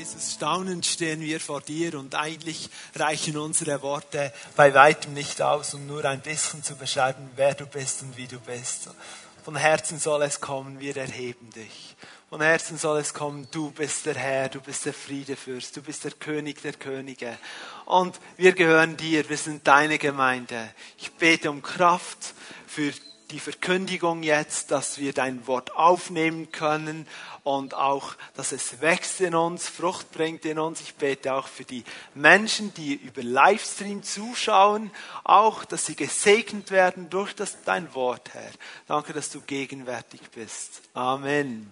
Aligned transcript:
Jesus, 0.00 0.32
staunend 0.32 0.86
stehen 0.86 1.20
wir 1.20 1.40
vor 1.40 1.60
dir 1.60 1.98
und 1.98 2.14
eigentlich 2.14 2.70
reichen 2.96 3.36
unsere 3.36 3.82
Worte 3.82 4.32
bei 4.56 4.72
weitem 4.72 5.12
nicht 5.12 5.42
aus, 5.42 5.74
um 5.74 5.86
nur 5.86 6.06
ein 6.06 6.22
bisschen 6.22 6.64
zu 6.64 6.74
beschreiben, 6.74 7.28
wer 7.36 7.52
du 7.52 7.66
bist 7.66 8.00
und 8.00 8.16
wie 8.16 8.26
du 8.26 8.40
bist. 8.40 8.88
Von 9.44 9.56
Herzen 9.56 9.98
soll 9.98 10.22
es 10.22 10.40
kommen, 10.40 10.80
wir 10.80 10.96
erheben 10.96 11.50
dich. 11.50 11.96
Von 12.30 12.40
Herzen 12.40 12.78
soll 12.78 13.00
es 13.00 13.12
kommen, 13.12 13.46
du 13.50 13.72
bist 13.72 14.06
der 14.06 14.14
Herr, 14.14 14.48
du 14.48 14.62
bist 14.62 14.86
der 14.86 14.94
Friedefürst, 14.94 15.76
du 15.76 15.82
bist 15.82 16.04
der 16.04 16.12
König 16.12 16.62
der 16.62 16.72
Könige. 16.72 17.36
Und 17.84 18.18
wir 18.38 18.52
gehören 18.52 18.96
dir, 18.96 19.28
wir 19.28 19.36
sind 19.36 19.66
deine 19.66 19.98
Gemeinde. 19.98 20.70
Ich 20.96 21.12
bete 21.12 21.50
um 21.50 21.60
Kraft 21.60 22.32
für 22.66 22.90
die 23.30 23.40
Verkündigung 23.40 24.22
jetzt, 24.22 24.70
dass 24.70 24.98
wir 24.98 25.12
dein 25.12 25.46
Wort 25.46 25.76
aufnehmen 25.76 26.50
können 26.50 27.06
und 27.44 27.74
auch, 27.74 28.14
dass 28.34 28.52
es 28.52 28.80
wächst 28.80 29.20
in 29.20 29.34
uns, 29.34 29.68
Frucht 29.68 30.10
bringt 30.12 30.44
in 30.44 30.58
uns. 30.58 30.80
Ich 30.80 30.96
bete 30.96 31.34
auch 31.34 31.46
für 31.46 31.64
die 31.64 31.84
Menschen, 32.14 32.74
die 32.74 32.94
über 32.94 33.22
Livestream 33.22 34.02
zuschauen, 34.02 34.90
auch, 35.22 35.64
dass 35.64 35.86
sie 35.86 35.96
gesegnet 35.96 36.70
werden 36.70 37.08
durch 37.08 37.34
das, 37.34 37.62
dein 37.64 37.94
Wort, 37.94 38.34
Herr. 38.34 38.50
Danke, 38.86 39.12
dass 39.12 39.30
du 39.30 39.40
gegenwärtig 39.40 40.20
bist. 40.34 40.82
Amen. 40.94 41.70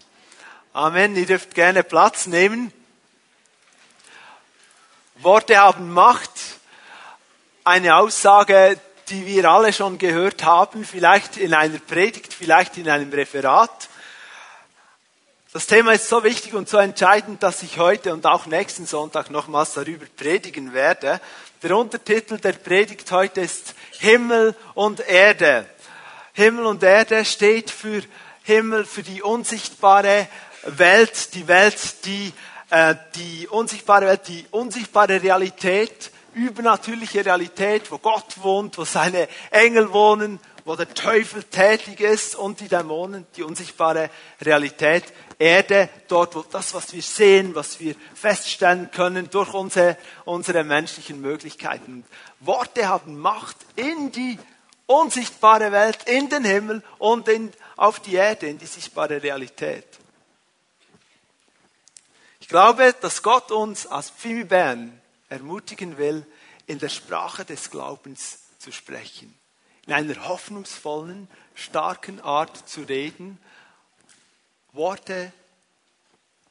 Amen. 0.73 1.17
Ihr 1.17 1.27
dürft 1.27 1.55
gerne 1.55 1.83
Platz 1.83 2.27
nehmen. 2.27 2.73
Worte 5.17 5.59
haben 5.59 5.93
Macht. 5.93 6.31
Eine 7.65 7.97
Aussage, 7.97 8.81
die 9.11 9.27
wir 9.27 9.51
alle 9.51 9.73
schon 9.73 9.99
gehört 9.99 10.45
haben, 10.45 10.85
vielleicht 10.85 11.37
in 11.37 11.55
einer 11.55 11.79
Predigt, 11.79 12.33
vielleicht 12.35 12.77
in 12.77 12.89
einem 12.89 13.11
Referat. 13.11 13.89
Das 15.53 15.67
Thema 15.67 15.93
ist 15.93 16.09
so 16.09 16.23
wichtig 16.25 16.55
und 16.55 16.69
so 16.69 16.77
entscheidend, 16.77 17.43
dass 17.43 17.63
ich 17.63 17.79
heute 17.79 18.13
und 18.13 18.27
auch 18.27 18.47
nächsten 18.47 18.87
Sonntag 18.87 19.31
nochmals 19.31 19.75
darüber 19.75 20.05
predigen 20.17 20.75
werde. 20.75 21.21
Der 21.63 21.77
Untertitel 21.77 22.39
der 22.39 22.53
Predigt 22.53 23.11
heute 23.11 23.41
ist 23.41 23.75
Himmel 23.99 24.55
und 24.75 25.01
Erde. 25.01 25.67
Himmel 26.35 26.67
und 26.67 26.83
Erde 26.83 27.25
steht 27.25 27.71
für 27.71 28.03
Himmel, 28.43 28.85
für 28.85 29.03
die 29.03 29.23
unsichtbare 29.23 30.29
Welt, 30.65 31.35
die 31.35 31.49
Welt, 31.49 32.05
die, 32.05 32.33
äh, 32.71 32.95
die 33.15 33.49
unsichtbare 33.49 34.07
Welt, 34.07 34.29
die 34.29 34.45
unsichtbare 34.51 35.23
Realität, 35.23 36.11
übernatürliche 36.35 37.25
Realität, 37.25 37.91
wo 37.91 37.99
Gott 37.99 38.43
wohnt, 38.43 38.79
wo 38.79 38.85
seine 38.85 39.29
Engel 39.51 39.93
wohnen, 39.93 40.39
wo 40.65 40.77
der 40.77 40.93
Teufel 40.93 41.43
tätig 41.45 42.01
ist 42.01 42.35
und 42.35 42.61
die 42.61 42.69
Dämonen, 42.69 43.27
die 43.37 43.43
unsichtbare 43.43 44.11
Realität, 44.43 45.05
Erde, 45.39 45.89
dort, 46.09 46.35
wo 46.35 46.43
das, 46.43 46.75
was 46.75 46.93
wir 46.93 47.03
sehen, 47.03 47.55
was 47.55 47.81
wir 47.81 47.95
feststellen 48.15 48.91
können 48.91 49.31
durch 49.31 49.55
unsere, 49.55 49.97
unsere 50.25 50.65
menschlichen 50.65 51.21
Möglichkeiten. 51.21 52.05
Worte 52.41 52.89
haben 52.89 53.19
Macht 53.19 53.57
in 53.77 54.11
die 54.11 54.39
unsichtbare 54.87 55.71
Welt, 55.71 55.99
in 56.07 56.29
den 56.29 56.45
Himmel 56.45 56.83
und 56.99 57.29
in, 57.29 57.53
auf 57.77 58.01
die 58.01 58.17
Erde, 58.17 58.49
in 58.49 58.59
die 58.59 58.67
sichtbare 58.67 59.23
Realität. 59.23 59.87
Ich 62.41 62.49
glaube, 62.49 62.95
dass 63.01 63.23
Gott 63.23 63.53
uns 63.53 63.87
als 63.87 64.11
Pfimi 64.11 64.45
Bern 64.45 65.01
ermutigen 65.29 65.99
will, 65.99 66.27
in 66.67 66.79
der 66.79 66.89
Sprache 66.89 67.45
des 67.45 67.71
Glaubens 67.71 68.41
zu 68.59 68.73
sprechen. 68.73 69.37
In 69.87 69.93
einer 69.93 70.29
hoffnungsvollen, 70.29 71.29
starken 71.55 72.21
Art 72.21 72.69
zu 72.69 72.83
reden. 72.83 73.39
Worte, 74.73 75.33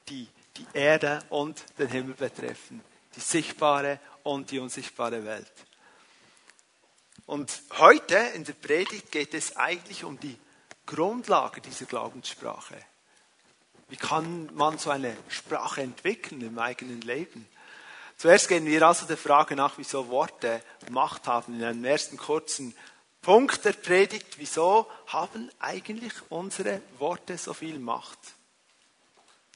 die 0.09 0.28
die 0.58 0.66
Erde 0.73 1.20
und 1.30 1.64
den 1.78 1.88
Himmel 1.89 2.16
betreffen. 2.16 2.81
Die 3.16 3.20
sichtbare 3.20 4.00
und 4.23 4.52
die 4.52 4.59
unsichtbare 4.59 5.23
Welt. 5.23 5.52
Und 7.25 7.61
heute 7.78 8.16
in 8.36 8.44
der 8.44 8.53
Predigt 8.53 9.11
geht 9.11 9.33
es 9.33 9.55
eigentlich 9.58 10.04
um 10.04 10.20
die 10.20 10.37
Grundlage 10.86 11.61
dieser 11.61 11.86
Glaubenssprache. 11.86 12.77
Wie 13.89 13.98
kann 13.98 14.49
man 14.55 14.77
so 14.77 14.89
eine 14.89 15.16
Sprache 15.30 15.82
entwickeln 15.82 16.42
im 16.42 16.58
eigenen 16.60 17.02
Leben? 17.02 17.48
Zuerst 18.17 18.48
gehen 18.48 18.66
wir 18.66 18.82
also 18.82 19.05
der 19.05 19.16
Frage 19.17 19.55
nach, 19.55 19.78
wieso 19.78 20.08
Worte 20.10 20.64
Macht 20.89 21.28
haben. 21.28 21.54
In 21.54 21.64
einem 21.64 21.86
ersten 21.86 22.17
kurzen 22.17 22.76
Punkt 23.22 23.64
der 23.64 23.73
Predigt, 23.73 24.39
wieso 24.39 24.89
haben 25.05 25.52
eigentlich 25.60 26.14
unsere 26.30 26.82
Worte 26.98 27.38
so 27.38 27.54
viel 27.54 27.78
Macht? 27.78 28.17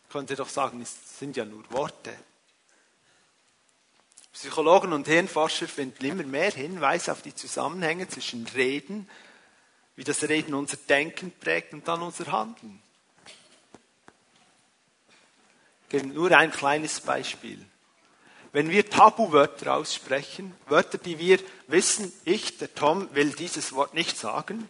Ich 0.03 0.09
könnte 0.09 0.35
doch 0.35 0.49
sagen, 0.49 0.79
es 0.79 1.17
sind 1.17 1.37
ja 1.37 1.45
nur 1.45 1.63
Worte. 1.71 2.13
Psychologen 4.31 4.93
und 4.93 5.07
Hirnforscher 5.07 5.67
finden 5.67 6.05
immer 6.05 6.23
mehr 6.23 6.51
Hinweise 6.51 7.11
auf 7.11 7.23
die 7.23 7.33
Zusammenhänge 7.33 8.07
zwischen 8.09 8.45
Reden, 8.47 9.09
wie 9.95 10.03
das 10.03 10.21
Reden 10.23 10.53
unser 10.53 10.77
Denken 10.77 11.31
prägt 11.31 11.73
und 11.73 11.87
dann 11.87 12.03
unser 12.03 12.31
Handeln. 12.31 12.81
Ich 15.83 15.89
gebe 15.89 16.07
nur 16.07 16.31
ein 16.31 16.51
kleines 16.51 17.01
Beispiel 17.01 17.65
wenn 18.53 18.69
wir 18.69 18.89
Tabuwörter 18.89 19.75
aussprechen, 19.75 20.53
Wörter, 20.67 20.97
die 20.97 21.19
wir 21.19 21.39
wissen, 21.67 22.11
ich, 22.25 22.57
der 22.57 22.73
Tom, 22.73 23.07
will 23.13 23.31
dieses 23.31 23.73
Wort 23.73 23.93
nicht 23.93 24.17
sagen, 24.17 24.67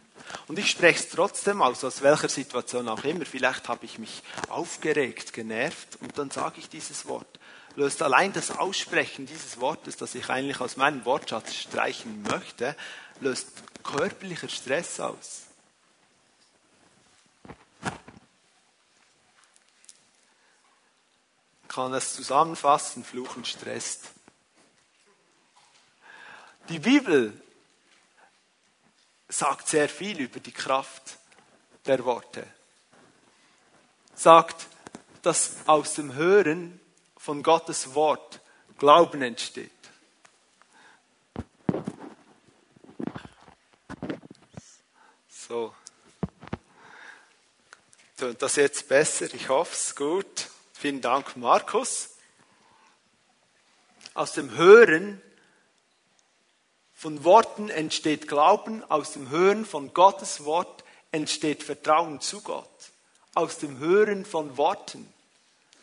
und 0.47 0.59
ich 0.59 0.69
spreche 0.69 0.99
es 0.99 1.09
trotzdem 1.09 1.61
aus, 1.61 1.83
aus 1.83 2.01
welcher 2.01 2.29
Situation 2.29 2.87
auch 2.87 3.03
immer. 3.03 3.25
Vielleicht 3.25 3.67
habe 3.67 3.85
ich 3.85 3.99
mich 3.99 4.21
aufgeregt, 4.49 5.33
genervt, 5.33 5.97
und 5.99 6.17
dann 6.17 6.31
sage 6.31 6.55
ich 6.59 6.69
dieses 6.69 7.05
Wort. 7.07 7.27
Löst 7.75 8.01
allein 8.01 8.33
das 8.33 8.57
Aussprechen 8.57 9.25
dieses 9.25 9.59
Wortes, 9.59 9.97
das 9.97 10.15
ich 10.15 10.29
eigentlich 10.29 10.59
aus 10.59 10.77
meinem 10.77 11.05
Wortschatz 11.05 11.55
streichen 11.55 12.23
möchte, 12.23 12.75
löst 13.21 13.47
körperlicher 13.83 14.49
Stress 14.49 14.99
aus. 14.99 15.43
Kann 21.71 21.93
es 21.93 22.13
zusammenfassen, 22.13 23.05
Fluchen 23.05 23.45
stresst. 23.45 24.09
Die 26.67 26.79
Bibel 26.79 27.31
sagt 29.29 29.69
sehr 29.69 29.87
viel 29.87 30.19
über 30.19 30.41
die 30.41 30.51
Kraft 30.51 31.17
der 31.85 32.03
Worte. 32.03 32.45
Sagt, 34.13 34.67
dass 35.21 35.65
aus 35.65 35.93
dem 35.93 36.13
Hören 36.13 36.81
von 37.15 37.41
Gottes 37.41 37.95
Wort 37.95 38.41
Glauben 38.77 39.21
entsteht. 39.21 39.71
So. 45.29 45.73
Tönt 48.17 48.41
das 48.41 48.57
jetzt 48.57 48.89
besser? 48.89 49.33
Ich 49.33 49.47
hoffe 49.47 49.73
es 49.73 49.95
gut. 49.95 50.50
Vielen 50.81 50.99
Dank, 50.99 51.37
Markus. 51.37 52.15
Aus 54.15 54.31
dem 54.31 54.49
Hören 54.57 55.21
von 56.95 57.23
Worten 57.23 57.69
entsteht 57.69 58.27
Glauben, 58.27 58.83
aus 58.89 59.13
dem 59.13 59.29
Hören 59.29 59.63
von 59.63 59.93
Gottes 59.93 60.43
Wort 60.43 60.83
entsteht 61.11 61.61
Vertrauen 61.61 62.19
zu 62.19 62.41
Gott. 62.41 62.67
Aus 63.35 63.59
dem 63.59 63.77
Hören 63.77 64.25
von 64.25 64.57
Worten. 64.57 65.07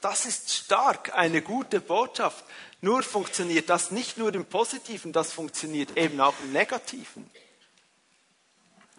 Das 0.00 0.26
ist 0.26 0.52
stark, 0.52 1.14
eine 1.14 1.42
gute 1.42 1.80
Botschaft. 1.80 2.44
Nur 2.80 3.04
funktioniert 3.04 3.70
das 3.70 3.92
nicht 3.92 4.18
nur 4.18 4.34
im 4.34 4.46
Positiven, 4.46 5.12
das 5.12 5.32
funktioniert 5.32 5.96
eben 5.96 6.20
auch 6.20 6.34
im 6.42 6.52
Negativen. 6.52 7.30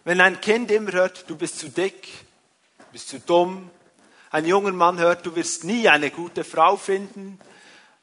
Wenn 0.04 0.22
ein 0.22 0.40
Kind 0.40 0.70
immer 0.70 0.92
hört, 0.92 1.28
du 1.28 1.36
bist 1.36 1.58
zu 1.58 1.68
dick, 1.68 2.08
du 2.78 2.84
bist 2.92 3.10
zu 3.10 3.20
dumm, 3.20 3.70
ein 4.30 4.46
junger 4.46 4.72
Mann 4.72 4.98
hört, 4.98 5.26
du 5.26 5.34
wirst 5.34 5.64
nie 5.64 5.88
eine 5.88 6.10
gute 6.10 6.44
Frau 6.44 6.76
finden. 6.76 7.38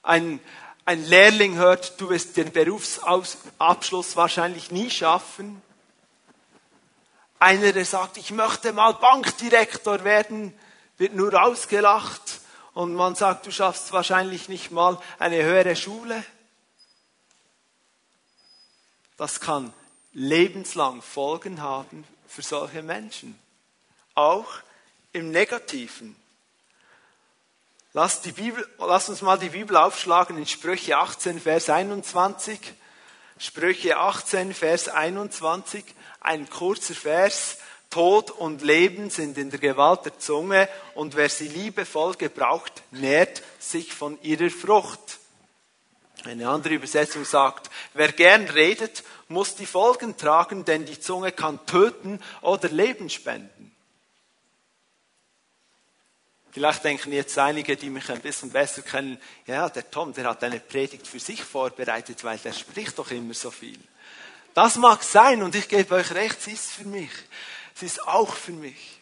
Ein, 0.03 0.41
ein 0.85 1.03
Lehrling 1.05 1.55
hört, 1.55 1.99
du 1.99 2.09
wirst 2.09 2.35
den 2.35 2.51
Berufsabschluss 2.51 4.15
wahrscheinlich 4.15 4.69
nie 4.71 4.89
schaffen. 4.89 5.61
Einer, 7.39 7.71
der 7.71 7.85
sagt, 7.85 8.17
ich 8.17 8.31
möchte 8.31 8.73
mal 8.73 8.93
Bankdirektor 8.93 10.03
werden, 10.03 10.53
wird 10.97 11.13
nur 11.13 11.41
ausgelacht 11.41 12.41
und 12.73 12.93
man 12.93 13.15
sagt, 13.15 13.45
du 13.45 13.51
schaffst 13.51 13.93
wahrscheinlich 13.93 14.49
nicht 14.49 14.71
mal 14.71 14.99
eine 15.19 15.43
höhere 15.43 15.75
Schule. 15.75 16.23
Das 19.15 19.39
kann 19.39 19.73
lebenslang 20.11 21.01
Folgen 21.01 21.61
haben 21.61 22.03
für 22.27 22.41
solche 22.41 22.83
Menschen. 22.83 23.39
Auch 24.13 24.47
im 25.13 25.31
Negativen. 25.31 26.15
Lass, 27.93 28.21
die 28.21 28.31
Bibel, 28.31 28.67
lass 28.77 29.09
uns 29.09 29.21
mal 29.21 29.39
die 29.39 29.49
Bibel 29.49 29.75
aufschlagen 29.75 30.37
in 30.37 30.45
Sprüche 30.45 30.97
18, 30.97 31.39
Vers 31.39 31.69
21. 31.69 32.59
Sprüche 33.39 33.97
18, 33.97 34.53
Vers 34.53 34.89
21, 34.89 35.83
ein 36.21 36.49
kurzer 36.49 36.95
Vers, 36.95 37.57
Tod 37.89 38.31
und 38.31 38.61
Leben 38.63 39.09
sind 39.09 39.37
in 39.37 39.49
der 39.49 39.59
Gewalt 39.59 40.05
der 40.05 40.19
Zunge 40.19 40.67
und 40.95 41.15
wer 41.15 41.29
sie 41.29 41.47
liebevoll 41.47 42.15
gebraucht, 42.15 42.83
nährt 42.91 43.41
sich 43.59 43.93
von 43.93 44.21
ihrer 44.21 44.49
Frucht. 44.49 45.19
Eine 46.23 46.49
andere 46.49 46.73
Übersetzung 46.73 47.23
sagt, 47.23 47.69
wer 47.93 48.11
gern 48.11 48.45
redet, 48.45 49.03
muss 49.29 49.55
die 49.55 49.65
Folgen 49.65 50.17
tragen, 50.17 50.65
denn 50.65 50.85
die 50.85 50.99
Zunge 50.99 51.31
kann 51.31 51.65
töten 51.65 52.21
oder 52.41 52.69
Leben 52.69 53.09
spenden. 53.09 53.66
Vielleicht 56.57 56.83
denken 56.85 57.11
jetzt 57.11 57.37
einige, 57.37 57.77
die 57.77 57.91
mich 57.91 58.09
ein 58.09 58.19
bisschen 58.19 58.49
besser 58.49 58.81
kennen, 58.81 59.19
ja, 59.45 59.69
der 59.69 59.91
Tom, 59.91 60.11
der 60.11 60.25
hat 60.25 60.43
eine 60.43 60.59
Predigt 60.59 61.05
für 61.05 61.19
sich 61.19 61.43
vorbereitet, 61.43 62.23
weil 62.23 62.39
der 62.39 62.51
spricht 62.51 62.97
doch 62.97 63.11
immer 63.11 63.35
so 63.35 63.51
viel. 63.51 63.77
Das 64.55 64.75
mag 64.77 65.03
sein 65.03 65.43
und 65.43 65.53
ich 65.53 65.69
gebe 65.69 65.93
euch 65.93 66.11
recht, 66.13 66.41
sie 66.41 66.53
ist 66.53 66.71
für 66.71 66.85
mich. 66.85 67.11
Sie 67.75 67.85
ist 67.85 68.07
auch 68.07 68.33
für 68.33 68.53
mich. 68.53 68.99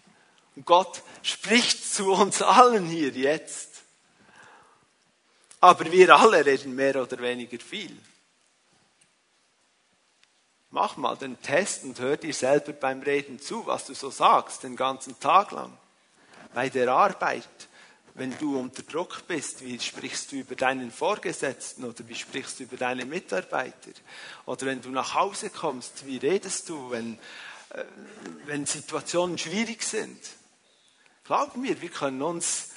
Und 0.58 0.66
Gott 0.66 1.02
spricht 1.24 1.94
zu 1.94 2.12
uns 2.12 2.42
allen 2.42 2.88
hier 2.88 3.12
jetzt. 3.12 3.70
Aber 5.62 5.90
wir 5.90 6.14
alle 6.14 6.46
reden 6.46 6.76
mehr 6.76 7.02
oder 7.02 7.18
weniger 7.20 7.60
viel. 7.60 7.98
Mach 10.72 10.98
mal 10.98 11.16
den 11.16 11.42
Test 11.42 11.86
und 11.86 11.98
hör 12.02 12.18
dir 12.18 12.34
selber 12.34 12.74
beim 12.74 13.02
Reden 13.02 13.40
zu, 13.40 13.66
was 13.66 13.86
du 13.86 13.94
so 13.94 14.10
sagst, 14.10 14.64
den 14.64 14.76
ganzen 14.76 15.18
Tag 15.22 15.52
lang. 15.52 15.72
Bei 16.56 16.70
der 16.70 16.88
Arbeit, 16.88 17.50
wenn 18.14 18.36
du 18.38 18.58
unter 18.58 18.82
Druck 18.84 19.28
bist, 19.28 19.62
wie 19.66 19.78
sprichst 19.78 20.32
du 20.32 20.38
über 20.38 20.56
deinen 20.56 20.90
Vorgesetzten 20.90 21.84
oder 21.84 22.08
wie 22.08 22.16
sprichst 22.16 22.60
du 22.60 22.64
über 22.64 22.78
deine 22.78 23.04
Mitarbeiter? 23.04 23.92
Oder 24.46 24.68
wenn 24.68 24.82
du 24.82 24.90
nach 24.90 25.16
Hause 25.16 25.50
kommst, 25.50 26.06
wie 26.06 26.16
redest 26.16 26.70
du, 26.70 26.92
wenn, 26.92 27.20
äh, 27.72 27.84
wenn 28.46 28.66
Situationen 28.66 29.38
schwierig 29.38 29.84
sind? 29.84 30.18
Glaub 31.26 31.58
mir, 31.58 31.82
wir 31.82 31.90
können 31.90 32.22
uns 32.22 32.70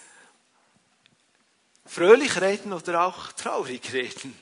fröhlich 1.87 2.41
reden 2.41 2.73
oder 2.73 3.03
auch 3.03 3.31
traurig 3.31 3.93
reden. 3.93 4.37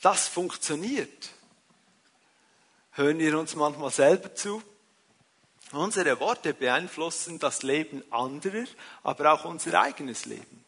Das 0.00 0.26
funktioniert. 0.26 1.28
Hören 2.92 3.18
wir 3.18 3.38
uns 3.38 3.54
manchmal 3.56 3.90
selber 3.90 4.34
zu? 4.34 4.62
Unsere 5.72 6.20
Worte 6.20 6.54
beeinflussen 6.54 7.38
das 7.38 7.62
Leben 7.62 8.04
anderer, 8.10 8.64
aber 9.02 9.32
auch 9.32 9.44
unser 9.44 9.80
eigenes 9.80 10.24
Leben. 10.24 10.64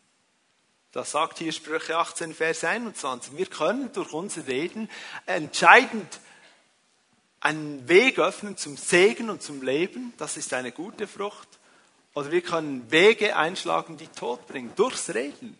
Das 0.92 1.12
sagt 1.12 1.38
hier 1.38 1.52
Sprüche 1.52 1.96
18, 1.96 2.34
Vers 2.34 2.64
21. 2.64 3.36
Wir 3.36 3.46
können 3.46 3.92
durch 3.92 4.12
unser 4.12 4.46
Reden 4.46 4.90
entscheidend 5.26 6.20
einen 7.40 7.86
Weg 7.88 8.18
öffnen 8.18 8.56
zum 8.56 8.76
Segen 8.76 9.30
und 9.30 9.42
zum 9.42 9.62
Leben. 9.62 10.12
Das 10.16 10.36
ist 10.36 10.52
eine 10.52 10.72
gute 10.72 11.06
Frucht. 11.06 11.48
Oder 12.14 12.32
wir 12.32 12.42
können 12.42 12.90
Wege 12.90 13.36
einschlagen, 13.36 13.96
die 13.96 14.08
Tod 14.08 14.46
bringen, 14.48 14.72
durchs 14.74 15.10
Reden. 15.10 15.56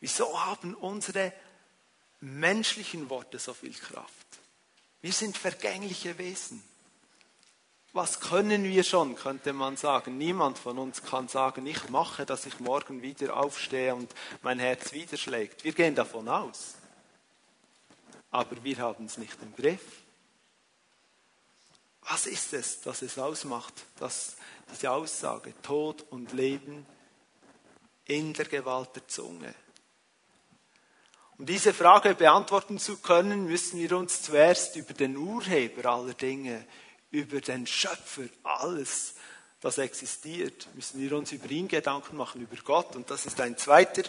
Wieso 0.00 0.44
haben 0.44 0.74
unsere 0.74 1.32
menschlichen 2.26 3.08
Worte 3.08 3.38
so 3.38 3.54
viel 3.54 3.74
Kraft? 3.74 4.26
Wir 5.00 5.12
sind 5.12 5.36
vergängliche 5.36 6.18
Wesen. 6.18 6.62
Was 7.92 8.20
können 8.20 8.64
wir 8.64 8.84
schon, 8.84 9.14
könnte 9.16 9.54
man 9.54 9.76
sagen. 9.78 10.18
Niemand 10.18 10.58
von 10.58 10.78
uns 10.78 11.02
kann 11.02 11.28
sagen, 11.28 11.66
ich 11.66 11.88
mache, 11.88 12.26
dass 12.26 12.44
ich 12.44 12.60
morgen 12.60 13.00
wieder 13.00 13.36
aufstehe 13.36 13.94
und 13.94 14.14
mein 14.42 14.58
Herz 14.58 14.92
wieder 14.92 15.16
schlägt. 15.16 15.64
Wir 15.64 15.72
gehen 15.72 15.94
davon 15.94 16.28
aus. 16.28 16.74
Aber 18.30 18.62
wir 18.62 18.76
haben 18.78 19.06
es 19.06 19.16
nicht 19.16 19.38
im 19.40 19.54
Griff. 19.56 20.02
Was 22.02 22.26
ist 22.26 22.52
es, 22.52 22.82
das 22.82 23.02
es 23.02 23.18
ausmacht, 23.18 23.74
dass 23.98 24.36
diese 24.70 24.90
Aussage 24.90 25.54
Tod 25.62 26.04
und 26.10 26.32
Leben 26.32 26.84
in 28.04 28.34
der 28.34 28.44
Gewalt 28.44 28.94
der 28.94 29.08
Zunge? 29.08 29.54
Um 31.38 31.44
diese 31.44 31.74
Frage 31.74 32.14
beantworten 32.14 32.78
zu 32.78 32.96
können, 32.96 33.44
müssen 33.44 33.78
wir 33.78 33.96
uns 33.96 34.22
zuerst 34.22 34.76
über 34.76 34.94
den 34.94 35.16
Urheber 35.18 35.90
aller 35.90 36.14
Dinge, 36.14 36.66
über 37.10 37.42
den 37.42 37.66
Schöpfer 37.66 38.24
alles, 38.42 39.14
das 39.60 39.76
existiert, 39.78 40.66
müssen 40.74 41.00
wir 41.00 41.14
uns 41.16 41.32
über 41.32 41.50
ihn 41.50 41.68
Gedanken 41.68 42.16
machen, 42.16 42.40
über 42.40 42.56
Gott. 42.62 42.96
Und 42.96 43.10
das 43.10 43.26
ist 43.26 43.40
ein 43.40 43.58
zweiter 43.58 44.08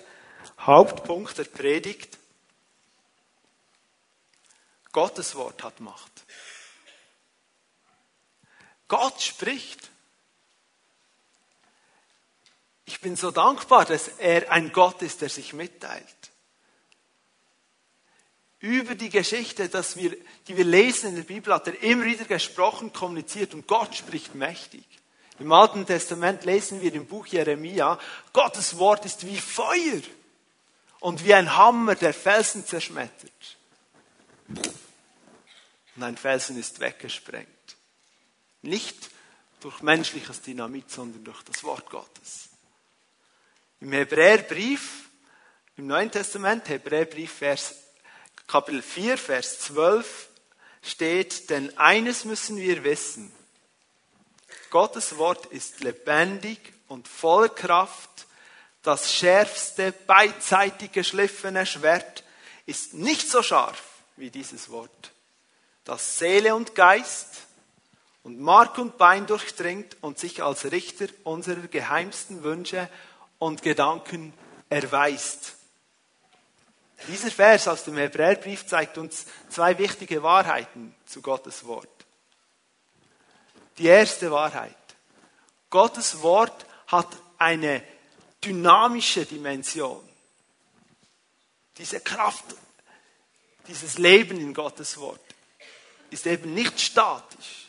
Hauptpunkt 0.59 1.37
der 1.37 1.45
Predigt. 1.45 2.17
Gottes 4.93 5.35
Wort 5.35 5.63
hat 5.63 5.81
Macht. 5.81 6.11
Gott 8.87 9.21
spricht. 9.21 9.89
Ich 12.85 13.01
bin 13.01 13.17
so 13.17 13.31
dankbar, 13.31 13.83
dass 13.83 14.07
er 14.07 14.49
ein 14.49 14.71
Gott 14.71 15.01
ist, 15.01 15.21
der 15.21 15.29
sich 15.29 15.51
mitteilt 15.51 16.16
über 18.59 18.95
die 18.95 19.09
Geschichte, 19.09 19.69
dass 19.69 19.97
wir, 19.97 20.15
die 20.47 20.57
wir 20.57 20.65
lesen 20.65 21.09
in 21.09 21.15
der 21.15 21.23
Bibel, 21.23 21.53
hat 21.53 21.67
er 21.67 21.81
immer 21.83 22.05
wieder 22.05 22.25
gesprochen, 22.25 22.91
kommuniziert 22.91 23.53
und 23.53 23.67
Gott 23.67 23.95
spricht 23.95 24.33
mächtig. 24.35 24.83
Im 25.39 25.51
Alten 25.51 25.85
Testament 25.85 26.45
lesen 26.45 26.81
wir 26.81 26.93
im 26.93 27.05
Buch 27.05 27.27
Jeremia, 27.27 27.99
Gottes 28.33 28.77
Wort 28.79 29.05
ist 29.05 29.25
wie 29.27 29.37
Feuer 29.37 30.01
und 30.99 31.23
wie 31.23 31.33
ein 31.35 31.55
Hammer, 31.55 31.93
der 31.93 32.13
Felsen 32.13 32.65
zerschmettert. 32.65 33.57
Und 34.47 36.03
ein 36.03 36.17
Felsen 36.17 36.57
ist 36.57 36.79
weggesprengt. 36.79 37.47
Nicht 38.63 39.11
durch 39.59 39.81
menschliches 39.81 40.41
Dynamit, 40.41 40.89
sondern 40.89 41.23
durch 41.23 41.43
das 41.43 41.63
Wort 41.63 41.89
Gottes. 41.89 42.49
Im 43.79 43.91
Hebräerbrief, 43.91 45.09
im 45.75 45.85
Neuen 45.85 46.09
Testament, 46.09 46.67
Hebräerbrief, 46.69 47.31
Vers 47.31 47.75
Kapitel 48.47 48.81
4, 48.81 49.17
Vers 49.17 49.59
12 49.59 50.29
steht, 50.81 51.49
denn 51.49 51.77
eines 51.77 52.23
müssen 52.23 52.55
wir 52.55 52.85
wissen. 52.85 53.29
Gottes 54.69 55.17
Wort 55.17 55.47
ist 55.47 55.81
lebendig 55.81 56.73
und 56.87 57.09
voller 57.09 57.49
Kraft. 57.49 58.09
Das 58.83 59.13
schärfste, 59.13 59.91
beidseitig 59.91 60.93
geschliffene 60.93 61.65
Schwert 61.65 62.23
ist 62.65 62.93
nicht 62.93 63.29
so 63.29 63.43
scharf 63.43 63.83
wie 64.15 64.29
dieses 64.29 64.69
Wort, 64.69 65.11
das 65.83 66.17
Seele 66.17 66.55
und 66.55 66.73
Geist 66.73 67.41
und 68.23 68.39
Mark 68.39 68.77
und 68.77 68.97
Bein 68.97 69.27
durchdringt 69.27 69.97
und 69.99 70.19
sich 70.19 70.41
als 70.41 70.71
Richter 70.71 71.07
unserer 71.25 71.67
geheimsten 71.67 72.43
Wünsche 72.43 72.89
und 73.39 73.61
Gedanken 73.61 74.33
erweist. 74.69 75.56
Dieser 77.07 77.31
Vers 77.31 77.67
aus 77.67 77.83
dem 77.83 77.97
Hebräerbrief 77.97 78.65
zeigt 78.65 78.97
uns 78.97 79.25
zwei 79.49 79.77
wichtige 79.77 80.23
Wahrheiten 80.23 80.95
zu 81.05 81.21
Gottes 81.21 81.65
Wort. 81.65 81.89
Die 83.77 83.85
erste 83.85 84.31
Wahrheit. 84.31 84.75
Gottes 85.69 86.21
Wort 86.21 86.65
hat 86.87 87.07
eine 87.37 87.83
dynamische 88.43 89.25
Dimension. 89.25 90.03
Diese 91.77 91.99
Kraft, 91.99 92.45
dieses 93.67 93.97
Leben 93.97 94.39
in 94.39 94.53
Gottes 94.53 94.97
Wort 94.97 95.21
ist 96.09 96.25
eben 96.25 96.53
nicht 96.53 96.79
statisch. 96.79 97.67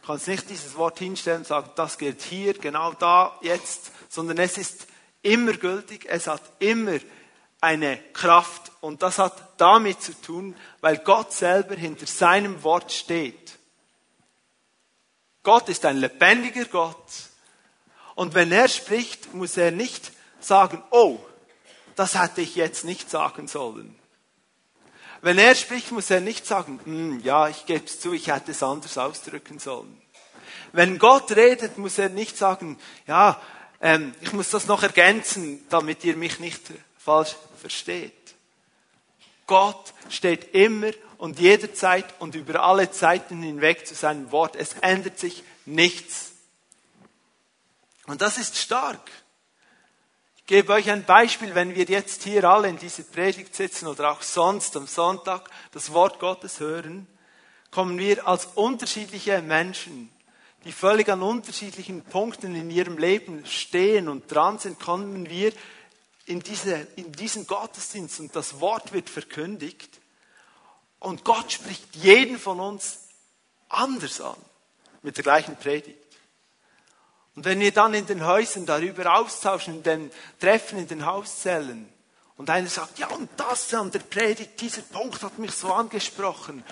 Du 0.00 0.06
kannst 0.06 0.28
nicht 0.28 0.48
dieses 0.48 0.76
Wort 0.76 0.98
hinstellen 0.98 1.38
und 1.38 1.46
sagen, 1.46 1.70
das 1.74 1.98
gilt 1.98 2.22
hier, 2.22 2.54
genau 2.54 2.92
da, 2.92 3.38
jetzt, 3.42 3.90
sondern 4.08 4.38
es 4.38 4.58
ist 4.58 4.86
immer 5.22 5.52
gültig, 5.54 6.06
es 6.08 6.26
hat 6.26 6.42
immer 6.58 6.98
eine 7.60 7.98
Kraft 8.12 8.72
und 8.80 9.02
das 9.02 9.18
hat 9.18 9.60
damit 9.60 10.02
zu 10.02 10.18
tun, 10.20 10.56
weil 10.80 10.98
Gott 10.98 11.32
selber 11.32 11.74
hinter 11.74 12.06
seinem 12.06 12.62
Wort 12.62 12.92
steht. 12.92 13.58
Gott 15.42 15.68
ist 15.68 15.84
ein 15.84 15.98
lebendiger 15.98 16.64
Gott 16.66 17.04
und 18.14 18.34
wenn 18.34 18.52
er 18.52 18.68
spricht, 18.68 19.34
muss 19.34 19.56
er 19.56 19.70
nicht 19.70 20.12
sagen, 20.40 20.82
oh, 20.90 21.18
das 21.96 22.18
hätte 22.18 22.40
ich 22.40 22.54
jetzt 22.54 22.84
nicht 22.84 23.10
sagen 23.10 23.46
sollen. 23.46 23.94
Wenn 25.22 25.38
er 25.38 25.54
spricht, 25.54 25.92
muss 25.92 26.10
er 26.10 26.20
nicht 26.20 26.46
sagen, 26.46 26.80
hm, 26.84 27.20
ja, 27.20 27.48
ich 27.48 27.66
gebe 27.66 27.84
es 27.84 28.00
zu, 28.00 28.14
ich 28.14 28.28
hätte 28.28 28.52
es 28.52 28.62
anders 28.62 28.96
ausdrücken 28.96 29.58
sollen. 29.58 30.00
Wenn 30.72 30.98
Gott 30.98 31.32
redet, 31.32 31.76
muss 31.76 31.98
er 31.98 32.08
nicht 32.08 32.38
sagen, 32.38 32.78
ja, 33.06 33.40
ähm, 33.82 34.14
ich 34.20 34.32
muss 34.32 34.50
das 34.50 34.66
noch 34.66 34.82
ergänzen, 34.82 35.64
damit 35.68 36.04
ihr 36.04 36.16
mich 36.16 36.40
nicht 36.40 36.62
falsch 37.10 37.34
versteht. 37.60 38.36
Gott 39.48 39.94
steht 40.08 40.54
immer 40.54 40.92
und 41.18 41.40
jederzeit 41.40 42.06
und 42.20 42.36
über 42.36 42.62
alle 42.62 42.92
Zeiten 42.92 43.42
hinweg 43.42 43.84
zu 43.84 43.94
seinem 43.96 44.30
Wort. 44.30 44.54
Es 44.54 44.74
ändert 44.80 45.18
sich 45.18 45.42
nichts. 45.66 46.32
Und 48.06 48.22
das 48.22 48.38
ist 48.38 48.56
stark. 48.56 49.10
gebe 50.46 50.72
euch 50.72 50.88
ein 50.88 51.04
Beispiel, 51.04 51.56
wenn 51.56 51.74
wir 51.74 51.84
jetzt 51.84 52.22
hier 52.22 52.44
alle 52.44 52.68
in 52.68 52.78
dieser 52.78 53.02
Predigt 53.02 53.56
sitzen 53.56 53.88
oder 53.88 54.12
auch 54.12 54.22
sonst 54.22 54.76
am 54.76 54.86
Sonntag 54.86 55.50
das 55.72 55.92
Wort 55.92 56.20
Gottes 56.20 56.60
hören, 56.60 57.08
kommen 57.72 57.98
wir 57.98 58.28
als 58.28 58.46
unterschiedliche 58.54 59.42
Menschen, 59.42 60.10
die 60.64 60.72
völlig 60.72 61.08
an 61.08 61.22
unterschiedlichen 61.22 62.02
Punkten 62.02 62.54
in 62.54 62.70
ihrem 62.70 62.98
Leben 62.98 63.44
stehen 63.46 64.08
und 64.08 64.30
dran 64.30 64.60
sind, 64.60 64.78
kommen 64.78 65.28
wir 65.28 65.52
in, 66.30 66.40
diese, 66.40 66.86
in 66.94 67.10
diesen 67.10 67.46
Gottesdienst 67.46 68.20
und 68.20 68.36
das 68.36 68.60
Wort 68.60 68.92
wird 68.92 69.10
verkündigt 69.10 70.00
und 71.00 71.24
Gott 71.24 71.50
spricht 71.50 71.96
jeden 71.96 72.38
von 72.38 72.60
uns 72.60 73.08
anders 73.68 74.20
an 74.20 74.36
mit 75.02 75.16
der 75.16 75.24
gleichen 75.24 75.56
Predigt. 75.56 75.98
Und 77.34 77.44
wenn 77.44 77.58
wir 77.58 77.72
dann 77.72 77.94
in 77.94 78.06
den 78.06 78.24
Häusern 78.24 78.64
darüber 78.64 79.18
austauschen, 79.18 79.76
in 79.76 79.82
den 79.82 80.10
Treffen 80.38 80.78
in 80.78 80.86
den 80.86 81.04
Hauszellen, 81.04 81.88
und 82.36 82.48
einer 82.48 82.68
sagt, 82.68 82.98
ja, 82.98 83.08
und 83.08 83.28
das 83.36 83.72
an 83.74 83.90
der 83.90 83.98
Predigt, 83.98 84.60
dieser 84.60 84.82
Punkt 84.82 85.22
hat 85.22 85.38
mich 85.38 85.52
so 85.52 85.72
angesprochen, 85.72 86.64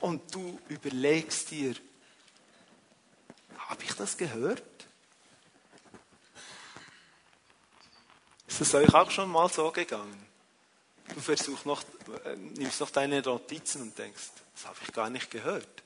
und 0.00 0.34
du 0.34 0.58
überlegst 0.68 1.50
dir, 1.50 1.74
habe 3.58 3.82
ich 3.82 3.94
das 3.94 4.16
gehört? 4.16 4.75
Ist 8.46 8.60
es 8.60 8.74
euch 8.74 8.92
auch 8.94 9.10
schon 9.10 9.30
mal 9.30 9.48
so 9.48 9.70
gegangen? 9.70 10.26
Du 11.14 11.20
versuchst 11.20 11.66
noch, 11.66 11.82
äh, 12.24 12.36
nimmst 12.36 12.80
noch 12.80 12.90
deine 12.90 13.20
Notizen 13.22 13.82
und 13.82 13.98
denkst, 13.98 14.30
das 14.54 14.66
habe 14.66 14.78
ich 14.82 14.92
gar 14.92 15.10
nicht 15.10 15.30
gehört. 15.30 15.82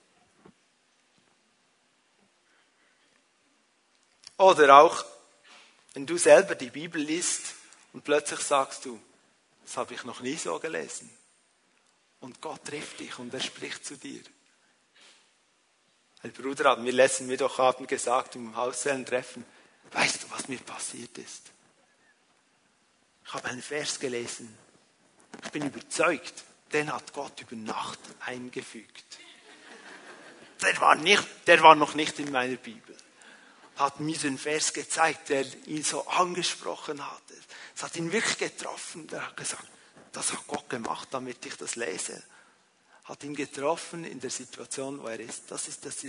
Oder 4.39 4.79
auch, 4.79 5.05
wenn 5.93 6.07
du 6.07 6.17
selber 6.17 6.55
die 6.55 6.71
Bibel 6.71 7.01
liest 7.03 7.55
und 7.93 8.05
plötzlich 8.05 8.41
sagst 8.41 8.87
du, 8.87 9.01
das 9.65 9.77
habe 9.77 9.93
ich 9.95 10.05
noch 10.05 10.21
nie 10.21 10.37
so 10.37 10.59
gelesen. 10.59 11.11
Und 12.21 12.41
Gott 12.41 12.65
trifft 12.65 13.01
dich 13.01 13.19
und 13.19 13.33
er 13.35 13.41
spricht 13.41 13.85
zu 13.85 13.97
dir. 13.97 14.23
Ein 16.23 16.33
Bruder 16.33 16.71
hat 16.71 16.81
mir 16.81 16.93
letzten 16.93 17.27
Mittwochabend 17.27 17.89
gesagt, 17.89 18.37
im 18.37 18.57
Hauszellentreffen, 18.57 19.45
weißt 19.93 20.23
du, 20.23 20.31
was 20.31 20.49
mir 20.49 20.59
passiert 20.59 21.17
ist? 21.19 21.51
Ich 23.31 23.35
habe 23.35 23.49
einen 23.49 23.63
Vers 23.63 23.99
gelesen. 23.99 24.55
Ich 25.45 25.51
bin 25.51 25.65
überzeugt, 25.65 26.45
den 26.73 26.93
hat 26.93 27.13
Gott 27.13 27.41
über 27.41 27.57
Nacht 27.57 28.01
eingefügt. 28.27 29.19
Der 30.61 30.79
war, 30.81 30.97
nicht, 30.97 31.27
der 31.47 31.63
war 31.63 31.75
noch 31.75 31.95
nicht 31.95 32.19
in 32.19 32.31
meiner 32.31 32.57
Bibel 32.57 32.97
hat 33.81 33.99
mir 33.99 34.17
den 34.19 34.37
Vers 34.37 34.73
gezeigt, 34.73 35.31
der 35.31 35.45
ihn 35.67 35.83
so 35.83 36.07
angesprochen 36.07 37.05
hatte. 37.05 37.35
Es 37.75 37.83
hat 37.83 37.97
ihn 37.97 38.13
wirklich 38.13 38.37
getroffen. 38.37 39.09
Er 39.11 39.27
hat 39.27 39.37
gesagt, 39.37 39.67
das 40.13 40.33
hat 40.33 40.47
Gott 40.47 40.69
gemacht, 40.69 41.09
damit 41.13 41.45
ich 41.47 41.57
das 41.57 41.77
lese. 41.77 42.23
Hat 43.05 43.25
ihn 43.25 43.35
getroffen 43.35 44.05
in 44.05 44.21
der 44.21 44.31
Situation, 44.31 45.03
wo 45.03 45.07
er 45.07 45.19
ist. 45.19 45.51
Das 45.51 45.67
ist 45.67 45.87
das 45.87 46.05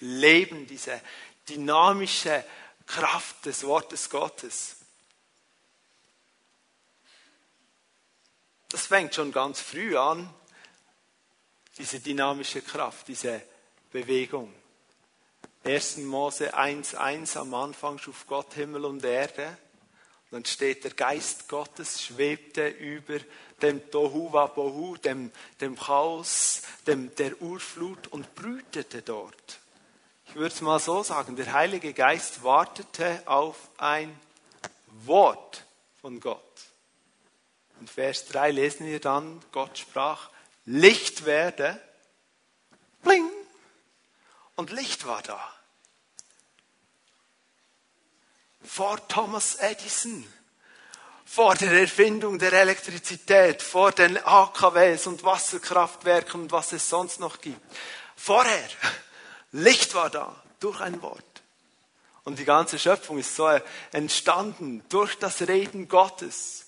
Leben, 0.00 0.66
diese 0.66 1.00
dynamische 1.48 2.44
Kraft 2.86 3.46
des 3.46 3.64
Wortes 3.64 4.10
Gottes. 4.10 4.76
Das 8.74 8.88
fängt 8.88 9.14
schon 9.14 9.30
ganz 9.30 9.60
früh 9.60 9.96
an, 9.96 10.28
diese 11.78 12.00
dynamische 12.00 12.60
Kraft, 12.60 13.06
diese 13.06 13.40
Bewegung. 13.92 14.52
1. 15.62 15.98
Mose 15.98 16.52
1.1 16.58 17.38
am 17.38 17.54
Anfang 17.54 17.98
schuf 17.98 18.26
Gott 18.26 18.54
Himmel 18.54 18.84
und 18.84 19.04
Erde. 19.04 19.56
dann 20.32 20.44
steht 20.44 20.82
der 20.82 20.90
Geist 20.90 21.48
Gottes 21.48 22.02
schwebte 22.02 22.66
über 22.66 23.20
dem 23.62 23.88
Tohu 23.92 24.32
Wabohu, 24.32 24.96
dem, 24.96 25.30
dem 25.60 25.78
Chaos, 25.78 26.62
dem, 26.84 27.14
der 27.14 27.40
Urflut 27.40 28.08
und 28.08 28.34
brütete 28.34 29.02
dort. 29.02 29.60
Ich 30.26 30.34
würde 30.34 30.52
es 30.52 30.60
mal 30.60 30.80
so 30.80 31.04
sagen, 31.04 31.36
der 31.36 31.52
Heilige 31.52 31.92
Geist 31.92 32.42
wartete 32.42 33.22
auf 33.26 33.56
ein 33.78 34.18
Wort 35.04 35.64
von 36.00 36.18
Gott. 36.18 36.43
In 37.84 37.88
Vers 37.88 38.24
3 38.28 38.50
lesen 38.50 38.86
wir 38.86 38.98
dann, 38.98 39.44
Gott 39.52 39.76
sprach, 39.76 40.30
Licht 40.64 41.26
werde, 41.26 41.78
bling, 43.02 43.30
und 44.56 44.72
Licht 44.72 45.04
war 45.04 45.20
da. 45.20 45.38
Vor 48.62 49.06
Thomas 49.06 49.56
Edison, 49.56 50.26
vor 51.26 51.56
der 51.56 51.72
Erfindung 51.72 52.38
der 52.38 52.54
Elektrizität, 52.54 53.60
vor 53.60 53.92
den 53.92 54.16
AKWs 54.16 55.06
und 55.06 55.22
Wasserkraftwerken 55.22 56.40
und 56.40 56.52
was 56.52 56.72
es 56.72 56.88
sonst 56.88 57.20
noch 57.20 57.42
gibt. 57.42 57.60
Vorher, 58.16 58.66
Licht 59.52 59.92
war 59.92 60.08
da, 60.08 60.34
durch 60.58 60.80
ein 60.80 61.02
Wort. 61.02 61.42
Und 62.24 62.38
die 62.38 62.46
ganze 62.46 62.78
Schöpfung 62.78 63.18
ist 63.18 63.36
so 63.36 63.46
entstanden 63.92 64.82
durch 64.88 65.18
das 65.18 65.42
Reden 65.42 65.86
Gottes. 65.86 66.63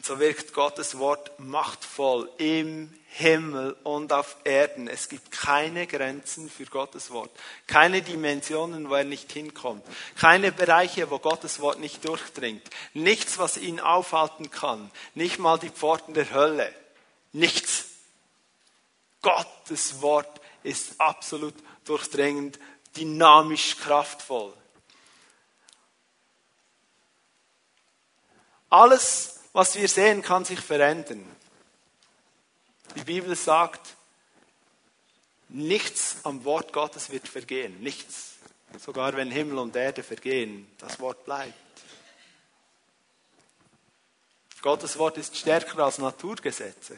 Und 0.00 0.06
so 0.06 0.18
wirkt 0.18 0.54
Gottes 0.54 0.96
Wort 0.96 1.38
machtvoll 1.38 2.30
im 2.38 2.90
Himmel 3.10 3.76
und 3.82 4.14
auf 4.14 4.36
Erden. 4.44 4.88
Es 4.88 5.10
gibt 5.10 5.30
keine 5.30 5.86
Grenzen 5.86 6.48
für 6.48 6.64
Gottes 6.64 7.10
Wort, 7.10 7.30
keine 7.66 8.00
Dimensionen, 8.00 8.88
wo 8.88 8.94
er 8.94 9.04
nicht 9.04 9.30
hinkommt, 9.30 9.84
keine 10.16 10.52
Bereiche, 10.52 11.10
wo 11.10 11.18
Gottes 11.18 11.60
Wort 11.60 11.80
nicht 11.80 12.02
durchdringt, 12.08 12.62
nichts, 12.94 13.36
was 13.36 13.58
ihn 13.58 13.78
aufhalten 13.78 14.50
kann, 14.50 14.90
nicht 15.14 15.38
mal 15.38 15.58
die 15.58 15.68
Pforten 15.68 16.14
der 16.14 16.32
Hölle, 16.32 16.74
nichts. 17.34 17.84
Gottes 19.20 20.00
Wort 20.00 20.40
ist 20.62 20.98
absolut 20.98 21.54
durchdringend, 21.84 22.58
dynamisch, 22.96 23.76
kraftvoll. 23.76 24.54
Alles, 28.70 29.39
was 29.52 29.76
wir 29.76 29.88
sehen, 29.88 30.22
kann 30.22 30.44
sich 30.44 30.60
verändern. 30.60 31.24
Die 32.96 33.02
Bibel 33.02 33.34
sagt, 33.36 33.96
nichts 35.48 36.16
am 36.24 36.44
Wort 36.44 36.72
Gottes 36.72 37.10
wird 37.10 37.28
vergehen. 37.28 37.80
Nichts. 37.80 38.34
Sogar 38.78 39.14
wenn 39.14 39.30
Himmel 39.30 39.58
und 39.58 39.74
Erde 39.74 40.02
vergehen, 40.02 40.70
das 40.78 41.00
Wort 41.00 41.24
bleibt. 41.24 41.54
Gottes 44.62 44.98
Wort 44.98 45.16
ist 45.16 45.36
stärker 45.36 45.78
als 45.78 45.98
Naturgesetze. 45.98 46.96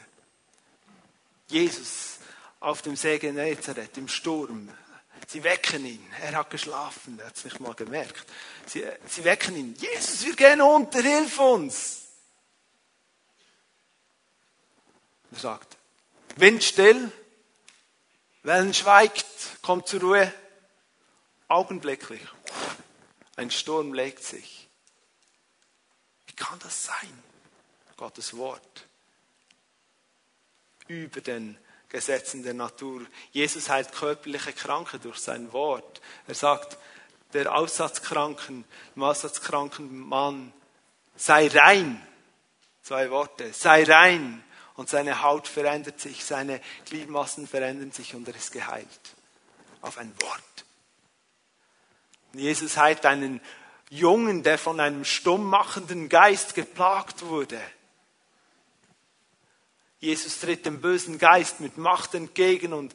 Jesus 1.47 2.17
auf 2.59 2.81
dem 2.81 2.95
See 2.95 3.17
Genezareth 3.17 3.97
im 3.97 4.07
Sturm. 4.07 4.69
Sie 5.27 5.43
wecken 5.43 5.85
ihn. 5.85 6.05
Er 6.21 6.33
hat 6.33 6.49
geschlafen. 6.49 7.17
Er 7.19 7.27
hat 7.27 7.37
es 7.37 7.45
nicht 7.45 7.59
mal 7.59 7.73
gemerkt. 7.73 8.25
Sie, 8.65 8.83
sie 9.07 9.23
wecken 9.23 9.55
ihn. 9.55 9.75
Jesus, 9.75 10.25
wir 10.25 10.35
gehen 10.35 10.61
unter. 10.61 11.01
Hilf 11.01 11.39
uns. 11.39 12.02
Er 15.33 15.39
sagt, 15.39 15.77
Wind 16.35 16.63
still, 16.63 17.11
Wellen 18.43 18.73
schweigt, 18.73 19.25
kommt 19.63 19.87
zur 19.87 20.01
Ruhe, 20.01 20.33
augenblicklich. 21.47 22.21
Ein 23.35 23.49
Sturm 23.49 23.93
legt 23.93 24.23
sich. 24.23 24.69
Wie 26.27 26.33
kann 26.33 26.59
das 26.59 26.83
sein? 26.85 27.23
Gottes 27.97 28.37
Wort. 28.37 28.85
Über 30.87 31.21
den 31.21 31.57
Gesetzen 31.89 32.43
der 32.43 32.53
Natur. 32.53 33.05
Jesus 33.31 33.69
heilt 33.69 33.91
körperliche 33.91 34.53
Kranke 34.53 34.99
durch 34.99 35.17
sein 35.17 35.51
Wort. 35.51 36.01
Er 36.27 36.35
sagt, 36.35 36.77
der 37.33 37.55
Aussatzkranken, 37.55 38.65
dem 38.95 39.03
Aussatzkranken 39.03 39.97
Mann, 39.97 40.53
sei 41.15 41.47
rein. 41.47 42.05
Zwei 42.83 43.09
Worte. 43.09 43.51
Sei 43.53 43.83
rein 43.83 44.43
und 44.75 44.89
seine 44.89 45.21
Haut 45.21 45.47
verändert 45.47 45.99
sich, 45.99 46.25
seine 46.25 46.59
Gliedmassen 46.85 47.47
verändern 47.47 47.91
sich 47.91 48.15
und 48.15 48.27
er 48.27 48.35
ist 48.35 48.51
geheilt. 48.51 48.87
Auf 49.81 49.97
ein 49.97 50.13
Wort. 50.21 50.65
Jesus 52.33 52.77
heilt 52.77 53.05
einen 53.05 53.41
Jungen, 53.89 54.41
der 54.41 54.57
von 54.57 54.79
einem 54.79 55.05
stummmachenden 55.05 56.09
Geist 56.09 56.55
geplagt 56.55 57.25
wurde. 57.25 57.61
Jesus 59.99 60.39
tritt 60.39 60.65
dem 60.65 60.81
bösen 60.81 61.19
Geist 61.19 61.59
mit 61.59 61.77
Macht 61.77 62.15
entgegen 62.15 62.73
und 62.73 62.93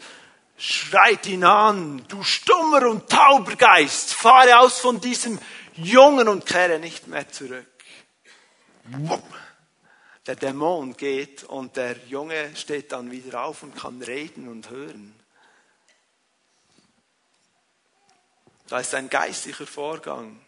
schreit 0.56 1.26
ihn 1.26 1.44
an, 1.44 2.04
du 2.08 2.23
stummer 2.25 2.88
und 2.88 3.08
tauber 3.08 3.54
Geist, 3.54 4.12
fahre 4.12 4.58
aus 4.58 4.80
von 4.80 5.00
diesem 5.00 5.38
Jungen 5.76 6.26
und 6.26 6.44
kehre 6.44 6.80
nicht 6.80 7.06
mehr 7.06 7.28
zurück. 7.28 7.66
Wupp 8.85 9.23
der 10.28 10.37
Dämon 10.37 10.94
geht 10.94 11.42
und 11.44 11.76
der 11.78 11.97
Junge 12.06 12.54
steht 12.54 12.92
dann 12.92 13.11
wieder 13.11 13.44
auf 13.44 13.62
und 13.62 13.75
kann 13.75 14.02
reden 14.02 14.47
und 14.47 14.68
hören. 14.68 15.18
Da 18.68 18.80
ist 18.80 18.94
ein 18.94 19.08
geistlicher 19.08 19.66
Vorgang. 19.66 20.38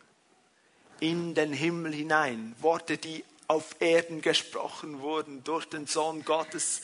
in 1.01 1.35
den 1.35 1.55
Himmel 1.55 1.95
hinein. 1.95 2.55
Worte, 2.61 2.99
die 2.99 3.25
auf 3.47 3.77
Erden 3.81 4.21
gesprochen 4.21 5.01
wurden 5.01 5.43
durch 5.45 5.65
den 5.65 5.87
Sohn 5.87 6.27
Gottes, 6.27 6.83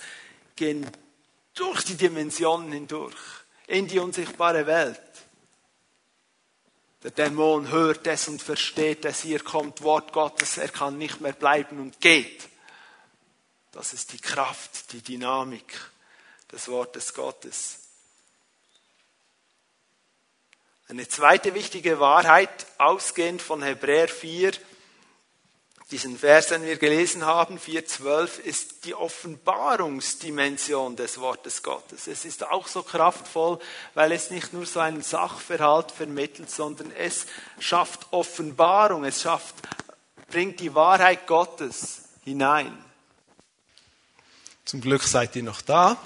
gehen 0.56 0.90
durch 1.54 1.84
die 1.84 1.96
Dimensionen 1.96 2.72
hindurch, 2.72 3.14
in 3.66 3.86
die 3.88 3.98
unsichtbare 3.98 4.66
Welt. 4.66 5.02
Der 7.02 7.10
Dämon 7.10 7.70
hört 7.70 8.06
es 8.06 8.26
und 8.26 8.40
versteht 8.40 9.04
es. 9.04 9.20
Hier 9.20 9.40
kommt 9.40 9.82
Wort 9.82 10.14
Gottes. 10.14 10.56
Er 10.56 10.70
kann 10.70 10.96
nicht 10.96 11.20
mehr 11.20 11.34
bleiben 11.34 11.78
und 11.78 12.00
geht. 12.00 12.48
Das 13.76 13.92
ist 13.92 14.12
die 14.14 14.18
Kraft, 14.18 14.92
die 14.94 15.02
Dynamik 15.02 15.78
des 16.50 16.66
Wortes 16.68 17.12
Gottes. 17.12 17.80
Eine 20.88 21.06
zweite 21.06 21.52
wichtige 21.52 22.00
Wahrheit, 22.00 22.66
ausgehend 22.78 23.42
von 23.42 23.62
Hebräer 23.62 24.08
4, 24.08 24.52
diesen 25.90 26.18
Vers, 26.18 26.46
den 26.46 26.64
wir 26.64 26.78
gelesen 26.78 27.26
haben, 27.26 27.58
4.12, 27.58 28.40
ist 28.40 28.86
die 28.86 28.94
Offenbarungsdimension 28.94 30.96
des 30.96 31.20
Wortes 31.20 31.62
Gottes. 31.62 32.06
Es 32.06 32.24
ist 32.24 32.44
auch 32.44 32.68
so 32.68 32.82
kraftvoll, 32.82 33.58
weil 33.92 34.12
es 34.12 34.30
nicht 34.30 34.54
nur 34.54 34.64
so 34.64 34.80
einen 34.80 35.02
Sachverhalt 35.02 35.90
vermittelt, 35.90 36.50
sondern 36.50 36.90
es 36.92 37.26
schafft 37.58 38.10
Offenbarung, 38.10 39.04
es 39.04 39.20
schafft, 39.20 39.56
bringt 40.30 40.60
die 40.60 40.74
Wahrheit 40.74 41.26
Gottes 41.26 42.04
hinein. 42.24 42.85
Zum 44.66 44.80
Glück 44.80 45.04
seid 45.04 45.36
ihr 45.36 45.44
noch 45.44 45.62
da. 45.62 45.96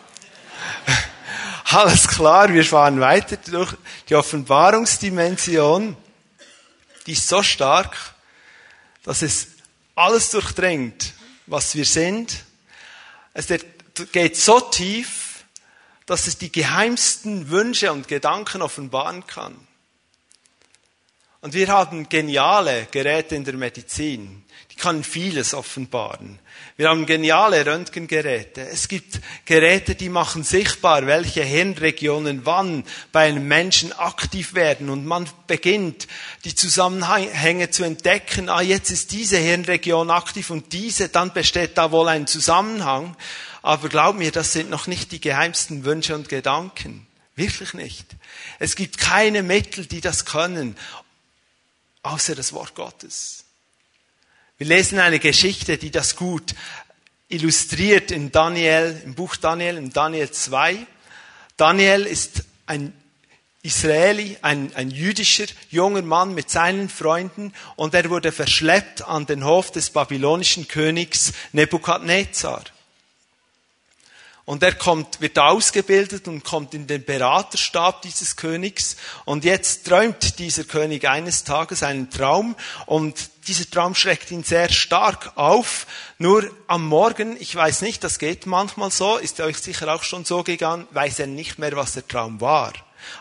Alles 1.64 2.06
klar, 2.06 2.52
wir 2.52 2.62
fahren 2.62 3.00
weiter 3.00 3.38
durch 3.38 3.74
die 4.06 4.14
Offenbarungsdimension. 4.14 5.96
Die 7.06 7.12
ist 7.12 7.26
so 7.26 7.42
stark, 7.42 7.96
dass 9.02 9.22
es 9.22 9.46
alles 9.94 10.30
durchdringt, 10.30 11.14
was 11.46 11.74
wir 11.74 11.86
sind. 11.86 12.44
Es 13.32 13.46
geht 14.12 14.36
so 14.36 14.60
tief, 14.60 15.44
dass 16.04 16.26
es 16.26 16.36
die 16.36 16.52
geheimsten 16.52 17.48
Wünsche 17.48 17.90
und 17.92 18.08
Gedanken 18.08 18.60
offenbaren 18.60 19.26
kann. 19.26 19.56
Und 21.40 21.54
wir 21.54 21.68
haben 21.68 22.10
geniale 22.10 22.88
Geräte 22.90 23.36
in 23.36 23.44
der 23.44 23.54
Medizin. 23.54 24.44
Können 24.80 25.04
vieles 25.04 25.52
offenbaren. 25.52 26.38
Wir 26.78 26.88
haben 26.88 27.04
geniale 27.04 27.66
Röntgengeräte. 27.66 28.62
Es 28.62 28.88
gibt 28.88 29.20
Geräte, 29.44 29.94
die 29.94 30.08
machen 30.08 30.42
sichtbar, 30.42 31.06
welche 31.06 31.42
Hirnregionen 31.42 32.46
wann 32.46 32.84
bei 33.12 33.28
einem 33.28 33.46
Menschen 33.46 33.92
aktiv 33.92 34.54
werden. 34.54 34.88
Und 34.88 35.04
man 35.04 35.28
beginnt, 35.46 36.08
die 36.46 36.54
Zusammenhänge 36.54 37.68
zu 37.68 37.84
entdecken. 37.84 38.48
Ah, 38.48 38.62
jetzt 38.62 38.90
ist 38.90 39.12
diese 39.12 39.36
Hirnregion 39.36 40.10
aktiv 40.10 40.48
und 40.48 40.72
diese, 40.72 41.10
dann 41.10 41.34
besteht 41.34 41.76
da 41.76 41.92
wohl 41.92 42.08
ein 42.08 42.26
Zusammenhang. 42.26 43.14
Aber 43.60 43.90
glaub 43.90 44.16
mir, 44.16 44.32
das 44.32 44.54
sind 44.54 44.70
noch 44.70 44.86
nicht 44.86 45.12
die 45.12 45.20
geheimsten 45.20 45.84
Wünsche 45.84 46.14
und 46.14 46.30
Gedanken. 46.30 47.06
Wirklich 47.36 47.74
nicht. 47.74 48.06
Es 48.58 48.76
gibt 48.76 48.96
keine 48.96 49.42
Mittel, 49.42 49.84
die 49.84 50.00
das 50.00 50.24
können, 50.24 50.74
außer 52.02 52.34
das 52.34 52.54
Wort 52.54 52.74
Gottes. 52.74 53.39
Wir 54.60 54.66
lesen 54.66 54.98
eine 54.98 55.20
Geschichte, 55.20 55.78
die 55.78 55.90
das 55.90 56.16
gut 56.16 56.54
illustriert 57.28 58.10
in 58.10 58.30
Daniel, 58.30 59.00
im 59.06 59.14
Buch 59.14 59.36
Daniel, 59.36 59.78
in 59.78 59.88
Daniel 59.88 60.30
2. 60.30 60.86
Daniel 61.56 62.04
ist 62.04 62.44
ein 62.66 62.92
Israeli, 63.62 64.36
ein, 64.42 64.70
ein 64.76 64.90
jüdischer 64.90 65.46
junger 65.70 66.02
Mann 66.02 66.34
mit 66.34 66.50
seinen 66.50 66.90
Freunden 66.90 67.54
und 67.76 67.94
er 67.94 68.10
wurde 68.10 68.32
verschleppt 68.32 69.00
an 69.00 69.24
den 69.24 69.46
Hof 69.46 69.72
des 69.72 69.88
babylonischen 69.88 70.68
Königs 70.68 71.32
Nebukadnezar. 71.52 72.64
Und 74.50 74.64
er 74.64 74.74
kommt, 74.74 75.20
wird 75.20 75.38
ausgebildet 75.38 76.26
und 76.26 76.42
kommt 76.42 76.74
in 76.74 76.88
den 76.88 77.04
Beraterstab 77.04 78.02
dieses 78.02 78.34
Königs. 78.34 78.96
Und 79.24 79.44
jetzt 79.44 79.86
träumt 79.86 80.40
dieser 80.40 80.64
König 80.64 81.08
eines 81.08 81.44
Tages 81.44 81.84
einen 81.84 82.10
Traum 82.10 82.56
und 82.86 83.30
dieser 83.46 83.70
Traum 83.70 83.94
schreckt 83.94 84.32
ihn 84.32 84.42
sehr 84.42 84.68
stark 84.68 85.34
auf. 85.36 85.86
Nur 86.18 86.50
am 86.66 86.84
Morgen, 86.84 87.36
ich 87.38 87.54
weiß 87.54 87.82
nicht, 87.82 88.02
das 88.02 88.18
geht 88.18 88.46
manchmal 88.46 88.90
so, 88.90 89.18
ist 89.18 89.40
euch 89.40 89.58
sicher 89.58 89.94
auch 89.94 90.02
schon 90.02 90.24
so 90.24 90.42
gegangen, 90.42 90.88
weiß 90.90 91.20
er 91.20 91.28
nicht 91.28 91.60
mehr, 91.60 91.76
was 91.76 91.92
der 91.92 92.08
Traum 92.08 92.40
war. 92.40 92.72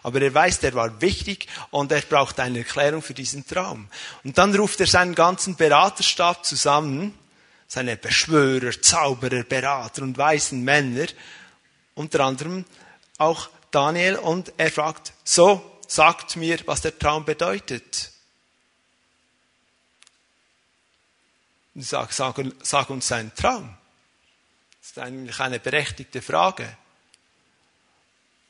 Aber 0.01 0.19
er 0.23 0.33
weiß, 0.33 0.61
der 0.61 0.73
war 0.73 0.99
wichtig 0.99 1.45
und 1.69 1.91
er 1.91 2.01
braucht 2.01 2.39
eine 2.39 2.57
Erklärung 2.57 3.03
für 3.03 3.13
diesen 3.13 3.45
Traum. 3.45 3.87
Und 4.23 4.39
dann 4.39 4.55
ruft 4.55 4.79
er 4.79 4.87
seinen 4.87 5.13
ganzen 5.13 5.55
Beraterstab 5.55 6.43
zusammen 6.43 7.13
seine 7.69 7.95
Beschwörer, 7.95 8.81
Zauberer, 8.81 9.43
Berater 9.43 10.01
und 10.01 10.17
weisen 10.17 10.63
Männer, 10.63 11.05
unter 11.93 12.21
anderem 12.21 12.65
auch 13.19 13.49
Daniel, 13.69 14.15
und 14.15 14.51
er 14.57 14.71
fragt, 14.71 15.13
so, 15.23 15.79
sagt 15.87 16.35
mir, 16.35 16.59
was 16.65 16.81
der 16.81 16.97
Traum 16.97 17.25
bedeutet. 17.25 18.11
Sag, 21.75 22.11
sag, 22.11 22.41
sag 22.63 22.89
uns 22.89 23.07
seinen 23.07 23.33
Traum. 23.35 23.77
Das 24.81 24.89
ist 24.89 24.99
eigentlich 24.99 25.39
eine 25.39 25.59
berechtigte 25.59 26.23
Frage. 26.23 26.75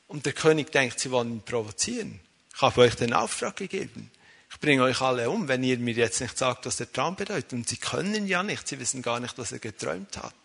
Und 0.07 0.25
der 0.25 0.33
König 0.33 0.71
denkt, 0.71 0.99
sie 0.99 1.11
wollen 1.11 1.33
ihn 1.33 1.41
provozieren. 1.41 2.21
Ich 2.55 2.61
habe 2.61 2.81
euch 2.81 2.95
den 2.95 3.13
Auftrag 3.13 3.57
gegeben 3.57 4.09
ich 4.59 4.65
bringe 4.65 4.83
euch 4.83 4.99
alle 4.99 5.29
um, 5.29 5.47
wenn 5.47 5.63
ihr 5.63 5.79
mir 5.79 5.93
jetzt 5.93 6.19
nicht 6.19 6.37
sagt, 6.37 6.65
was 6.65 6.75
der 6.75 6.91
Traum 6.91 7.15
bedeutet. 7.15 7.53
Und 7.53 7.69
sie 7.69 7.77
können 7.77 8.27
ja 8.27 8.43
nicht, 8.43 8.67
sie 8.67 8.77
wissen 8.77 9.01
gar 9.01 9.21
nicht, 9.21 9.37
was 9.37 9.53
er 9.53 9.59
geträumt 9.59 10.17
hat. 10.17 10.35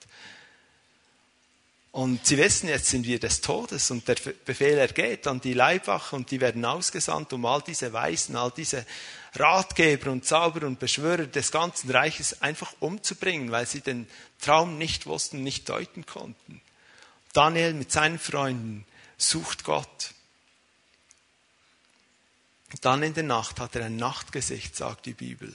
Und 1.90 2.24
sie 2.24 2.38
wissen, 2.38 2.68
jetzt 2.68 2.87
sind 2.87 3.09
wir 3.09 3.18
des 3.18 3.40
Todes 3.40 3.90
und 3.90 4.07
der 4.07 4.14
Befehl 4.44 4.79
ergeht 4.79 5.27
an 5.27 5.40
die 5.40 5.53
Leibwache 5.53 6.14
und 6.14 6.31
die 6.31 6.40
werden 6.40 6.64
ausgesandt, 6.64 7.33
um 7.33 7.44
all 7.44 7.61
diese 7.62 7.92
Weisen, 7.92 8.37
all 8.37 8.53
diese 8.57 8.87
Ratgeber 9.35 10.12
und 10.12 10.24
Zauberer 10.24 10.68
und 10.68 10.79
Beschwörer 10.79 11.27
des 11.27 11.50
ganzen 11.50 11.90
Reiches 11.90 12.40
einfach 12.40 12.72
umzubringen, 12.79 13.50
weil 13.50 13.66
sie 13.66 13.81
den 13.81 14.07
Traum 14.40 14.79
nicht 14.79 15.07
wussten, 15.07 15.42
nicht 15.42 15.68
deuten 15.68 16.07
konnten. 16.07 16.61
Daniel 17.33 17.74
mit 17.74 17.90
seinen 17.90 18.20
Freunden 18.20 18.87
sucht 19.18 19.64
Gott. 19.64 20.13
Dann 22.81 23.03
in 23.03 23.14
der 23.14 23.24
Nacht 23.24 23.61
hat 23.61 23.77
er 23.77 23.87
ein 23.87 23.96
Nachtgesicht, 23.96 24.77
sagt 24.77 25.07
die 25.07 25.14
Bibel. 25.14 25.55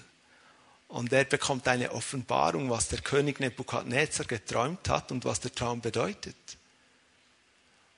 Und 0.87 1.13
er 1.13 1.23
bekommt 1.23 1.67
eine 1.67 1.91
Offenbarung, 1.91 2.69
was 2.69 2.87
der 2.87 3.01
König 3.01 3.39
Nebukadnezar 3.39 4.25
geträumt 4.25 4.89
hat 4.89 5.11
und 5.11 5.25
was 5.25 5.39
der 5.39 5.53
Traum 5.53 5.81
bedeutet. 5.81 6.35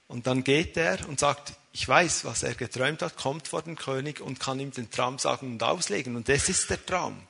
Und 0.07 0.27
dann 0.27 0.43
geht 0.43 0.75
er 0.75 1.07
und 1.07 1.21
sagt, 1.21 1.53
ich 1.71 1.87
weiß, 1.87 2.25
was 2.25 2.43
er 2.43 2.55
geträumt 2.55 3.01
hat, 3.01 3.15
kommt 3.15 3.47
vor 3.47 3.61
den 3.61 3.77
König 3.77 4.19
und 4.19 4.41
kann 4.41 4.59
ihm 4.59 4.71
den 4.71 4.91
Traum 4.91 5.19
sagen 5.19 5.53
und 5.53 5.63
auslegen. 5.63 6.17
Und 6.17 6.27
das 6.27 6.49
ist 6.49 6.69
der 6.69 6.85
Traum. 6.85 7.25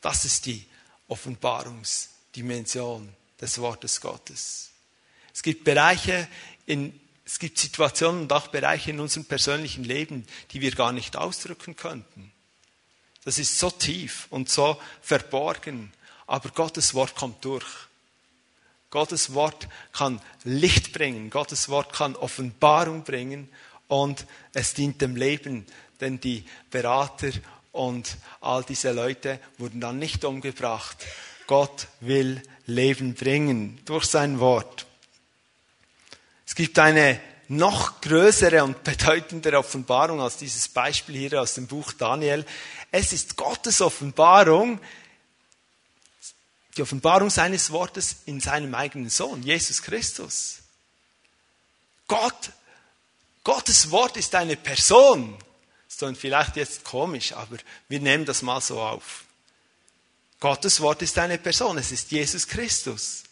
Das 0.00 0.24
ist 0.24 0.46
die 0.46 0.66
Offenbarungsdimension 1.06 3.08
des 3.40 3.58
Wortes 3.58 4.00
Gottes. 4.00 4.72
Es 5.32 5.42
gibt 5.42 5.62
Bereiche 5.62 6.26
in 6.66 7.00
es 7.32 7.38
gibt 7.38 7.56
Situationen 7.56 8.20
und 8.20 8.32
auch 8.34 8.48
Bereiche 8.48 8.90
in 8.90 9.00
unserem 9.00 9.24
persönlichen 9.24 9.84
Leben, 9.84 10.26
die 10.50 10.60
wir 10.60 10.70
gar 10.72 10.92
nicht 10.92 11.16
ausdrücken 11.16 11.76
könnten. 11.76 12.30
Das 13.24 13.38
ist 13.38 13.58
so 13.58 13.70
tief 13.70 14.26
und 14.28 14.50
so 14.50 14.78
verborgen, 15.00 15.94
aber 16.26 16.50
Gottes 16.50 16.92
Wort 16.92 17.14
kommt 17.14 17.42
durch. 17.42 17.64
Gottes 18.90 19.32
Wort 19.32 19.66
kann 19.94 20.20
Licht 20.44 20.92
bringen, 20.92 21.30
Gottes 21.30 21.70
Wort 21.70 21.94
kann 21.94 22.16
Offenbarung 22.16 23.02
bringen 23.02 23.48
und 23.88 24.26
es 24.52 24.74
dient 24.74 25.00
dem 25.00 25.16
Leben, 25.16 25.64
denn 26.02 26.20
die 26.20 26.44
Berater 26.70 27.30
und 27.72 28.18
all 28.42 28.62
diese 28.62 28.92
Leute 28.92 29.40
wurden 29.56 29.80
dann 29.80 29.98
nicht 29.98 30.26
umgebracht. 30.26 30.98
Gott 31.46 31.88
will 32.00 32.42
Leben 32.66 33.14
bringen 33.14 33.80
durch 33.86 34.04
sein 34.04 34.38
Wort. 34.38 34.84
Es 36.46 36.54
gibt 36.54 36.78
eine 36.78 37.20
noch 37.48 38.00
größere 38.00 38.64
und 38.64 38.82
bedeutendere 38.82 39.58
Offenbarung 39.58 40.20
als 40.20 40.38
dieses 40.38 40.68
Beispiel 40.68 41.16
hier 41.16 41.42
aus 41.42 41.54
dem 41.54 41.66
Buch 41.66 41.92
Daniel. 41.92 42.46
Es 42.90 43.12
ist 43.12 43.36
Gottes 43.36 43.80
Offenbarung, 43.80 44.80
die 46.76 46.82
Offenbarung 46.82 47.28
seines 47.28 47.70
Wortes 47.70 48.16
in 48.24 48.40
seinem 48.40 48.74
eigenen 48.74 49.10
Sohn, 49.10 49.42
Jesus 49.42 49.82
Christus. 49.82 50.58
Gott, 52.08 52.52
Gottes 53.44 53.90
Wort 53.90 54.16
ist 54.16 54.34
eine 54.34 54.56
Person. 54.56 55.36
Das 55.88 55.98
klingt 55.98 56.18
vielleicht 56.18 56.56
jetzt 56.56 56.84
komisch, 56.84 57.32
aber 57.32 57.58
wir 57.88 58.00
nehmen 58.00 58.24
das 58.24 58.40
mal 58.40 58.60
so 58.60 58.80
auf. 58.80 59.24
Gottes 60.40 60.80
Wort 60.80 61.02
ist 61.02 61.18
eine 61.18 61.38
Person, 61.38 61.78
es 61.78 61.92
ist 61.92 62.10
Jesus 62.10 62.48
Christus. 62.48 63.24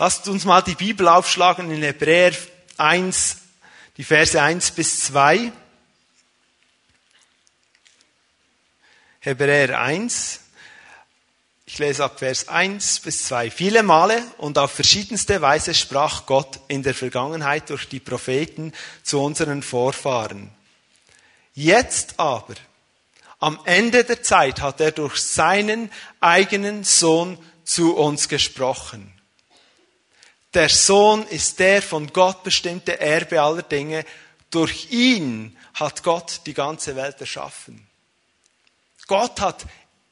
Lasst 0.00 0.28
uns 0.28 0.46
mal 0.46 0.62
die 0.62 0.76
Bibel 0.76 1.06
aufschlagen 1.08 1.70
in 1.70 1.82
Hebräer 1.82 2.32
1, 2.78 3.36
die 3.98 4.02
Verse 4.02 4.40
1 4.40 4.70
bis 4.70 5.00
2. 5.00 5.52
Hebräer 9.18 9.78
1. 9.78 10.40
Ich 11.66 11.78
lese 11.78 12.02
ab 12.02 12.18
Vers 12.18 12.48
1 12.48 13.00
bis 13.00 13.26
2. 13.26 13.50
Viele 13.50 13.82
Male 13.82 14.22
und 14.38 14.56
auf 14.56 14.70
verschiedenste 14.70 15.42
Weise 15.42 15.74
sprach 15.74 16.24
Gott 16.24 16.60
in 16.68 16.82
der 16.82 16.94
Vergangenheit 16.94 17.68
durch 17.68 17.86
die 17.86 18.00
Propheten 18.00 18.72
zu 19.02 19.20
unseren 19.20 19.62
Vorfahren. 19.62 20.50
Jetzt 21.52 22.18
aber, 22.18 22.54
am 23.38 23.60
Ende 23.66 24.04
der 24.04 24.22
Zeit, 24.22 24.62
hat 24.62 24.80
er 24.80 24.92
durch 24.92 25.18
seinen 25.18 25.92
eigenen 26.20 26.84
Sohn 26.84 27.36
zu 27.64 27.98
uns 27.98 28.30
gesprochen. 28.30 29.19
Der 30.54 30.68
Sohn 30.68 31.26
ist 31.28 31.58
der 31.58 31.80
von 31.80 32.12
Gott 32.12 32.42
bestimmte 32.42 33.00
Erbe 33.00 33.40
aller 33.40 33.62
Dinge. 33.62 34.04
Durch 34.50 34.90
ihn 34.90 35.56
hat 35.74 36.02
Gott 36.02 36.40
die 36.46 36.54
ganze 36.54 36.96
Welt 36.96 37.20
erschaffen. 37.20 37.86
Gott 39.06 39.40
hat 39.40 39.64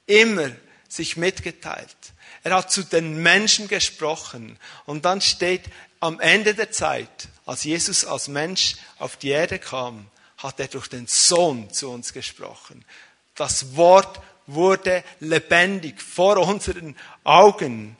immer 0.06 0.50
sich 0.88 1.16
mitgeteilt. 1.16 1.96
Er 2.44 2.54
hat 2.54 2.70
zu 2.70 2.84
den 2.84 3.22
Menschen 3.22 3.68
gesprochen. 3.68 4.58
Und 4.86 5.04
dann 5.04 5.20
steht 5.20 5.64
am 6.00 6.20
Ende 6.20 6.54
der 6.54 6.70
Zeit, 6.70 7.28
als 7.44 7.64
Jesus 7.64 8.04
als 8.04 8.28
Mensch 8.28 8.76
auf 8.98 9.16
die 9.16 9.30
Erde 9.30 9.58
kam, 9.58 10.06
hat 10.36 10.60
er 10.60 10.68
durch 10.68 10.88
den 10.88 11.06
Sohn 11.06 11.72
zu 11.72 11.90
uns 11.90 12.12
gesprochen. 12.12 12.84
Das 13.34 13.76
Wort 13.76 14.20
wurde 14.46 15.02
lebendig 15.20 16.00
vor 16.00 16.38
unseren 16.38 16.96
Augen. 17.24 17.96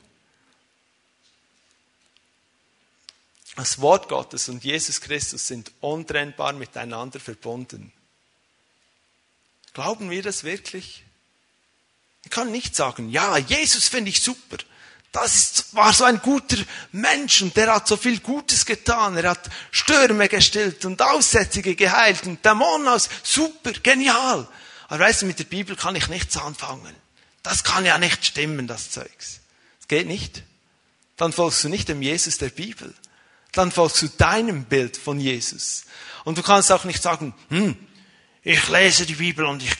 Das 3.59 3.81
Wort 3.81 4.07
Gottes 4.07 4.47
und 4.47 4.63
Jesus 4.63 5.01
Christus 5.01 5.45
sind 5.47 5.73
untrennbar 5.81 6.53
miteinander 6.53 7.19
verbunden. 7.19 7.91
Glauben 9.73 10.09
wir 10.09 10.23
das 10.23 10.45
wirklich? 10.45 11.03
Ich 12.23 12.31
kann 12.31 12.53
nicht 12.53 12.73
sagen, 12.73 13.09
ja, 13.09 13.35
Jesus 13.35 13.89
finde 13.89 14.11
ich 14.11 14.21
super. 14.21 14.59
Das 15.11 15.35
ist, 15.35 15.75
war 15.75 15.91
so 15.91 16.05
ein 16.05 16.21
guter 16.21 16.55
Mensch 16.93 17.41
und 17.41 17.57
der 17.57 17.73
hat 17.73 17.85
so 17.85 17.97
viel 17.97 18.21
Gutes 18.21 18.65
getan. 18.65 19.17
Er 19.17 19.31
hat 19.31 19.49
Stürme 19.71 20.29
gestillt 20.29 20.85
und 20.85 21.01
Aussätzige 21.01 21.75
geheilt 21.75 22.27
und 22.27 22.45
Dämonen 22.45 22.87
aus. 22.87 23.09
Super, 23.23 23.73
genial. 23.73 24.47
Aber 24.87 24.99
weißt 24.99 25.23
du, 25.23 25.25
mit 25.25 25.37
der 25.37 25.43
Bibel 25.43 25.75
kann 25.75 25.97
ich 25.97 26.07
nichts 26.07 26.37
anfangen. 26.37 26.95
Das 27.43 27.65
kann 27.65 27.83
ja 27.83 27.97
nicht 27.97 28.25
stimmen, 28.25 28.67
das 28.67 28.91
Zeugs. 28.91 29.41
Das 29.79 29.89
geht 29.89 30.07
nicht. 30.07 30.43
Dann 31.17 31.33
folgst 31.33 31.61
du 31.65 31.67
nicht 31.67 31.89
dem 31.89 32.01
Jesus 32.01 32.37
der 32.37 32.51
Bibel. 32.51 32.95
Dann 33.51 33.71
folgst 33.71 34.01
du 34.01 34.07
deinem 34.09 34.65
Bild 34.65 34.97
von 34.97 35.19
Jesus. 35.19 35.85
Und 36.23 36.37
du 36.37 36.43
kannst 36.43 36.71
auch 36.71 36.83
nicht 36.83 37.01
sagen, 37.01 37.33
hm, 37.49 37.75
ich 38.43 38.69
lese 38.69 39.05
die 39.05 39.15
Bibel 39.15 39.45
und 39.45 39.63
ich, 39.63 39.75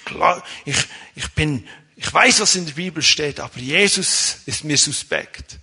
ich, 0.65 0.77
ich 1.15 1.29
bin 1.31 1.67
ich 2.01 2.13
weiß, 2.13 2.39
was 2.39 2.55
in 2.55 2.65
der 2.65 2.73
Bibel 2.73 3.03
steht, 3.03 3.41
aber 3.41 3.59
Jesus 3.59 4.37
ist 4.45 4.63
mir 4.63 4.77
suspekt. 4.77 5.59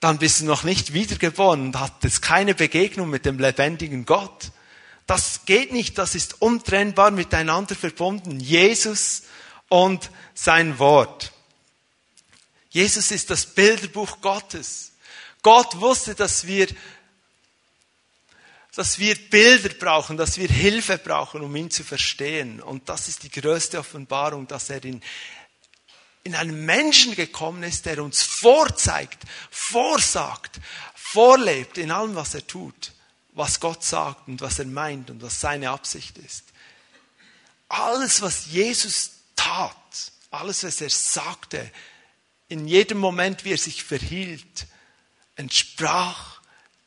Dann 0.00 0.16
bist 0.16 0.40
du 0.40 0.46
noch 0.46 0.64
nicht 0.64 0.94
wiedergeboren 0.94 1.66
und 1.66 1.78
hattest 1.78 2.22
keine 2.22 2.54
Begegnung 2.54 3.10
mit 3.10 3.26
dem 3.26 3.38
lebendigen 3.38 4.06
Gott. 4.06 4.52
Das 5.06 5.42
geht 5.44 5.74
nicht, 5.74 5.98
das 5.98 6.14
ist 6.14 6.40
untrennbar 6.40 7.10
miteinander 7.10 7.74
verbunden. 7.74 8.40
Jesus 8.40 9.24
und 9.68 10.10
sein 10.32 10.78
Wort. 10.78 11.32
Jesus 12.70 13.10
ist 13.10 13.28
das 13.28 13.44
Bilderbuch 13.44 14.22
Gottes. 14.22 14.92
Gott 15.46 15.80
wusste, 15.80 16.16
dass 16.16 16.48
wir 16.48 16.66
dass 18.74 18.98
wir 18.98 19.14
Bilder 19.14 19.68
brauchen, 19.68 20.16
dass 20.16 20.38
wir 20.38 20.48
Hilfe 20.48 20.98
brauchen, 20.98 21.40
um 21.40 21.54
ihn 21.54 21.70
zu 21.70 21.84
verstehen. 21.84 22.60
Und 22.60 22.88
das 22.88 23.06
ist 23.06 23.22
die 23.22 23.30
größte 23.30 23.78
Offenbarung, 23.78 24.48
dass 24.48 24.70
er 24.70 24.84
in, 24.84 25.00
in 26.24 26.34
einen 26.34 26.66
Menschen 26.66 27.14
gekommen 27.14 27.62
ist, 27.62 27.86
der 27.86 28.02
uns 28.02 28.22
vorzeigt, 28.22 29.22
vorsagt, 29.52 30.58
vorlebt 30.96 31.78
in 31.78 31.92
allem, 31.92 32.16
was 32.16 32.34
er 32.34 32.44
tut, 32.44 32.92
was 33.30 33.60
Gott 33.60 33.84
sagt 33.84 34.26
und 34.26 34.40
was 34.40 34.58
er 34.58 34.66
meint 34.66 35.10
und 35.10 35.22
was 35.22 35.40
seine 35.40 35.70
Absicht 35.70 36.18
ist. 36.18 36.42
Alles, 37.68 38.20
was 38.20 38.46
Jesus 38.46 39.12
tat, 39.36 40.12
alles, 40.32 40.64
was 40.64 40.80
er 40.80 40.90
sagte, 40.90 41.70
in 42.48 42.66
jedem 42.66 42.98
Moment, 42.98 43.44
wie 43.44 43.52
er 43.52 43.58
sich 43.58 43.84
verhielt, 43.84 44.66
entsprach 45.36 46.40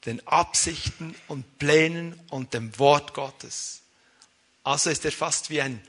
den 0.05 0.25
Absichten 0.27 1.15
und 1.27 1.59
Plänen 1.59 2.19
und 2.29 2.53
dem 2.53 2.77
Wort 2.79 3.13
Gottes. 3.13 3.81
Also 4.63 4.89
ist 4.89 5.05
er 5.05 5.11
fast 5.11 5.49
wie 5.49 5.61
ein, 5.61 5.81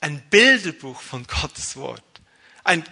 ein 0.00 0.22
Bilderbuch 0.30 1.00
von 1.00 1.26
Gottes 1.40 1.76
Wort. 1.76 2.02
Ein, 2.62 2.84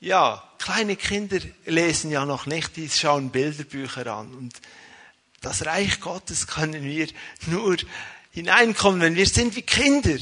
ja, 0.00 0.42
kleine 0.58 0.96
Kinder 0.96 1.40
lesen 1.64 2.10
ja 2.10 2.24
noch 2.24 2.46
nicht, 2.46 2.76
die 2.76 2.88
schauen 2.88 3.30
Bilderbücher 3.30 4.06
an. 4.06 4.34
Und 4.34 4.60
das 5.40 5.66
Reich 5.66 6.00
Gottes 6.00 6.46
können 6.46 6.82
wir 6.82 7.08
nur 7.46 7.76
hineinkommen, 8.32 9.00
wenn 9.00 9.16
wir 9.16 9.26
sind 9.26 9.56
wie 9.56 9.62
Kinder. 9.62 10.18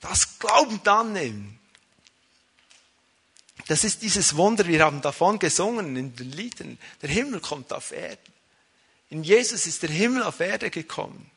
Das 0.00 0.38
glaubend 0.38 0.86
annehmen. 0.88 1.58
Das 3.72 3.84
ist 3.84 4.02
dieses 4.02 4.36
Wunder, 4.36 4.66
wir 4.66 4.84
haben 4.84 5.00
davon 5.00 5.38
gesungen 5.38 5.96
in 5.96 6.14
den 6.14 6.30
Liedern. 6.30 6.76
Der 7.00 7.08
Himmel 7.08 7.40
kommt 7.40 7.72
auf 7.72 7.90
Erden. 7.90 8.30
In 9.08 9.24
Jesus 9.24 9.66
ist 9.66 9.82
der 9.82 9.88
Himmel 9.88 10.24
auf 10.24 10.40
Erde 10.40 10.68
gekommen. 10.68 11.30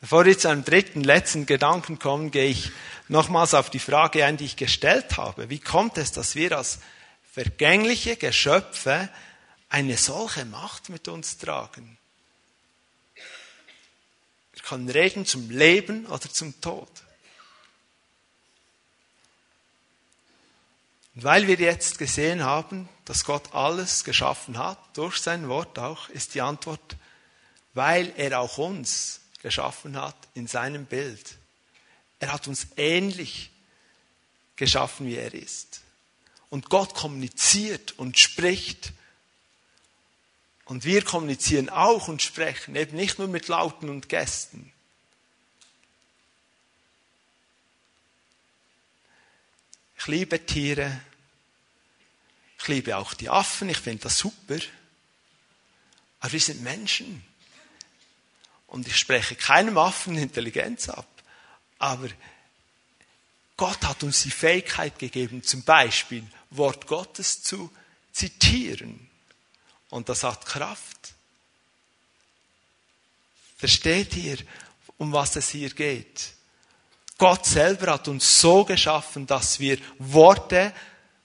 Bevor 0.00 0.24
wir 0.24 0.38
zu 0.38 0.48
einem 0.48 0.64
dritten, 0.64 1.04
letzten 1.04 1.44
Gedanken 1.44 1.98
kommen, 1.98 2.30
gehe 2.30 2.48
ich 2.48 2.70
nochmals 3.08 3.52
auf 3.52 3.68
die 3.68 3.78
Frage 3.78 4.24
ein, 4.24 4.38
die 4.38 4.46
ich 4.46 4.56
gestellt 4.56 5.18
habe. 5.18 5.50
Wie 5.50 5.60
kommt 5.60 5.98
es, 5.98 6.12
dass 6.12 6.34
wir 6.34 6.56
als 6.56 6.78
vergängliche 7.30 8.16
Geschöpfe 8.16 9.10
eine 9.68 9.98
solche 9.98 10.46
Macht 10.46 10.88
mit 10.88 11.08
uns 11.08 11.36
tragen? 11.36 11.98
Wir 14.62 14.68
können 14.68 14.88
reden 14.88 15.26
zum 15.26 15.50
Leben 15.50 16.06
oder 16.06 16.30
zum 16.30 16.58
Tod. 16.60 16.88
Und 21.14 21.24
weil 21.24 21.48
wir 21.48 21.56
jetzt 21.56 21.98
gesehen 21.98 22.44
haben, 22.44 22.88
dass 23.04 23.24
Gott 23.24 23.54
alles 23.54 24.04
geschaffen 24.04 24.56
hat, 24.56 24.78
durch 24.96 25.18
sein 25.18 25.48
Wort 25.48 25.80
auch, 25.80 26.08
ist 26.10 26.34
die 26.34 26.40
Antwort, 26.40 26.96
weil 27.74 28.12
er 28.16 28.38
auch 28.38 28.56
uns 28.56 29.20
geschaffen 29.42 30.00
hat 30.00 30.16
in 30.34 30.46
seinem 30.46 30.86
Bild. 30.86 31.36
Er 32.20 32.32
hat 32.32 32.46
uns 32.46 32.68
ähnlich 32.76 33.50
geschaffen, 34.54 35.06
wie 35.06 35.16
er 35.16 35.34
ist. 35.34 35.80
Und 36.50 36.68
Gott 36.68 36.94
kommuniziert 36.94 37.98
und 37.98 38.16
spricht. 38.16 38.92
Und 40.72 40.86
wir 40.86 41.04
kommunizieren 41.04 41.68
auch 41.68 42.08
und 42.08 42.22
sprechen, 42.22 42.76
eben 42.76 42.96
nicht 42.96 43.18
nur 43.18 43.28
mit 43.28 43.46
Lauten 43.48 43.90
und 43.90 44.08
Gästen. 44.08 44.72
Ich 49.98 50.06
liebe 50.06 50.46
Tiere. 50.46 50.98
Ich 52.58 52.68
liebe 52.68 52.96
auch 52.96 53.12
die 53.12 53.28
Affen. 53.28 53.68
Ich 53.68 53.76
finde 53.76 54.04
das 54.04 54.16
super. 54.16 54.56
Aber 56.20 56.32
wir 56.32 56.40
sind 56.40 56.62
Menschen. 56.62 57.22
Und 58.66 58.88
ich 58.88 58.96
spreche 58.96 59.36
keinem 59.36 59.76
Affen 59.76 60.16
Intelligenz 60.16 60.88
ab. 60.88 61.22
Aber 61.80 62.08
Gott 63.58 63.82
hat 63.82 64.02
uns 64.04 64.22
die 64.22 64.30
Fähigkeit 64.30 64.98
gegeben, 64.98 65.42
zum 65.42 65.64
Beispiel 65.64 66.26
Wort 66.48 66.86
Gottes 66.86 67.42
zu 67.42 67.70
zitieren. 68.10 69.11
Und 69.92 70.08
das 70.08 70.24
hat 70.24 70.46
Kraft. 70.46 71.12
Versteht 73.58 74.16
ihr, 74.16 74.38
um 74.96 75.12
was 75.12 75.36
es 75.36 75.50
hier 75.50 75.68
geht? 75.68 76.32
Gott 77.18 77.44
selber 77.44 77.92
hat 77.92 78.08
uns 78.08 78.40
so 78.40 78.64
geschaffen, 78.64 79.26
dass 79.26 79.60
wir 79.60 79.76
Worte 79.98 80.72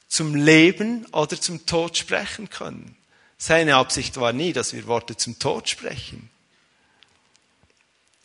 zum 0.09 0.35
Leben 0.35 1.05
oder 1.13 1.39
zum 1.39 1.65
Tod 1.65 1.95
sprechen 1.95 2.49
können. 2.49 2.97
Seine 3.37 3.77
Absicht 3.77 4.17
war 4.17 4.33
nie, 4.33 4.51
dass 4.51 4.73
wir 4.73 4.85
Worte 4.85 5.15
zum 5.15 5.39
Tod 5.39 5.69
sprechen. 5.69 6.29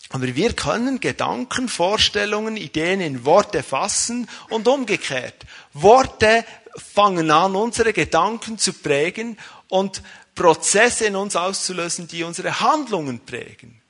Aber 0.09 0.27
wir 0.35 0.55
können 0.55 0.99
Gedanken, 0.99 1.69
Vorstellungen, 1.69 2.57
Ideen 2.57 3.01
in 3.01 3.25
Worte 3.25 3.63
fassen 3.63 4.29
und 4.51 4.67
umgekehrt. 4.67 5.47
Worte 5.73 6.45
fangen 6.77 7.31
an, 7.31 7.55
unsere 7.55 7.93
Gedanken 7.93 8.59
zu 8.59 8.73
prägen 8.73 9.39
und 9.69 10.03
Prozesse 10.35 11.07
in 11.07 11.17
uns 11.17 11.37
auszulösen, 11.37 12.09
die 12.09 12.25
unsere 12.25 12.61
Handlungen 12.61 13.21
prägen. 13.21 13.81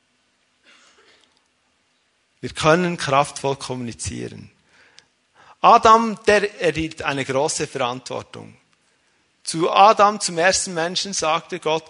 Wir 2.41 2.51
können 2.51 2.97
kraftvoll 2.97 3.57
kommunizieren. 3.57 4.51
Adam, 5.61 6.19
der 6.27 6.61
erhielt 6.61 7.03
eine 7.03 7.25
große 7.25 7.69
Verantwortung. 7.69 8.57
Zu 9.45 9.71
Adam, 9.71 10.19
zum 10.19 10.39
ersten 10.39 10.75
Menschen, 10.75 11.13
sagte 11.13 11.61
Gott, 11.61 11.85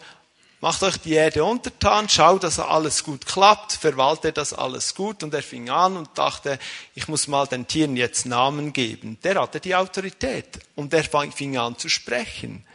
macht 0.60 0.82
euch 0.82 0.98
die 0.98 1.14
Erde 1.14 1.42
untertan, 1.42 2.08
schaut, 2.08 2.44
dass 2.44 2.58
alles 2.58 3.02
gut 3.02 3.24
klappt, 3.24 3.72
verwaltet 3.72 4.36
das 4.36 4.52
alles 4.52 4.94
gut. 4.94 5.22
Und 5.22 5.32
er 5.32 5.42
fing 5.42 5.70
an 5.70 5.96
und 5.96 6.10
dachte, 6.16 6.58
ich 6.94 7.08
muss 7.08 7.28
mal 7.28 7.46
den 7.46 7.66
Tieren 7.66 7.96
jetzt 7.96 8.26
Namen 8.26 8.74
geben. 8.74 9.18
Der 9.24 9.40
hatte 9.40 9.58
die 9.58 9.74
Autorität 9.74 10.60
und 10.76 10.92
er 10.92 11.04
fing 11.04 11.56
an 11.56 11.78
zu 11.78 11.88
sprechen. 11.88 12.66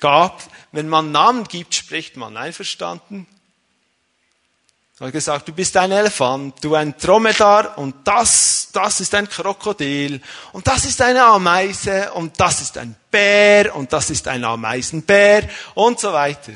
Gab, 0.00 0.42
wenn 0.72 0.88
man 0.88 1.12
Namen 1.12 1.44
gibt, 1.44 1.74
spricht 1.74 2.16
man 2.16 2.36
einverstanden. 2.36 3.26
Er 5.00 5.06
hat 5.06 5.12
gesagt, 5.12 5.46
du 5.46 5.52
bist 5.52 5.76
ein 5.76 5.92
Elefant, 5.92 6.56
du 6.64 6.74
ein 6.74 6.96
Dromedar 6.98 7.78
und 7.78 7.94
das, 8.06 8.70
das 8.72 9.00
ist 9.00 9.14
ein 9.14 9.28
Krokodil 9.28 10.20
und 10.52 10.66
das 10.66 10.86
ist 10.86 11.00
eine 11.00 11.22
Ameise 11.22 12.12
und 12.14 12.40
das 12.40 12.62
ist 12.62 12.76
ein 12.78 12.96
Bär 13.08 13.76
und 13.76 13.92
das 13.92 14.10
ist 14.10 14.26
ein 14.26 14.42
Ameisenbär 14.42 15.48
und 15.74 16.00
so 16.00 16.12
weiter. 16.12 16.52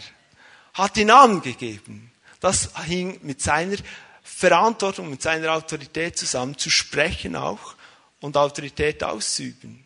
Hat 0.74 0.96
die 0.96 1.04
Namen 1.04 1.40
gegeben. 1.40 2.10
Das 2.40 2.70
hing 2.84 3.20
mit 3.22 3.40
seiner 3.40 3.76
Verantwortung, 4.24 5.08
mit 5.10 5.22
seiner 5.22 5.52
Autorität 5.52 6.18
zusammen, 6.18 6.58
zu 6.58 6.68
sprechen 6.68 7.36
auch 7.36 7.76
und 8.20 8.36
Autorität 8.36 9.04
auszuüben. 9.04 9.84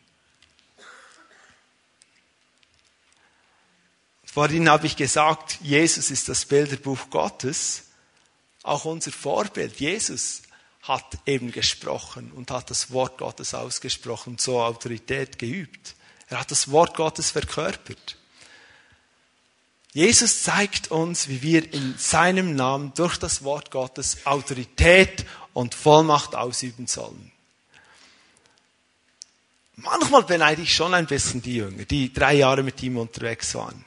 Vorhin 4.37 4.69
habe 4.69 4.87
ich 4.87 4.97
gesagt, 4.97 5.61
Jesus 5.63 6.11
ist 6.11 6.29
das 6.29 6.45
Bilderbuch 6.45 7.09
Gottes 7.09 7.85
auch 8.65 8.85
unser 8.85 9.11
Vorbild, 9.11 9.81
Jesus, 9.81 10.43
hat 10.83 11.17
eben 11.25 11.53
gesprochen 11.53 12.31
und 12.33 12.51
hat 12.51 12.69
das 12.69 12.91
Wort 12.91 13.17
Gottes 13.17 13.55
ausgesprochen, 13.55 14.37
so 14.37 14.61
Autorität 14.61 15.39
geübt. 15.39 15.95
Er 16.29 16.41
hat 16.41 16.51
das 16.51 16.71
Wort 16.71 16.95
Gottes 16.97 17.31
verkörpert. 17.31 18.19
Jesus 19.95 20.43
zeigt 20.43 20.91
uns, 20.91 21.29
wie 21.29 21.41
wir 21.41 21.73
in 21.73 21.97
seinem 21.97 22.55
Namen 22.55 22.93
durch 22.95 23.17
das 23.17 23.43
Wort 23.43 23.71
Gottes 23.71 24.27
Autorität 24.27 25.25
und 25.55 25.75
Vollmacht 25.75 26.35
ausüben 26.35 26.87
sollen. 26.87 27.33
Manchmal 29.77 30.25
beneide 30.25 30.61
ich 30.61 30.75
schon 30.75 30.93
ein 30.93 31.07
bisschen 31.07 31.41
die 31.41 31.57
Jünger, 31.57 31.87
die 31.87 32.13
drei 32.13 32.35
Jahre 32.35 32.63
mit 32.63 32.83
ihm 32.83 32.99
unterwegs 32.99 33.55
waren. 33.55 33.86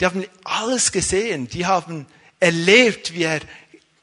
Die 0.00 0.06
haben 0.06 0.24
alles 0.44 0.92
gesehen, 0.92 1.48
die 1.48 1.66
haben 1.66 2.06
erlebt, 2.38 3.14
wie 3.14 3.24
er 3.24 3.40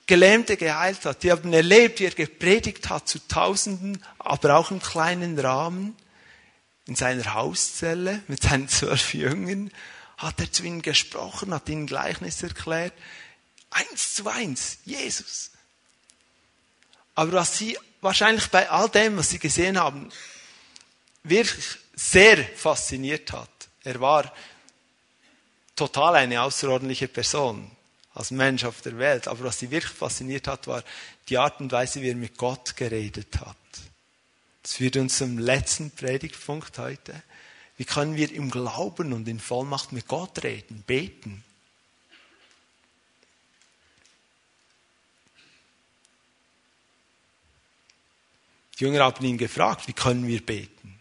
Gelähmte 0.05 0.57
geheilt 0.57 1.05
hat. 1.05 1.23
Die 1.23 1.31
haben 1.31 1.53
erlebt, 1.53 1.99
wie 1.99 2.05
er 2.05 2.11
gepredigt 2.11 2.89
hat 2.89 3.07
zu 3.07 3.25
Tausenden, 3.27 4.03
aber 4.19 4.57
auch 4.57 4.71
im 4.71 4.81
kleinen 4.81 5.39
Rahmen. 5.39 5.95
In 6.85 6.95
seiner 6.95 7.33
Hauszelle 7.33 8.21
mit 8.27 8.43
seinen 8.43 8.67
zwölf 8.67 9.13
Jüngern 9.13 9.71
hat 10.17 10.39
er 10.41 10.51
zu 10.51 10.63
ihnen 10.63 10.81
gesprochen, 10.81 11.53
hat 11.53 11.69
ihnen 11.69 11.87
Gleichnis 11.87 12.43
erklärt. 12.43 12.93
Eins 13.69 14.15
zu 14.15 14.27
eins, 14.27 14.79
Jesus. 14.83 15.51
Aber 17.15 17.31
was 17.33 17.57
sie 17.57 17.77
wahrscheinlich 18.01 18.47
bei 18.47 18.69
all 18.69 18.89
dem, 18.89 19.17
was 19.17 19.29
sie 19.29 19.39
gesehen 19.39 19.79
haben, 19.79 20.09
wirklich 21.23 21.65
sehr 21.95 22.43
fasziniert 22.43 23.31
hat, 23.31 23.49
er 23.83 24.01
war 24.01 24.33
total 25.75 26.15
eine 26.15 26.41
außerordentliche 26.41 27.07
Person 27.07 27.69
als 28.13 28.31
Mensch 28.31 28.63
auf 28.63 28.81
der 28.81 28.97
Welt. 28.97 29.27
Aber 29.27 29.45
was 29.45 29.59
sie 29.59 29.71
wirklich 29.71 29.93
fasziniert 29.93 30.47
hat, 30.47 30.67
war 30.67 30.83
die 31.29 31.37
Art 31.37 31.59
und 31.59 31.71
Weise, 31.71 32.01
wie 32.01 32.09
er 32.09 32.15
mit 32.15 32.37
Gott 32.37 32.75
geredet 32.75 33.39
hat. 33.39 33.57
Das 34.61 34.73
führt 34.75 34.97
uns 34.97 35.17
zum 35.17 35.37
letzten 35.37 35.91
Predigtpunkt 35.91 36.77
heute. 36.77 37.21
Wie 37.77 37.85
können 37.85 38.15
wir 38.15 38.31
im 38.31 38.51
Glauben 38.51 39.13
und 39.13 39.27
in 39.27 39.39
Vollmacht 39.39 39.91
mit 39.91 40.07
Gott 40.07 40.43
reden, 40.43 40.83
beten? 40.85 41.43
Die 48.77 48.85
Jünger 48.85 49.03
haben 49.03 49.25
ihn 49.25 49.37
gefragt, 49.37 49.87
wie 49.87 49.93
können 49.93 50.27
wir 50.27 50.43
beten? 50.45 50.99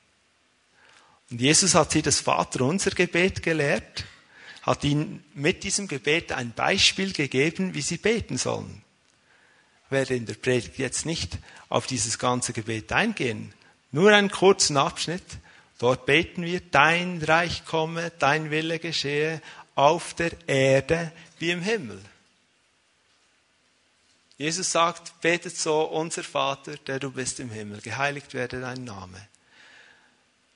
Und 1.31 1.41
Jesus 1.41 1.75
hat 1.75 1.93
sie 1.93 2.03
das 2.03 2.21
Vaterunser 2.21 2.91
Gebet 2.91 3.43
gelehrt 3.43 4.05
hat 4.63 4.85
ihnen 4.85 5.25
mit 5.35 5.65
diesem 5.65 5.89
Gebet 5.89 6.33
ein 6.33 6.53
Beispiel 6.53 7.13
gegeben, 7.13 7.75
wie 7.75 7.83
sie 7.83 7.99
beten 7.99 8.39
sollen. 8.39 8.83
Ich 9.87 9.91
werde 9.91 10.15
in 10.15 10.25
der 10.25 10.35
Predigt 10.35 10.79
jetzt 10.79 11.05
nicht 11.05 11.39
auf 11.69 11.87
dieses 11.87 12.19
ganze 12.19 12.53
Gebet 12.53 12.93
eingehen, 12.93 13.53
nur 13.91 14.13
einen 14.13 14.31
kurzen 14.31 14.77
Abschnitt. 14.77 15.25
Dort 15.79 16.07
beten 16.07 16.45
wir, 16.45 16.61
dein 16.61 17.21
Reich 17.23 17.65
komme, 17.65 18.13
dein 18.19 18.51
Wille 18.51 18.79
geschehe, 18.79 19.43
auf 19.75 20.15
der 20.15 20.33
Erde 20.47 21.13
wie 21.39 21.51
im 21.51 21.61
Himmel. 21.61 22.01
Jesus 24.39 24.73
sagt, 24.73 25.21
betet 25.21 25.57
so, 25.57 25.83
unser 25.83 26.23
Vater, 26.23 26.77
der 26.77 26.99
du 26.99 27.11
bist 27.11 27.41
im 27.41 27.51
Himmel, 27.51 27.81
geheiligt 27.81 28.33
werde 28.33 28.61
dein 28.61 28.85
Name. 28.85 29.29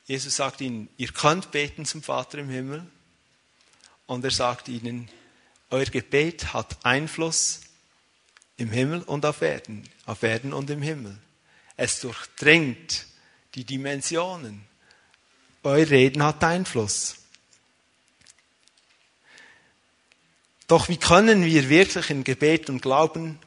Jesus 0.07 0.37
sagt 0.37 0.61
ihnen, 0.61 0.89
ihr 0.97 1.09
könnt 1.09 1.51
beten 1.51 1.85
zum 1.85 2.03
Vater 2.03 2.39
im 2.39 2.49
Himmel, 2.49 2.87
und 4.07 4.25
er 4.25 4.31
sagt 4.31 4.69
ihnen, 4.69 5.09
euer 5.71 5.85
Gebet 5.85 6.53
hat 6.53 6.85
Einfluss 6.85 7.61
im 8.57 8.71
Himmel 8.71 9.03
und 9.03 9.27
auf 9.27 9.43
Erden, 9.43 9.85
auf 10.07 10.23
Erden 10.23 10.53
und 10.53 10.71
im 10.71 10.83
Himmel. 10.83 11.19
Es 11.77 12.01
durchdringt 12.01 13.07
die 13.55 13.65
Dimensionen. 13.65 14.65
Euer 15.63 15.91
Reden 15.91 16.23
hat 16.23 16.45
Einfluss. 16.45 17.17
Doch 20.69 20.89
wie 20.89 20.97
können 20.97 21.45
wir 21.45 21.69
wirklich 21.69 22.11
in 22.11 22.25
Gebet 22.25 22.71
und 22.71 22.83
Glauben 22.83 23.39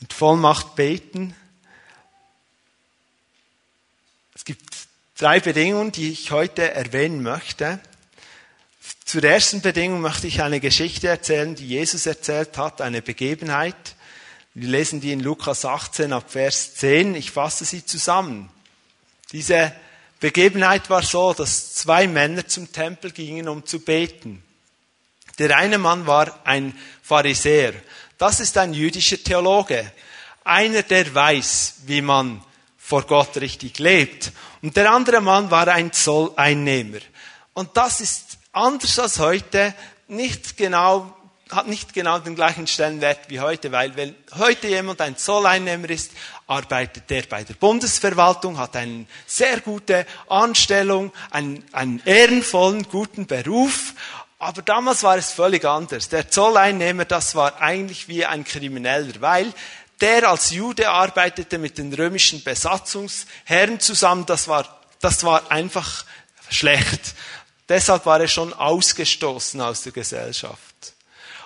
mit 0.00 0.12
Vollmacht 0.12 0.74
beten? 0.74 1.34
Es 4.34 4.44
gibt 4.44 4.86
drei 5.16 5.40
Bedingungen, 5.40 5.92
die 5.92 6.10
ich 6.10 6.30
heute 6.30 6.70
erwähnen 6.70 7.22
möchte. 7.22 7.80
Zur 9.04 9.24
ersten 9.24 9.60
Bedingung 9.60 10.00
möchte 10.00 10.26
ich 10.26 10.42
eine 10.42 10.60
Geschichte 10.60 11.08
erzählen, 11.08 11.54
die 11.54 11.66
Jesus 11.66 12.06
erzählt 12.06 12.58
hat, 12.58 12.80
eine 12.80 13.02
Begebenheit. 13.02 13.96
Wir 14.54 14.68
lesen 14.68 15.00
die 15.00 15.12
in 15.12 15.20
Lukas 15.20 15.64
18 15.64 16.12
ab 16.12 16.30
Vers 16.30 16.74
10. 16.76 17.14
Ich 17.14 17.30
fasse 17.30 17.64
sie 17.64 17.84
zusammen. 17.84 18.48
Diese 19.32 19.72
Begebenheit 20.20 20.88
war 20.88 21.02
so, 21.02 21.32
dass 21.34 21.74
zwei 21.74 22.06
Männer 22.06 22.46
zum 22.46 22.72
Tempel 22.72 23.10
gingen, 23.10 23.48
um 23.48 23.66
zu 23.66 23.80
beten. 23.80 24.42
Der 25.38 25.56
eine 25.56 25.78
Mann 25.78 26.06
war 26.06 26.40
ein 26.44 26.76
Pharisäer. 27.02 27.74
Das 28.18 28.40
ist 28.40 28.56
ein 28.56 28.72
jüdischer 28.72 29.22
Theologe. 29.22 29.92
Einer, 30.42 30.82
der 30.82 31.14
weiß, 31.14 31.74
wie 31.86 32.00
man 32.00 32.42
vor 32.78 33.02
Gott 33.02 33.36
richtig 33.36 33.78
lebt. 33.78 34.32
Und 34.62 34.76
der 34.76 34.90
andere 34.90 35.20
Mann 35.20 35.50
war 35.50 35.68
ein 35.68 35.92
Zolleinnehmer. 35.92 37.00
Und 37.52 37.76
das 37.76 38.00
ist 38.00 38.25
anders 38.56 38.98
als 38.98 39.18
heute, 39.18 39.74
nicht 40.08 40.56
genau, 40.56 41.14
hat 41.50 41.68
nicht 41.68 41.92
genau 41.92 42.18
den 42.18 42.34
gleichen 42.34 42.66
Stellenwert 42.66 43.28
wie 43.28 43.40
heute, 43.40 43.70
weil 43.70 43.94
wenn 43.96 44.14
heute 44.36 44.68
jemand 44.68 45.00
ein 45.00 45.16
Zolleinnehmer 45.16 45.90
ist, 45.90 46.12
arbeitet 46.46 47.10
der 47.10 47.22
bei 47.22 47.44
der 47.44 47.54
Bundesverwaltung, 47.54 48.58
hat 48.58 48.74
eine 48.76 49.06
sehr 49.26 49.60
gute 49.60 50.06
Anstellung, 50.28 51.12
einen, 51.30 51.64
einen 51.72 52.00
ehrenvollen, 52.04 52.84
guten 52.84 53.26
Beruf, 53.26 53.92
aber 54.38 54.62
damals 54.62 55.02
war 55.02 55.16
es 55.16 55.32
völlig 55.32 55.64
anders. 55.64 56.08
Der 56.08 56.30
Zolleinnehmer, 56.30 57.04
das 57.04 57.34
war 57.34 57.60
eigentlich 57.60 58.08
wie 58.08 58.24
ein 58.24 58.44
Krimineller, 58.44 59.20
weil 59.20 59.52
der 60.00 60.28
als 60.28 60.50
Jude 60.50 60.90
arbeitete 60.90 61.58
mit 61.58 61.78
den 61.78 61.92
römischen 61.92 62.42
Besatzungsherren 62.42 63.80
zusammen, 63.80 64.26
das 64.26 64.48
war, 64.48 64.80
das 65.00 65.24
war 65.24 65.50
einfach 65.50 66.04
schlecht. 66.50 67.14
Deshalb 67.68 68.06
war 68.06 68.20
er 68.20 68.28
schon 68.28 68.52
ausgestoßen 68.52 69.60
aus 69.60 69.82
der 69.82 69.92
Gesellschaft. 69.92 70.94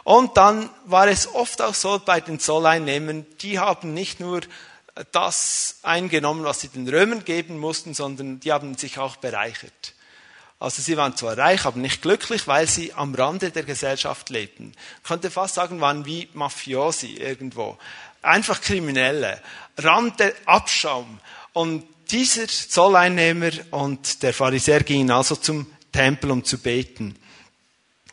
Und 0.05 0.37
dann 0.37 0.71
war 0.87 1.09
es 1.09 1.33
oft 1.35 1.63
auch 1.63 1.75
so 1.75 2.01
bei 2.05 2.21
den 2.21 2.41
Zolleinnehmern, 2.41 3.27
die 3.41 3.59
haben 3.59 3.95
nicht 3.95 4.21
nur 4.21 4.41
das 5.13 5.77
eingenommen, 5.83 6.45
was 6.45 6.61
sie 6.61 6.69
den 6.69 6.89
Römern 6.89 7.25
geben 7.25 7.59
mussten, 7.59 7.95
sondern 7.95 8.41
die 8.41 8.53
haben 8.53 8.77
sich 8.77 8.99
auch 8.99 9.17
bereichert. 9.17 9.95
Also 10.59 10.83
sie 10.83 10.97
waren 10.99 11.17
zwar 11.17 11.39
reich, 11.39 11.65
aber 11.65 11.79
nicht 11.79 12.03
glücklich, 12.03 12.47
weil 12.47 12.67
sie 12.67 12.93
am 12.93 13.15
Rande 13.15 13.51
der 13.51 13.63
Gesellschaft 13.63 14.29
lebten. 14.29 14.73
Ich 14.99 15.09
könnte 15.09 15.31
fast 15.31 15.55
sagen, 15.55 15.81
waren 15.81 16.05
wie 16.05 16.29
Mafiosi 16.35 17.15
irgendwo. 17.15 17.79
Einfach 18.21 18.61
Kriminelle. 18.61 19.41
Rande 19.79 20.35
Abschaum. 20.45 21.19
Und 21.55 21.85
dieser 22.11 22.47
Zolleinnehmer 22.47 23.53
und 23.71 24.23
der 24.23 24.35
Pharisäer 24.35 24.83
gingen 24.83 25.11
also 25.11 25.35
zum 25.37 25.67
Tempel, 25.92 26.31
um 26.31 26.44
zu 26.44 26.59
beten. 26.59 27.16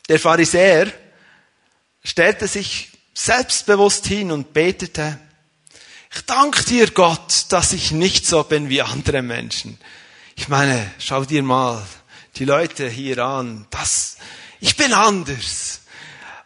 Der 0.10 0.20
Pharisäer 0.20 0.92
stellte 2.04 2.48
sich 2.48 2.92
selbstbewusst 3.14 4.08
hin 4.08 4.32
und 4.32 4.54
betete, 4.54 5.20
ich 6.14 6.22
danke 6.26 6.64
dir 6.64 6.90
Gott, 6.92 7.46
dass 7.50 7.74
ich 7.74 7.92
nicht 7.92 8.26
so 8.26 8.44
bin 8.44 8.70
wie 8.70 8.82
andere 8.82 9.22
Menschen. 9.22 9.78
Ich 10.36 10.48
meine, 10.48 10.92
schau 11.00 11.26
dir 11.26 11.44
mal 11.44 11.86
die 12.38 12.46
Leute 12.46 12.88
hier 12.88 13.20
an. 13.20 13.68
Das, 13.72 14.18
Ich 14.60 14.76
bin 14.76 14.94
anders. 14.94 15.82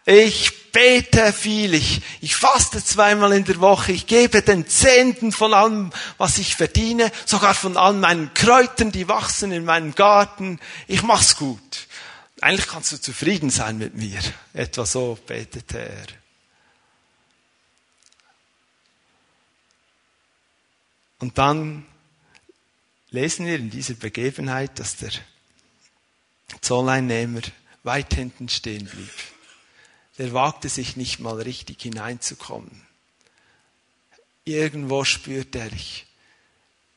Ich 0.05 0.51
bete 0.71 1.33
viel, 1.33 1.73
ich, 1.73 2.01
ich 2.21 2.35
faste 2.35 2.83
zweimal 2.83 3.33
in 3.33 3.45
der 3.45 3.59
Woche, 3.59 3.91
ich 3.91 4.07
gebe 4.07 4.41
den 4.41 4.67
Zehnten 4.67 5.31
von 5.31 5.53
allem, 5.53 5.91
was 6.17 6.37
ich 6.37 6.55
verdiene, 6.55 7.11
sogar 7.25 7.53
von 7.53 7.77
all 7.77 7.93
meinen 7.93 8.33
Kräutern, 8.33 8.91
die 8.91 9.07
wachsen 9.07 9.51
in 9.51 9.65
meinem 9.65 9.95
Garten. 9.95 10.59
Ich 10.87 11.03
mach's 11.03 11.37
gut. 11.37 11.87
Eigentlich 12.41 12.67
kannst 12.67 12.91
du 12.91 12.99
zufrieden 12.99 13.49
sein 13.49 13.77
mit 13.77 13.95
mir. 13.95 14.19
Etwa 14.53 14.85
so 14.85 15.17
betete 15.27 15.79
er. 15.79 16.07
Und 21.19 21.37
dann 21.37 21.85
lesen 23.11 23.45
wir 23.45 23.57
in 23.57 23.69
dieser 23.69 23.93
Begebenheit, 23.93 24.79
dass 24.79 24.97
der 24.97 25.11
Zolleinnehmer 26.61 27.41
weit 27.83 28.13
hinten 28.15 28.49
stehen 28.49 28.85
blieb. 28.85 29.11
Der 30.21 30.33
wagte 30.33 30.69
sich 30.69 30.97
nicht 30.97 31.19
mal 31.19 31.41
richtig 31.41 31.81
hineinzukommen. 31.81 32.85
Irgendwo 34.43 35.03
spürte 35.03 35.57
er, 35.57 35.73
ich, 35.73 36.05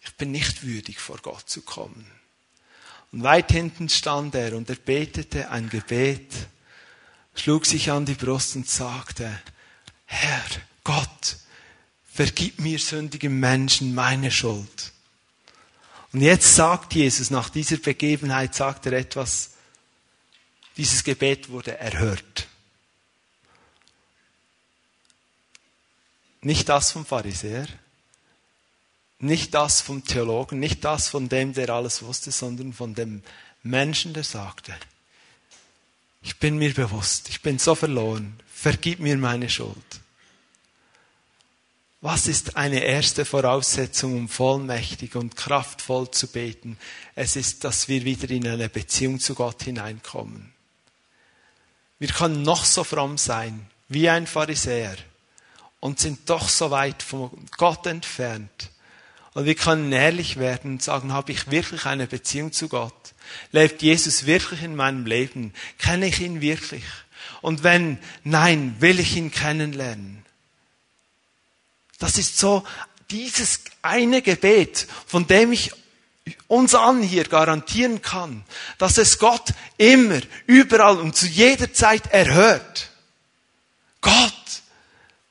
ich 0.03 0.15
bin 0.17 0.31
nicht 0.31 0.63
würdig, 0.63 1.01
vor 1.01 1.17
Gott 1.23 1.49
zu 1.49 1.63
kommen. 1.63 2.07
Und 3.13 3.23
weit 3.23 3.51
hinten 3.51 3.89
stand 3.89 4.35
er 4.35 4.55
und 4.55 4.69
er 4.69 4.77
betete 4.77 5.49
ein 5.49 5.71
Gebet, 5.71 6.35
schlug 7.35 7.65
sich 7.65 7.91
an 7.91 8.05
die 8.05 8.13
Brust 8.13 8.57
und 8.57 8.69
sagte, 8.69 9.41
Herr 10.05 10.45
Gott, 10.85 11.39
vergib 12.13 12.59
mir 12.59 12.79
sündigen 12.79 13.41
Menschen 13.41 13.95
meine 13.95 14.31
Schuld. 14.31 14.93
Und 16.13 16.21
jetzt 16.21 16.57
sagt 16.57 16.93
Jesus, 16.95 17.31
nach 17.31 17.49
dieser 17.49 17.79
Begebenheit 17.79 18.55
sagt 18.55 18.85
er 18.85 18.93
etwas, 18.93 19.53
dieses 20.77 21.03
Gebet 21.03 21.49
wurde 21.49 21.79
erhört. 21.79 22.49
Nicht 26.45 26.69
das 26.69 26.93
vom 26.93 27.07
Pharisäer, 27.07 27.67
nicht 29.19 29.55
das 29.55 29.81
vom 29.81 30.05
Theologen, 30.05 30.61
nicht 30.61 30.85
das 30.85 31.09
von 31.09 31.31
dem, 31.31 31.55
der 31.55 31.71
alles 31.71 32.03
wusste, 32.03 32.31
sondern 32.33 32.75
von 32.75 32.95
dem 32.95 33.23
Menschen, 33.63 34.13
der 34.13 34.25
sagte, 34.25 34.75
ich 36.21 36.39
bin 36.39 36.59
mir 36.59 36.75
bewusst, 36.75 37.31
ich 37.31 37.41
bin 37.41 37.59
so 37.59 37.75
verloren, 37.75 38.39
vergib 38.53 39.01
mir 39.01 39.17
meine 39.17 39.49
Schuld. 39.49 39.79
Was 42.03 42.27
ist 42.27 42.59
eine 42.59 42.81
erste 42.81 43.25
Voraussetzung, 43.25 44.15
um 44.15 44.29
vollmächtig 44.29 45.17
und 45.17 45.37
kraftvoll 45.37 46.11
zu 46.11 46.27
beten? 46.27 46.77
Es 47.15 47.37
ist, 47.37 47.65
dass 47.65 47.89
wir 47.89 48.05
wieder 48.05 48.29
in 48.29 48.47
eine 48.47 48.69
Beziehung 48.69 49.19
zu 49.19 49.35
Gott 49.35 49.63
hineinkommen. 49.63 50.53
Wir 51.99 52.09
können 52.09 52.43
noch 52.43 52.67
so 52.67 52.85
fromm 52.85 53.17
sein 53.17 53.67
wie 53.89 54.11
ein 54.11 54.27
Pharisäer 54.27 54.97
und 55.85 56.01
sind 56.01 56.31
doch 56.31 56.49
so 56.49 56.71
weit 56.71 57.03
von 57.03 57.31
Gott 57.59 57.85
entfernt. 57.85 58.71
Und 59.35 59.45
wir 59.45 59.55
können 59.55 59.93
ehrlich 59.93 60.39
werden 60.39 60.73
und 60.73 60.83
sagen, 60.83 61.13
habe 61.13 61.31
ich 61.31 61.51
wirklich 61.51 61.85
eine 61.85 62.07
Beziehung 62.07 62.53
zu 62.53 62.71
Gott? 62.71 62.95
Lebt 63.53 63.83
Jesus 63.83 64.25
wirklich 64.25 64.63
in 64.63 64.77
meinem 64.77 65.05
Leben? 65.05 65.53
Kenne 65.77 66.07
ich 66.07 66.21
ihn 66.21 66.41
wirklich? 66.41 66.85
Und 67.43 67.65
wenn 67.65 67.99
nein, 68.23 68.77
will 68.79 68.99
ich 68.99 69.15
ihn 69.15 69.31
kennenlernen? 69.31 70.25
Das 71.99 72.17
ist 72.17 72.39
so 72.39 72.65
dieses 73.11 73.61
eine 73.83 74.23
Gebet, 74.23 74.87
von 75.07 75.27
dem 75.27 75.53
ich 75.53 75.71
uns 76.49 76.75
an 76.75 77.03
hier 77.03 77.25
garantieren 77.25 78.01
kann, 78.01 78.43
dass 78.79 78.97
es 78.97 79.19
Gott 79.19 79.53
immer, 79.77 80.23
überall 80.47 80.97
und 80.97 81.15
zu 81.15 81.27
jeder 81.27 81.75
Zeit 81.75 82.07
erhört. 82.07 82.89
Gott, 84.01 84.44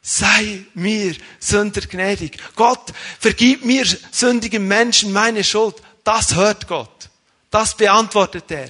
sei 0.03 0.65
mir 0.75 1.15
Sünder 1.39 1.81
gnädig. 1.81 2.37
Gott, 2.55 2.93
vergib 3.19 3.65
mir 3.65 3.85
sündigen 4.11 4.67
Menschen 4.67 5.11
meine 5.11 5.43
Schuld. 5.43 5.77
Das 6.03 6.35
hört 6.35 6.67
Gott. 6.67 7.09
Das 7.49 7.75
beantwortet 7.75 8.51
er. 8.51 8.69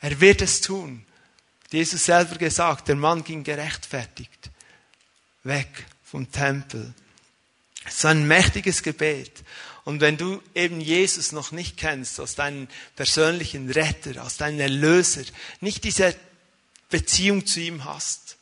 Er 0.00 0.20
wird 0.20 0.42
es 0.42 0.60
tun. 0.60 1.04
Jesus 1.72 2.04
selber 2.04 2.36
gesagt, 2.36 2.88
der 2.88 2.96
Mann 2.96 3.24
ging 3.24 3.42
gerechtfertigt 3.42 4.50
weg 5.42 5.86
vom 6.04 6.30
Tempel. 6.30 6.92
So 7.88 8.08
ein 8.08 8.26
mächtiges 8.26 8.82
Gebet. 8.82 9.44
Und 9.84 10.00
wenn 10.00 10.16
du 10.16 10.42
eben 10.54 10.80
Jesus 10.80 11.32
noch 11.32 11.52
nicht 11.52 11.76
kennst, 11.76 12.18
als 12.18 12.34
deinen 12.34 12.68
persönlichen 12.96 13.70
Retter, 13.70 14.22
als 14.22 14.36
deinen 14.36 14.60
Erlöser, 14.60 15.22
nicht 15.60 15.84
diese 15.84 16.14
Beziehung 16.90 17.46
zu 17.46 17.60
ihm 17.60 17.84
hast, 17.84 18.35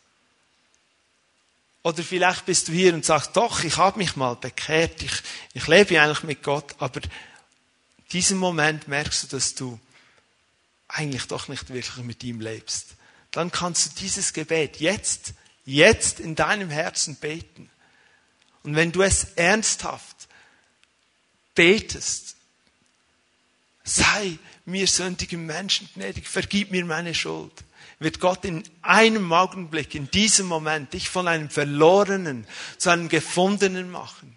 oder 1.85 2.03
vielleicht 2.03 2.47
bist 2.47 2.69
du 2.69 2.73
hier 2.73 2.95
und 2.95 3.05
sagst, 3.05 3.37
doch, 3.37 3.63
ich 3.63 3.77
habe 3.77 3.99
mich 3.99 4.17
mal 4.17 4.35
bekehrt, 4.35 5.03
ich, 5.03 5.13
ich 5.53 5.67
lebe 5.69 6.01
eigentlich 6.01 6.23
mit 6.23 6.43
Gott, 6.43 6.75
aber 6.79 7.01
diesen 8.11 8.39
Moment 8.39 8.89
merkst 8.89 9.23
du, 9.25 9.27
dass 9.37 9.55
du 9.55 9.79
eigentlich 10.89 11.27
doch 11.27 11.49
nicht 11.49 11.69
wirklich 11.69 12.05
mit 12.05 12.25
ihm 12.25 12.41
lebst. 12.41 12.95
Dann 13.33 13.53
kannst 13.53 13.87
du 13.87 14.01
dieses 14.01 14.33
Gebet 14.33 14.81
jetzt, 14.81 15.35
jetzt 15.67 16.21
in 16.21 16.35
deinem 16.35 16.71
Herzen 16.71 17.17
beten. 17.17 17.69
Und 18.63 18.77
wenn 18.77 18.91
du 18.91 19.03
es 19.03 19.25
ernsthaft 19.35 20.29
betest, 21.55 22.37
sei 23.83 24.39
mir 24.65 24.87
sündigen 24.87 25.45
Menschen 25.45 25.87
gnädig, 25.93 26.29
vergib 26.29 26.71
mir 26.71 26.87
meine 26.87 27.15
Schuld, 27.15 27.53
wird 27.99 28.21
Gott 28.21 28.45
in 28.45 28.63
einem 28.83 29.33
Augenblick, 29.33 29.95
in 29.95 30.11
diesem 30.11 30.47
Moment, 30.47 30.93
dich 30.93 31.09
von 31.09 31.29
einem 31.29 31.51
Verlorenen 31.51 32.47
zu 32.77 32.91
einem 32.91 33.09
Gefundenen 33.09 33.91
machen. 33.91 34.37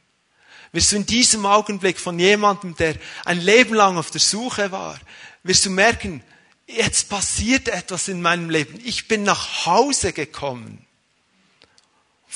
Wirst 0.71 0.91
du 0.91 0.97
in 0.97 1.05
diesem 1.05 1.45
Augenblick 1.45 1.99
von 1.99 2.19
jemandem, 2.19 2.75
der 2.75 2.95
ein 3.25 3.41
Leben 3.41 3.73
lang 3.73 3.97
auf 3.97 4.11
der 4.11 4.21
Suche 4.21 4.71
war, 4.71 4.99
wirst 5.43 5.65
du 5.65 5.69
merken, 5.69 6.23
jetzt 6.67 7.09
passiert 7.09 7.69
etwas 7.69 8.07
in 8.07 8.21
meinem 8.21 8.49
Leben. 8.49 8.79
Ich 8.83 9.07
bin 9.07 9.23
nach 9.23 9.65
Hause 9.65 10.13
gekommen 10.13 10.85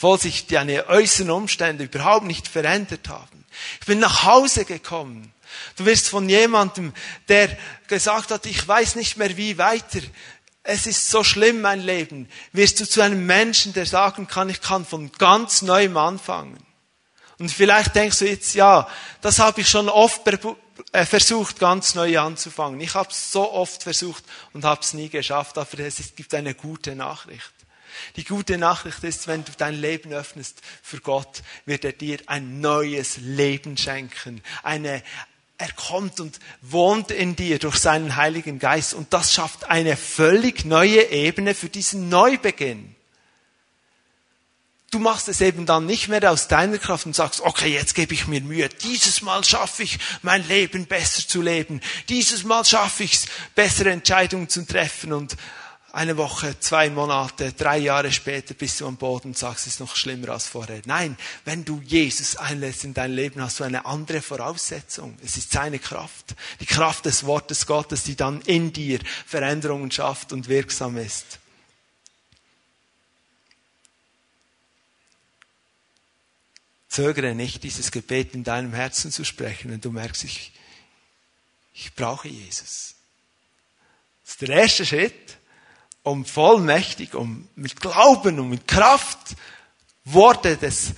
obwohl 0.02 0.20
sich 0.20 0.48
deine 0.48 0.88
äußeren 0.88 1.30
Umstände 1.30 1.84
überhaupt 1.84 2.26
nicht 2.26 2.48
verändert 2.48 3.08
haben. 3.08 3.46
Ich 3.80 3.86
bin 3.86 4.00
nach 4.00 4.24
Hause 4.24 4.66
gekommen. 4.66 5.32
Du 5.76 5.86
wirst 5.86 6.10
von 6.10 6.28
jemandem, 6.28 6.92
der 7.28 7.56
gesagt 7.88 8.32
hat, 8.32 8.48
ich 8.48 8.68
weiß 8.68 8.96
nicht 8.96 9.18
mehr 9.18 9.38
wie 9.38 9.60
weiter, 9.60 10.00
es 10.63 10.86
ist 10.86 11.10
so 11.10 11.24
schlimm 11.24 11.62
mein 11.62 11.82
Leben, 11.82 12.30
wirst 12.52 12.80
du 12.80 12.88
zu 12.88 13.02
einem 13.02 13.26
Menschen, 13.26 13.74
der 13.74 13.86
sagen 13.86 14.28
kann, 14.28 14.50
ich 14.50 14.62
kann 14.62 14.86
von 14.86 15.12
ganz 15.13 15.62
neuem 15.62 15.97
anfangen. 15.97 16.58
Und 17.39 17.50
vielleicht 17.50 17.95
denkst 17.95 18.19
du 18.19 18.30
jetzt, 18.30 18.54
ja, 18.54 18.88
das 19.21 19.39
habe 19.39 19.62
ich 19.62 19.67
schon 19.67 19.89
oft 19.89 20.21
äh, 20.91 21.06
versucht, 21.06 21.60
ganz 21.60 21.95
neu 21.95 22.19
anzufangen. 22.19 22.80
Ich 22.80 22.93
habe 22.93 23.10
es 23.10 23.32
so 23.32 23.52
oft 23.52 23.82
versucht 23.82 24.24
und 24.54 24.63
habe 24.63 24.82
es 24.82 24.93
nie 24.93 25.10
geschafft, 25.10 25.58
aber 25.58 25.80
es 25.80 26.15
gibt 26.15 26.34
eine 26.36 26.54
gute 26.54 26.95
Nachricht. 26.95 27.52
Die 28.15 28.24
gute 28.24 28.58
Nachricht 28.58 29.04
ist, 29.04 29.28
wenn 29.28 29.43
du 29.43 29.52
dein 29.58 29.74
Leben 29.74 30.13
öffnest 30.13 30.62
für 30.82 31.00
Gott, 31.00 31.41
wird 31.65 31.84
er 31.84 31.93
dir 31.93 32.19
ein 32.28 32.62
neues 32.62 33.17
Leben 33.17 33.78
schenken. 33.78 34.41
Eine, 34.63 35.04
er 35.62 35.71
kommt 35.74 36.19
und 36.19 36.39
wohnt 36.62 37.12
in 37.12 37.36
dir 37.36 37.60
durch 37.60 37.78
seinen 37.78 38.15
Heiligen 38.15 38.58
Geist 38.58 38.95
und 38.95 39.13
das 39.13 39.32
schafft 39.32 39.69
eine 39.69 39.95
völlig 39.95 40.65
neue 40.65 41.04
Ebene 41.12 41.54
für 41.54 41.69
diesen 41.69 42.10
Neubeginn. 42.10 42.95
Du 44.89 45.00
machst 45.00 45.30
es 45.30 45.39
eben 45.39 45.65
dann 45.65 45.86
nicht 45.86 46.10
mehr 46.10 46.30
aus 46.30 46.47
deiner 46.47 46.80
Kraft 46.80 47.06
und 47.06 47.15
sagst, 47.15 47.41
okay, 47.41 47.71
jetzt 47.71 47.93
gebe 47.93 48.13
ich 48.13 48.28
mir 48.28 48.41
Mühe. 48.41 48.67
Dieses 48.67 49.21
Mal 49.21 49.43
schaffe 49.43 49.84
ich, 49.84 50.00
mein 50.21 50.45
Leben 50.47 50.86
besser 50.88 51.26
zu 51.26 51.41
leben. 51.41 51.80
Dieses 52.10 52.43
Mal 52.43 52.65
schaffe 52.65 53.04
ich 53.04 53.13
es, 53.13 53.26
bessere 53.56 53.91
Entscheidungen 53.91 54.50
zu 54.50 54.65
treffen 54.65 55.13
und 55.13 55.38
eine 55.94 56.16
Woche, 56.16 56.58
zwei 56.60 56.90
Monate, 56.90 57.52
drei 57.52 57.78
Jahre 57.78 58.12
später 58.12 58.54
bist 58.54 58.80
du 58.80 58.88
am 58.88 58.96
Boden 58.96 59.30
und 59.30 59.38
sagst, 59.38 59.68
es 59.68 59.74
ist 59.74 59.80
noch 59.82 59.96
schlimmer 59.96 60.30
als 60.30 60.48
vorher. 60.48 60.82
Nein, 60.86 61.18
wenn 61.44 61.66
du 61.66 61.82
Jesus 61.82 62.38
einlässt 62.38 62.86
in 62.86 62.94
dein 62.94 63.12
Leben, 63.12 63.42
hast 63.42 63.60
du 63.60 63.66
eine 63.66 63.86
andere 63.86 64.22
Voraussetzung. 64.22 65.18
Es 65.24 65.36
ist 65.36 65.52
seine 65.52 65.80
Kraft. 65.80 66.36
Die 66.62 66.66
Kraft 66.66 67.06
des 67.06 67.26
Wortes 67.26 67.66
Gottes, 67.66 68.04
die 68.04 68.16
dann 68.16 68.42
in 68.42 68.72
dir 68.72 69.00
Veränderungen 69.26 69.92
schafft 69.92 70.32
und 70.32 70.48
wirksam 70.48 70.98
ist. 70.98 71.39
Zögere 76.88 77.36
nicht, 77.36 77.64
dieses 77.64 77.92
Gebet 77.92 78.34
in 78.34 78.44
deinem 78.44 78.74
Herzen 78.74 79.12
zu 79.12 79.26
sprechen, 79.26 79.72
wenn 79.72 79.82
du 79.82 79.92
merkst, 79.92 80.24
ich, 80.24 80.54
ich 81.74 81.94
brauche 81.96 82.30
Jesus. 82.30 82.96
Das 84.24 84.34
ist 84.34 84.42
der 84.42 84.50
erste 84.50 84.86
Schritt 84.86 85.38
um 86.04 86.26
vollmächtig, 86.26 87.14
um 87.16 87.47
mit 87.56 87.80
Glauben 87.80 88.39
und 88.39 88.49
mit 88.49 88.68
Kraft 88.68 89.36
Worte 90.04 90.58
des 90.58 90.93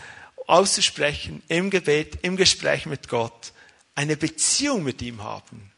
auszusprechen 0.48 1.44
im 1.48 1.70
Gebet, 1.70 2.20
im 2.22 2.38
Gespräch 2.38 2.86
mit 2.86 3.08
Gott, 3.08 3.54
eine 3.96 4.18
Beziehung 4.18 4.84
mit 4.84 5.02
ihm 5.02 5.24
haben. 5.24 5.72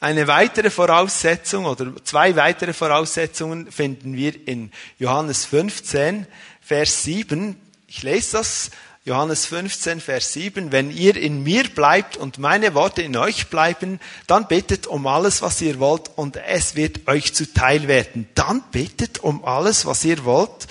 Eine 0.00 0.26
weitere 0.26 0.70
Voraussetzung 0.70 1.64
oder 1.64 1.92
zwei 2.04 2.34
weitere 2.34 2.72
Voraussetzungen 2.72 3.70
finden 3.70 4.16
wir 4.16 4.48
in 4.48 4.72
Johannes 4.98 5.44
15, 5.44 6.26
Vers 6.60 7.04
7. 7.04 7.56
Ich 7.86 8.02
lese 8.02 8.38
das. 8.38 8.70
Johannes 9.04 9.46
15, 9.46 10.00
Vers 10.00 10.32
7. 10.32 10.70
Wenn 10.70 10.90
ihr 10.90 11.16
in 11.16 11.42
mir 11.42 11.68
bleibt 11.68 12.16
und 12.16 12.38
meine 12.38 12.74
Worte 12.74 13.02
in 13.02 13.16
euch 13.16 13.48
bleiben, 13.48 13.98
dann 14.28 14.46
bittet 14.46 14.86
um 14.86 15.08
alles, 15.08 15.42
was 15.42 15.60
ihr 15.60 15.80
wollt 15.80 16.10
und 16.14 16.36
es 16.36 16.76
wird 16.76 17.08
euch 17.08 17.34
zuteil 17.34 17.88
werden. 17.88 18.28
Dann 18.36 18.62
bittet 18.70 19.18
um 19.18 19.44
alles, 19.44 19.86
was 19.86 20.04
ihr 20.04 20.24
wollt 20.24 20.68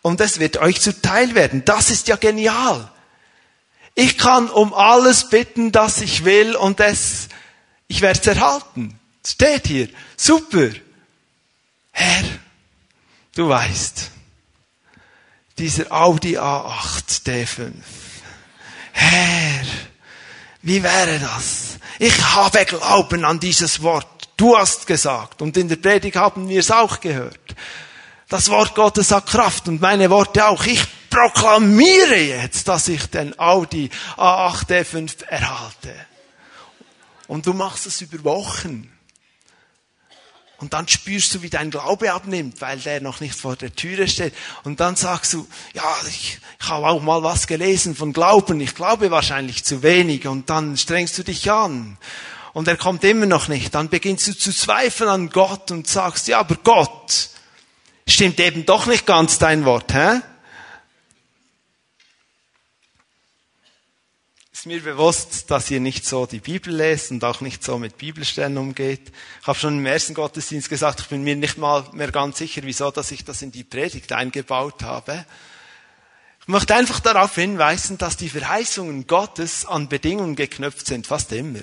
und 0.00 0.22
es 0.22 0.40
wird 0.40 0.56
euch 0.56 0.80
zuteil 0.80 1.34
werden. 1.34 1.66
Das 1.66 1.90
ist 1.90 2.08
ja 2.08 2.16
genial. 2.16 2.90
Ich 3.94 4.16
kann 4.16 4.48
um 4.48 4.72
alles 4.72 5.28
bitten, 5.28 5.70
das 5.70 6.00
ich 6.00 6.24
will 6.24 6.56
und 6.56 6.80
es, 6.80 7.28
ich 7.86 8.00
werde 8.00 8.18
es 8.18 8.26
erhalten. 8.26 8.98
Steht 9.26 9.66
hier. 9.66 9.88
Super. 10.16 10.70
Herr, 11.92 12.24
du 13.34 13.48
weißt, 13.48 14.10
dieser 15.58 15.90
Audi 15.92 16.38
A8 16.38 17.24
D5. 17.24 17.72
Herr, 18.92 19.64
wie 20.62 20.82
wäre 20.82 21.18
das? 21.18 21.78
Ich 21.98 22.34
habe 22.34 22.64
Glauben 22.64 23.24
an 23.24 23.38
dieses 23.38 23.82
Wort. 23.82 24.06
Du 24.36 24.56
hast 24.56 24.86
gesagt. 24.86 25.42
Und 25.42 25.56
in 25.56 25.68
der 25.68 25.76
Predigt 25.76 26.16
haben 26.16 26.48
wir 26.48 26.60
es 26.60 26.70
auch 26.70 27.00
gehört. 27.00 27.54
Das 28.28 28.48
Wort 28.48 28.74
Gottes 28.74 29.10
hat 29.12 29.26
Kraft 29.26 29.68
und 29.68 29.80
meine 29.80 30.10
Worte 30.10 30.46
auch. 30.46 30.64
Ich 30.64 30.82
proklamiere 31.10 32.16
jetzt, 32.16 32.66
dass 32.66 32.88
ich 32.88 33.06
den 33.06 33.38
Audi 33.38 33.90
A8 34.16 34.66
D5 34.66 35.24
erhalte. 35.26 35.94
Und 37.28 37.46
du 37.46 37.52
machst 37.52 37.86
es 37.86 38.00
über 38.00 38.24
Wochen. 38.24 38.93
Und 40.58 40.72
dann 40.72 40.86
spürst 40.88 41.34
du, 41.34 41.42
wie 41.42 41.50
dein 41.50 41.70
Glaube 41.70 42.12
abnimmt, 42.12 42.60
weil 42.60 42.78
der 42.78 43.00
noch 43.00 43.20
nicht 43.20 43.34
vor 43.34 43.56
der 43.56 43.74
Türe 43.74 44.08
steht. 44.08 44.34
Und 44.62 44.80
dann 44.80 44.96
sagst 44.96 45.32
du, 45.32 45.46
ja, 45.74 45.82
ich, 46.08 46.38
ich 46.60 46.68
habe 46.68 46.86
auch 46.86 47.02
mal 47.02 47.22
was 47.22 47.46
gelesen 47.46 47.94
von 47.96 48.12
Glauben. 48.12 48.60
Ich 48.60 48.74
glaube 48.74 49.10
wahrscheinlich 49.10 49.64
zu 49.64 49.82
wenig. 49.82 50.26
Und 50.26 50.50
dann 50.50 50.76
strengst 50.76 51.18
du 51.18 51.24
dich 51.24 51.50
an. 51.50 51.98
Und 52.52 52.68
er 52.68 52.76
kommt 52.76 53.02
immer 53.02 53.26
noch 53.26 53.48
nicht. 53.48 53.74
Dann 53.74 53.88
beginnst 53.88 54.28
du 54.28 54.36
zu 54.36 54.52
zweifeln 54.52 55.10
an 55.10 55.30
Gott 55.30 55.70
und 55.72 55.88
sagst, 55.88 56.28
ja, 56.28 56.38
aber 56.38 56.56
Gott, 56.62 57.30
stimmt 58.06 58.38
eben 58.38 58.64
doch 58.64 58.86
nicht 58.86 59.06
ganz 59.06 59.38
dein 59.38 59.64
Wort, 59.64 59.92
hä? 59.92 60.20
Ist 64.64 64.68
mir 64.68 64.82
bewusst, 64.82 65.50
dass 65.50 65.70
ihr 65.70 65.78
nicht 65.78 66.06
so 66.06 66.24
die 66.24 66.38
Bibel 66.38 66.74
lest 66.74 67.10
und 67.10 67.22
auch 67.22 67.42
nicht 67.42 67.62
so 67.62 67.78
mit 67.78 67.98
Bibelstellen 67.98 68.56
umgeht. 68.56 69.12
Ich 69.42 69.46
habe 69.46 69.58
schon 69.58 69.76
im 69.76 69.84
ersten 69.84 70.14
Gottesdienst 70.14 70.70
gesagt, 70.70 71.00
ich 71.00 71.08
bin 71.08 71.22
mir 71.22 71.36
nicht 71.36 71.58
mal 71.58 71.84
mehr 71.92 72.10
ganz 72.10 72.38
sicher, 72.38 72.62
wieso, 72.64 72.90
dass 72.90 73.10
ich 73.10 73.26
das 73.26 73.42
in 73.42 73.52
die 73.52 73.62
Predigt 73.62 74.10
eingebaut 74.12 74.82
habe. 74.82 75.26
Ich 76.40 76.48
möchte 76.48 76.74
einfach 76.74 77.00
darauf 77.00 77.34
hinweisen, 77.34 77.98
dass 77.98 78.16
die 78.16 78.30
Verheißungen 78.30 79.06
Gottes 79.06 79.66
an 79.66 79.90
Bedingungen 79.90 80.34
geknüpft 80.34 80.86
sind, 80.86 81.06
fast 81.06 81.32
immer. 81.32 81.60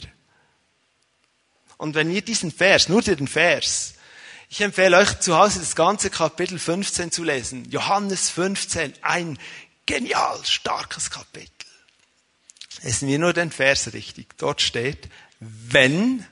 Und 1.78 1.96
wenn 1.96 2.12
ihr 2.12 2.22
diesen 2.22 2.52
Vers, 2.52 2.88
nur 2.88 3.02
den 3.02 3.28
Vers, 3.28 3.96
ich 4.48 4.62
empfehle 4.62 4.98
euch 4.98 5.22
zu 5.22 5.36
Hause 5.36 5.58
das 5.58 5.76
ganze 5.76 6.12
Kapitel 6.12 6.60
15 6.60 7.12
zu 7.12 7.24
lesen. 7.24 7.68
Johannes 7.72 8.30
15, 8.30 8.94
ein 9.02 9.40
genial 9.88 10.38
starkes 10.46 11.10
Kapitel. 11.10 11.61
Lesen 12.84 13.08
wir 13.08 13.20
nur 13.20 13.34
den 13.34 13.52
Vers 13.52 13.94
richtig. 13.94 14.38
Dort 14.38 14.62
steht, 14.62 15.10
wenn 15.40 16.26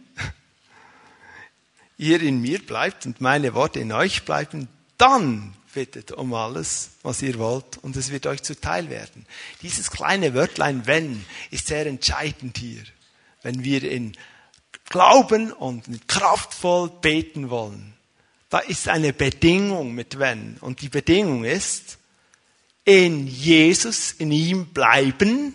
ihr 1.97 2.21
in 2.21 2.41
mir 2.41 2.59
bleibt 2.65 3.05
und 3.05 3.21
meine 3.21 3.53
Worte 3.53 3.79
in 3.79 3.91
euch 3.91 4.23
bleiben, 4.23 4.67
dann 4.97 5.53
bittet 5.73 6.11
um 6.11 6.33
alles, 6.33 6.91
was 7.03 7.21
ihr 7.21 7.37
wollt, 7.37 7.77
und 7.77 7.95
es 7.95 8.11
wird 8.11 8.25
euch 8.25 8.41
zuteil 8.41 8.89
werden. 8.89 9.25
Dieses 9.61 9.91
kleine 9.91 10.33
Wörtlein 10.33 10.87
wenn 10.87 11.23
ist 11.51 11.67
sehr 11.67 11.85
entscheidend 11.85 12.57
hier, 12.57 12.83
wenn 13.43 13.63
wir 13.63 13.83
in 13.83 14.17
Glauben 14.89 15.51
und 15.51 16.07
kraftvoll 16.07 16.89
beten 16.89 17.51
wollen. 17.51 17.93
Da 18.49 18.57
ist 18.57 18.87
eine 18.87 19.13
Bedingung 19.13 19.93
mit 19.93 20.17
wenn. 20.17 20.57
Und 20.57 20.81
die 20.81 20.89
Bedingung 20.89 21.43
ist, 21.43 21.99
in 22.85 23.27
Jesus, 23.27 24.11
in 24.13 24.31
ihm 24.31 24.73
bleiben 24.73 25.53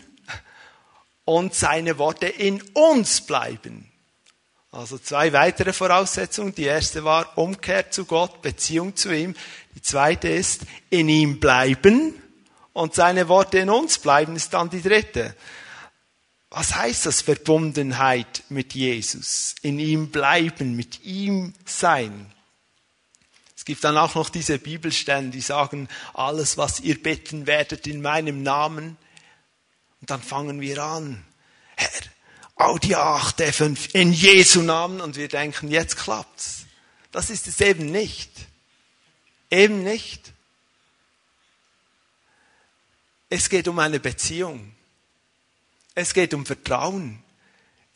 und 1.24 1.54
seine 1.54 1.98
Worte 1.98 2.26
in 2.26 2.62
uns 2.72 3.20
bleiben. 3.20 3.90
Also 4.70 4.98
zwei 4.98 5.32
weitere 5.32 5.72
Voraussetzungen. 5.72 6.54
Die 6.54 6.64
erste 6.64 7.04
war 7.04 7.38
Umkehr 7.38 7.90
zu 7.90 8.04
Gott, 8.04 8.42
Beziehung 8.42 8.96
zu 8.96 9.14
ihm. 9.14 9.34
Die 9.76 9.82
zweite 9.82 10.28
ist 10.28 10.62
in 10.90 11.08
ihm 11.08 11.38
bleiben 11.38 12.14
und 12.72 12.94
seine 12.94 13.28
Worte 13.28 13.58
in 13.58 13.70
uns 13.70 13.98
bleiben 13.98 14.34
ist 14.34 14.52
dann 14.52 14.68
die 14.68 14.82
dritte. 14.82 15.34
Was 16.50 16.74
heißt 16.74 17.06
das 17.06 17.22
Verbundenheit 17.22 18.42
mit 18.48 18.74
Jesus? 18.74 19.54
In 19.62 19.78
ihm 19.78 20.10
bleiben, 20.10 20.74
mit 20.76 21.04
ihm 21.04 21.54
sein. 21.64 22.32
Es 23.56 23.64
gibt 23.64 23.82
dann 23.82 23.96
auch 23.96 24.14
noch 24.14 24.28
diese 24.28 24.58
Bibelstellen, 24.58 25.30
die 25.30 25.40
sagen, 25.40 25.88
alles, 26.12 26.58
was 26.58 26.80
ihr 26.80 27.00
bitten 27.02 27.46
werdet 27.46 27.86
in 27.86 28.02
meinem 28.02 28.42
Namen, 28.42 28.96
und 30.04 30.10
dann 30.10 30.22
fangen 30.22 30.60
wir 30.60 30.84
an. 30.84 31.24
Herr, 31.76 31.88
Audi 32.56 32.94
8, 32.94 33.40
F5, 33.40 33.94
in 33.94 34.12
Jesu 34.12 34.60
Namen. 34.60 35.00
Und 35.00 35.16
wir 35.16 35.28
denken, 35.28 35.70
jetzt 35.70 35.96
klappt's. 35.96 36.66
Das 37.10 37.30
ist 37.30 37.46
es 37.48 37.58
eben 37.62 37.86
nicht. 37.86 38.30
Eben 39.50 39.82
nicht. 39.82 40.34
Es 43.30 43.48
geht 43.48 43.66
um 43.66 43.78
eine 43.78 43.98
Beziehung. 43.98 44.74
Es 45.94 46.12
geht 46.12 46.34
um 46.34 46.44
Vertrauen. 46.44 47.23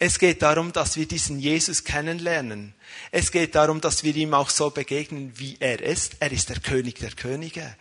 Es 0.01 0.21
geht 0.21 0.43
darum, 0.43 0.73
dass 0.73 0.97
wir 0.97 1.07
diesen 1.07 1.41
Jesus 1.41 1.83
kennenlernen. 1.83 2.73
Es 3.11 3.33
geht 3.33 3.57
darum, 3.57 3.81
dass 3.81 4.05
wir 4.05 4.15
ihm 4.15 4.33
auch 4.33 4.49
so 4.49 4.71
begegnen, 4.71 5.33
wie 5.35 5.57
er 5.59 5.83
ist. 5.83 6.19
Er 6.21 6.31
ist 6.31 6.51
der 6.51 6.61
König 6.61 7.01
der 7.01 7.11
Könige. 7.11 7.75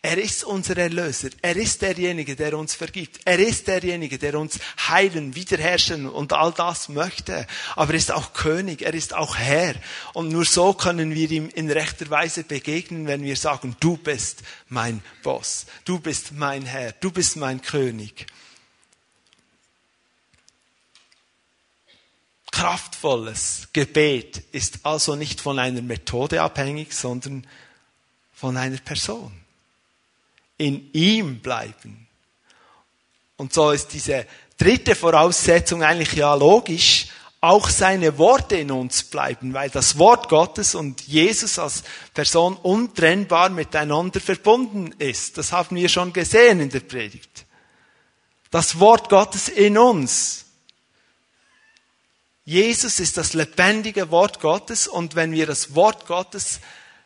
Er 0.00 0.16
ist 0.16 0.44
unser 0.44 0.76
Erlöser. 0.76 1.30
Er 1.42 1.56
ist 1.56 1.82
derjenige, 1.82 2.36
der 2.36 2.56
uns 2.56 2.76
vergibt. 2.76 3.18
Er 3.24 3.40
ist 3.40 3.66
derjenige, 3.66 4.18
der 4.18 4.38
uns 4.38 4.60
heilen, 4.88 5.34
wiederherstellen 5.34 6.08
und 6.08 6.32
all 6.32 6.52
das 6.52 6.88
möchte. 6.88 7.44
Aber 7.74 7.90
er 7.90 7.98
ist 7.98 8.12
auch 8.12 8.34
König. 8.34 8.82
Er 8.82 8.94
ist 8.94 9.12
auch 9.12 9.36
Herr. 9.36 9.74
Und 10.12 10.28
nur 10.28 10.44
so 10.44 10.74
können 10.74 11.12
wir 11.12 11.28
ihm 11.28 11.48
in 11.48 11.68
rechter 11.68 12.08
Weise 12.08 12.44
begegnen, 12.44 13.08
wenn 13.08 13.24
wir 13.24 13.36
sagen, 13.36 13.76
du 13.80 13.96
bist 13.96 14.44
mein 14.68 15.02
Boss. 15.24 15.66
Du 15.84 15.98
bist 15.98 16.30
mein 16.34 16.66
Herr. 16.66 16.92
Du 16.92 17.10
bist 17.10 17.34
mein 17.34 17.62
König. 17.62 18.26
Kraftvolles 22.54 23.66
Gebet 23.72 24.44
ist 24.52 24.78
also 24.84 25.16
nicht 25.16 25.40
von 25.40 25.58
einer 25.58 25.82
Methode 25.82 26.40
abhängig, 26.40 26.92
sondern 26.92 27.44
von 28.32 28.56
einer 28.56 28.76
Person. 28.76 29.32
In 30.56 30.88
ihm 30.92 31.40
bleiben. 31.40 32.06
Und 33.36 33.52
so 33.52 33.72
ist 33.72 33.88
diese 33.88 34.24
dritte 34.56 34.94
Voraussetzung 34.94 35.82
eigentlich 35.82 36.12
ja 36.12 36.32
logisch, 36.32 37.08
auch 37.40 37.68
seine 37.68 38.18
Worte 38.18 38.54
in 38.54 38.70
uns 38.70 39.02
bleiben, 39.02 39.52
weil 39.52 39.70
das 39.70 39.98
Wort 39.98 40.28
Gottes 40.28 40.76
und 40.76 41.00
Jesus 41.08 41.58
als 41.58 41.82
Person 42.14 42.56
untrennbar 42.56 43.48
miteinander 43.48 44.20
verbunden 44.20 44.94
ist. 45.00 45.38
Das 45.38 45.50
haben 45.50 45.74
wir 45.74 45.88
schon 45.88 46.12
gesehen 46.12 46.60
in 46.60 46.70
der 46.70 46.80
Predigt. 46.80 47.46
Das 48.52 48.78
Wort 48.78 49.08
Gottes 49.08 49.48
in 49.48 49.76
uns 49.76 50.43
Jesus 52.44 53.00
ist 53.00 53.16
das 53.16 53.32
lebendige 53.32 54.10
Wort 54.10 54.40
Gottes 54.40 54.86
und 54.86 55.14
wenn 55.14 55.32
wir 55.32 55.46
das 55.46 55.74
Wort 55.74 56.06
Gottes 56.06 56.60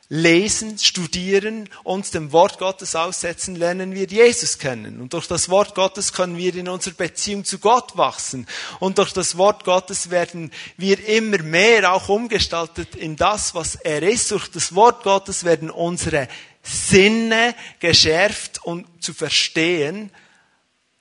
lesen, 0.08 0.78
studieren, 0.78 1.68
uns 1.84 2.10
dem 2.10 2.32
Wort 2.32 2.58
Gottes 2.58 2.96
aussetzen, 2.96 3.54
lernen 3.54 3.94
wir 3.94 4.06
Jesus 4.06 4.58
kennen. 4.58 5.00
Und 5.00 5.12
durch 5.12 5.28
das 5.28 5.48
Wort 5.48 5.74
Gottes 5.74 6.12
können 6.12 6.38
wir 6.38 6.54
in 6.54 6.68
unserer 6.68 6.94
Beziehung 6.94 7.44
zu 7.44 7.58
Gott 7.58 7.96
wachsen. 7.96 8.46
Und 8.80 8.98
durch 8.98 9.12
das 9.12 9.36
Wort 9.36 9.64
Gottes 9.64 10.10
werden 10.10 10.50
wir 10.76 11.06
immer 11.06 11.42
mehr 11.42 11.92
auch 11.92 12.08
umgestaltet 12.08 12.96
in 12.96 13.16
das, 13.16 13.54
was 13.54 13.74
er 13.76 14.02
ist. 14.02 14.30
Durch 14.30 14.48
das 14.48 14.74
Wort 14.74 15.02
Gottes 15.04 15.44
werden 15.44 15.70
unsere 15.70 16.26
Sinne 16.62 17.54
geschärft, 17.78 18.64
um 18.64 18.86
zu 19.00 19.12
verstehen, 19.12 20.10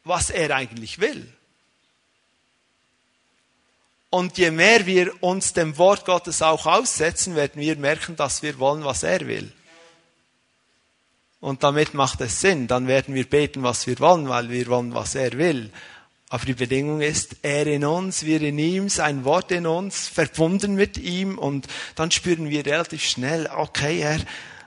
was 0.04 0.30
er 0.30 0.56
eigentlich 0.56 1.00
will. 1.00 1.34
Und 4.10 4.38
je 4.38 4.52
mehr 4.52 4.86
wir 4.86 5.12
uns 5.22 5.54
dem 5.54 5.78
Wort 5.78 6.06
Gottes 6.06 6.42
auch 6.42 6.66
aussetzen, 6.66 7.36
werden 7.36 7.62
wir 7.62 7.76
merken, 7.76 8.16
dass 8.16 8.42
wir 8.42 8.58
wollen, 8.60 8.86
was 8.86 9.04
er 9.04 9.28
will. 9.28 9.52
Und 11.40 11.64
damit 11.64 11.94
macht 11.94 12.22
es 12.22 12.42
Sinn. 12.42 12.68
Dann 12.68 12.88
werden 12.88 13.14
wir 13.14 13.30
beten, 13.30 13.64
was 13.64 13.86
wir 13.86 14.00
wollen, 14.00 14.30
weil 14.30 14.50
wir 14.50 14.68
wollen, 14.68 14.94
was 14.94 15.16
er 15.16 15.34
will. 15.34 15.72
Aber 16.30 16.46
die 16.46 16.54
Bedingung 16.54 17.02
ist, 17.02 17.38
er 17.42 17.68
in 17.68 17.86
uns, 17.86 18.26
wir 18.26 18.42
in 18.42 18.60
ihm, 18.60 18.90
sein 18.90 19.24
Wort 19.24 19.52
in 19.52 19.66
uns, 19.66 20.08
verbunden 20.08 20.76
mit 20.76 20.98
ihm 20.98 21.38
und 21.38 21.68
dann 21.96 22.12
spüren 22.12 22.50
wir 22.50 22.66
relativ 22.66 23.06
schnell, 23.06 23.50
okay, 23.56 24.02
er, 24.02 24.20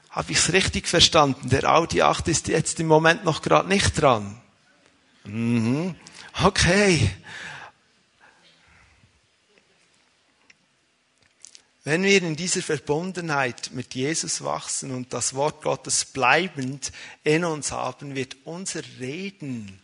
habe 0.09 0.33
ich 0.33 0.39
es 0.39 0.55
richtig 0.55 0.89
verstanden, 0.89 1.51
der 1.51 1.71
Audi 1.71 2.01
8 2.01 2.29
ist 2.29 2.49
jetzt 2.49 2.81
im 2.81 2.87
Moment 2.87 3.25
noch 3.25 3.43
gerade 3.43 3.69
nicht 3.69 4.01
dran. 4.01 4.41
Mhm. 5.25 5.97
Okay. 6.43 7.11
Wenn 11.83 12.03
wir 12.03 12.23
in 12.23 12.37
dieser 12.37 12.63
Verbundenheit 12.63 13.71
mit 13.73 13.95
Jesus 13.95 14.45
wachsen 14.45 14.91
und 14.91 15.15
das 15.15 15.35
Wort 15.35 15.63
Gottes 15.63 16.05
bleibend 16.05 16.93
in 17.25 17.45
uns 17.45 17.73
haben, 17.73 18.15
wird 18.15 18.37
unser 18.45 18.83
Reden 18.99 19.81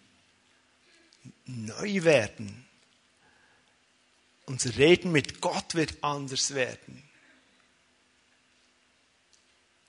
neu 1.47 2.03
werden. 2.03 2.67
Unser 4.45 4.77
Reden 4.77 5.11
mit 5.11 5.41
Gott 5.41 5.75
wird 5.75 5.95
anders 6.03 6.55
werden. 6.55 7.03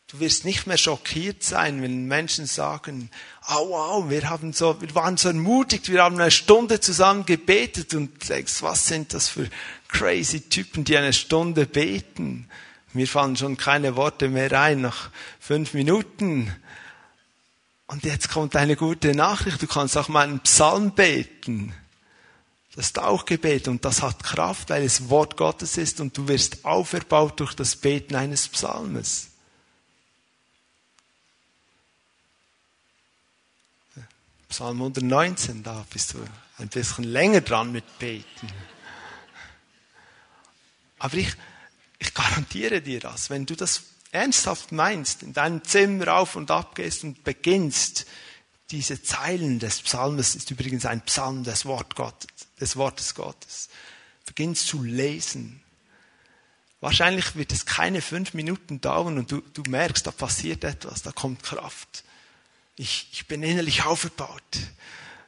Du 0.10 0.22
wirst 0.22 0.46
nicht 0.46 0.68
mehr 0.68 0.78
schockiert 0.78 1.44
sein, 1.44 1.82
wenn 1.82 2.06
Menschen 2.08 2.46
sagen, 2.46 3.10
oh 3.50 3.70
wow, 3.70 4.10
wir 4.10 4.30
haben 4.30 4.54
so, 4.54 4.80
wir 4.80 4.96
waren 4.96 5.18
so 5.18 5.28
ermutigt, 5.28 5.92
wir 5.92 6.02
haben 6.02 6.18
eine 6.18 6.32
Stunde 6.32 6.80
zusammen 6.80 7.26
gebetet 7.26 7.94
und 7.94 8.30
denkst, 8.30 8.62
was 8.62 8.88
sind 8.88 9.14
das 9.14 9.28
für 9.28 9.50
crazy 9.90 10.40
Typen, 10.40 10.86
die 10.86 10.96
eine 10.96 11.12
Stunde 11.12 11.66
beten? 11.66 12.48
Mir 12.94 13.06
fallen 13.06 13.36
schon 13.36 13.58
keine 13.58 13.98
Worte 13.98 14.30
mehr 14.30 14.52
ein 14.54 14.80
nach 14.80 15.10
fünf 15.42 15.74
Minuten. 15.74 16.56
Und 17.88 18.06
jetzt 18.06 18.30
kommt 18.30 18.56
eine 18.56 18.78
gute 18.78 19.14
Nachricht, 19.14 19.62
du 19.62 19.68
kannst 19.68 19.98
auch 19.98 20.08
mal 20.08 20.26
einen 20.26 20.40
Psalm 20.40 20.92
beten. 20.92 21.74
Das 22.76 22.88
ist 22.88 23.00
auch 23.00 23.26
Gebet 23.26 23.68
und 23.68 23.84
das 23.84 24.02
hat 24.02 24.24
Kraft, 24.24 24.70
weil 24.70 24.84
es 24.84 25.10
Wort 25.10 25.36
Gottes 25.36 25.78
ist 25.78 26.00
und 26.00 26.18
du 26.18 26.30
wirst 26.30 26.64
auferbaut 26.64 27.42
durch 27.42 27.56
das 27.56 27.76
Beten 27.76 28.16
eines 28.16 28.48
Psalmes. 28.48 29.32
Psalm 34.58 34.82
119, 34.82 35.62
da 35.62 35.86
bist 35.94 36.16
du 36.16 36.18
ein 36.58 36.68
bisschen 36.70 37.04
länger 37.04 37.42
dran 37.42 37.72
mit 37.72 38.00
Beten. 38.00 38.48
Aber 40.98 41.14
ich, 41.14 41.32
ich 42.00 42.12
garantiere 42.12 42.82
dir 42.82 43.00
das, 43.00 43.30
wenn 43.30 43.46
du 43.46 43.56
das 43.56 43.84
ernsthaft 44.10 44.72
meinst, 44.72 45.22
in 45.22 45.34
deinem 45.34 45.64
Zimmer 45.64 46.16
auf 46.16 46.36
und 46.36 46.50
ab 46.50 46.74
gehst 46.74 47.04
und 47.04 47.24
beginnst, 47.24 48.08
diese 48.72 49.04
Zeilen 49.04 49.60
des 49.60 49.84
Psalmes 49.84 50.34
ist 50.34 50.50
übrigens 50.50 50.88
ein 50.88 51.02
Psalm 51.02 51.44
des, 51.44 51.66
Wort 51.66 51.94
Gottes, 51.94 52.28
des 52.60 52.76
Wortes 52.78 53.14
Gottes, 53.14 53.70
beginnst 54.26 54.66
zu 54.66 54.82
lesen. 54.82 55.62
Wahrscheinlich 56.82 57.36
wird 57.36 57.52
es 57.52 57.68
keine 57.68 58.02
fünf 58.02 58.34
Minuten 58.34 58.82
dauern 58.82 59.20
und 59.20 59.32
du, 59.32 59.40
du 59.54 59.62
merkst, 59.70 60.08
da 60.08 60.10
passiert 60.10 60.64
etwas, 60.64 61.04
da 61.04 61.12
kommt 61.12 61.44
Kraft. 61.44 62.04
Ich, 62.78 63.08
ich 63.12 63.26
bin 63.26 63.44
innerlich 63.44 63.84
aufgebaut. 63.84 64.42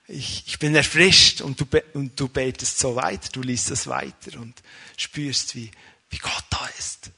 Ich, 0.07 0.43
ich 0.47 0.59
bin 0.59 0.75
erfrischt 0.75 1.41
und 1.41 1.59
du, 1.59 1.65
und 1.93 2.19
du 2.19 2.27
betest 2.29 2.79
so 2.79 2.95
weiter, 2.95 3.29
du 3.31 3.41
liest 3.41 3.69
das 3.69 3.87
weiter 3.87 4.39
und 4.39 4.55
spürst, 4.97 5.55
wie, 5.55 5.69
wie 6.09 6.17
Gott 6.17 6.45
da 6.49 6.67
ist. 6.77 7.11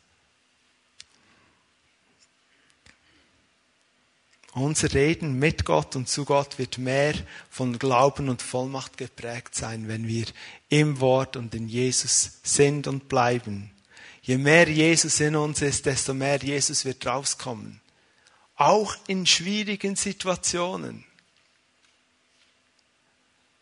Unser 4.54 4.94
Reden 4.94 5.40
mit 5.40 5.64
Gott 5.64 5.96
und 5.96 6.10
zu 6.10 6.26
Gott 6.26 6.60
wird 6.60 6.78
mehr 6.78 7.14
von 7.50 7.80
Glauben 7.80 8.28
und 8.28 8.42
Vollmacht 8.42 8.98
geprägt 8.98 9.56
sein, 9.56 9.88
wenn 9.88 10.08
wir 10.08 10.26
im 10.68 11.00
Wort 11.00 11.38
und 11.38 11.56
in 11.56 11.70
Jesus 11.70 12.40
sind 12.44 12.88
und 12.88 13.08
bleiben. 13.08 13.72
Je 14.22 14.38
mehr 14.38 14.68
Jesus 14.68 15.22
in 15.22 15.38
uns 15.38 15.62
ist, 15.62 15.86
desto 15.86 16.14
mehr 16.14 16.38
Jesus 16.38 16.84
wird 16.84 17.06
rauskommen 17.06 17.82
auch 18.68 18.96
in 19.08 19.26
schwierigen 19.26 19.96
Situationen. 19.96 21.04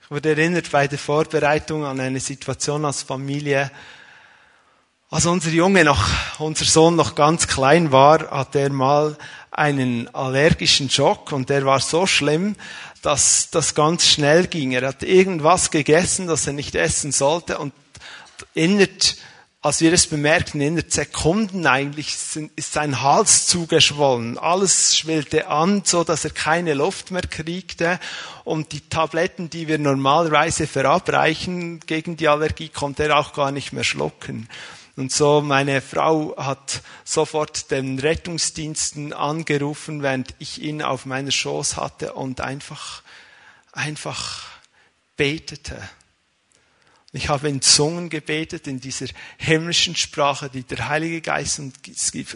Ich 0.01 0.11
wurde 0.11 0.29
erinnert 0.29 0.71
bei 0.71 0.87
der 0.87 0.99
Vorbereitung 0.99 1.85
an 1.85 1.99
eine 1.99 2.19
Situation 2.19 2.83
als 2.83 3.03
Familie. 3.03 3.71
Als 5.11 5.25
unser 5.25 5.49
Junge 5.49 5.83
noch, 5.85 6.03
unser 6.39 6.65
Sohn 6.65 6.95
noch 6.95 7.15
ganz 7.15 7.47
klein 7.47 7.91
war, 7.91 8.29
hat 8.29 8.55
er 8.55 8.71
mal 8.71 9.17
einen 9.51 10.13
allergischen 10.13 10.89
Schock 10.89 11.31
und 11.31 11.49
der 11.49 11.65
war 11.65 11.79
so 11.79 12.05
schlimm, 12.05 12.55
dass 13.01 13.49
das 13.49 13.75
ganz 13.75 14.07
schnell 14.07 14.47
ging. 14.47 14.71
Er 14.71 14.87
hat 14.87 15.03
irgendwas 15.03 15.71
gegessen, 15.71 16.27
das 16.27 16.45
er 16.47 16.53
nicht 16.53 16.75
essen 16.75 17.11
sollte 17.11 17.57
und 17.57 17.73
innerhalb 18.53 19.15
als 19.61 19.81
wir 19.81 19.91
es 19.91 20.07
bemerkten, 20.07 20.61
in 20.61 20.75
der 20.75 20.85
Sekunden 20.87 21.67
eigentlich 21.67 22.15
ist 22.55 22.73
sein 22.73 23.01
Hals 23.01 23.45
zugeschwollen. 23.47 24.37
Alles 24.37 24.95
schwillte 24.95 25.47
an, 25.47 25.83
so 25.83 26.05
dass 26.05 26.23
er 26.23 26.31
keine 26.31 26.73
Luft 26.73 27.11
mehr 27.11 27.23
kriegte. 27.23 27.99
Und 28.45 28.71
die 28.71 28.87
Tabletten, 28.87 29.49
die 29.49 29.67
wir 29.67 29.77
normalerweise 29.77 30.65
verabreichen 30.65 31.81
gegen 31.81 32.15
die 32.15 32.29
Allergie, 32.29 32.69
konnte 32.69 33.03
er 33.03 33.17
auch 33.17 33.33
gar 33.33 33.51
nicht 33.51 33.73
mehr 33.73 33.83
schlucken. 33.83 34.47
Und 34.95 35.11
so 35.11 35.41
meine 35.41 35.81
Frau 35.81 36.35
hat 36.37 36.81
sofort 37.03 37.69
den 37.69 37.99
Rettungsdiensten 37.99 39.11
angerufen, 39.11 40.01
während 40.01 40.35
ich 40.39 40.61
ihn 40.61 40.81
auf 40.81 41.05
meiner 41.05 41.31
Schoß 41.31 41.75
hatte 41.75 42.13
und 42.13 42.39
einfach, 42.39 43.01
einfach 43.73 44.45
betete. 45.17 45.77
Ich 47.11 47.27
habe 47.27 47.49
in 47.49 47.61
Zungen 47.61 48.09
gebetet, 48.09 48.67
in 48.67 48.79
dieser 48.79 49.07
himmlischen 49.37 49.95
Sprache, 49.95 50.47
die 50.47 50.61
der 50.61 50.89
Heilige 50.89 51.21
Geist 51.21 51.57
und 51.57 51.73
es 51.87 52.11
gibt 52.11 52.35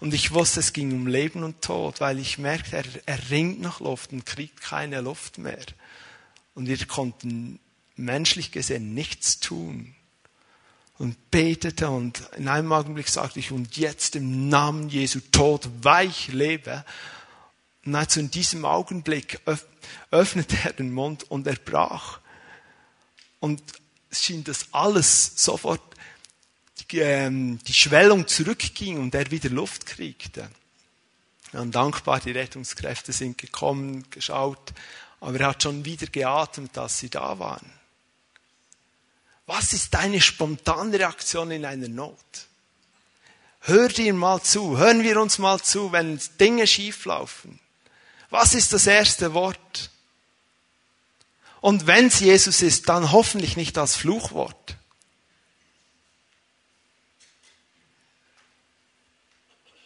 und 0.00 0.14
ich 0.14 0.32
wusste, 0.32 0.60
es 0.60 0.72
ging 0.72 0.92
um 0.92 1.06
Leben 1.06 1.44
und 1.44 1.62
Tod, 1.62 2.00
weil 2.00 2.18
ich 2.18 2.38
merkte, 2.38 2.78
er, 2.78 2.84
er 3.06 3.30
ringt 3.30 3.60
nach 3.60 3.78
Luft 3.78 4.12
und 4.12 4.26
kriegt 4.26 4.60
keine 4.60 5.00
Luft 5.02 5.38
mehr. 5.38 5.64
Und 6.54 6.66
wir 6.66 6.84
konnten 6.86 7.60
menschlich 7.94 8.50
gesehen 8.50 8.92
nichts 8.94 9.38
tun. 9.38 9.94
Und 10.98 11.30
betete 11.30 11.90
und 11.90 12.22
in 12.36 12.46
einem 12.46 12.72
Augenblick 12.72 13.08
sagte 13.08 13.40
ich, 13.40 13.50
und 13.50 13.76
jetzt 13.76 14.14
im 14.14 14.48
Namen 14.48 14.88
Jesu 14.88 15.20
Tod 15.32 15.68
weich 15.82 16.28
lebe. 16.28 16.84
Also 17.92 18.20
in 18.20 18.30
diesem 18.30 18.64
Augenblick 18.64 19.40
öffnete 20.10 20.56
er 20.64 20.72
den 20.72 20.92
Mund 20.92 21.30
und 21.30 21.46
er 21.46 21.56
brach. 21.56 22.20
Und 23.40 23.62
es 24.10 24.24
schien, 24.24 24.44
dass 24.44 24.72
alles 24.72 25.32
sofort 25.36 25.82
die, 26.90 26.98
ähm, 26.98 27.58
die 27.66 27.74
Schwellung 27.74 28.26
zurückging 28.26 28.98
und 28.98 29.14
er 29.14 29.30
wieder 29.30 29.50
Luft 29.50 29.86
kriegte. 29.86 30.48
Und 31.52 31.74
dankbar, 31.74 32.20
die 32.20 32.32
Rettungskräfte 32.32 33.12
sind 33.12 33.38
gekommen, 33.38 34.04
geschaut, 34.10 34.72
aber 35.20 35.40
er 35.40 35.48
hat 35.48 35.62
schon 35.62 35.84
wieder 35.84 36.06
geatmet, 36.06 36.76
als 36.78 36.98
sie 36.98 37.10
da 37.10 37.38
waren. 37.38 37.70
Was 39.46 39.72
ist 39.72 39.92
deine 39.92 40.20
spontane 40.20 40.98
Reaktion 40.98 41.50
in 41.50 41.64
einer 41.64 41.88
Not? 41.88 42.16
Hör 43.60 43.88
dir 43.88 44.12
mal 44.14 44.42
zu, 44.42 44.78
hören 44.78 45.02
wir 45.02 45.20
uns 45.20 45.38
mal 45.38 45.60
zu, 45.60 45.92
wenn 45.92 46.20
Dinge 46.40 46.66
schieflaufen. 46.66 47.60
Was 48.34 48.52
ist 48.52 48.72
das 48.72 48.88
erste 48.88 49.32
Wort? 49.32 49.90
Und 51.60 51.86
wenn 51.86 52.06
es 52.06 52.18
Jesus 52.18 52.62
ist, 52.62 52.88
dann 52.88 53.12
hoffentlich 53.12 53.56
nicht 53.56 53.78
als 53.78 53.94
Fluchwort. 53.94 54.76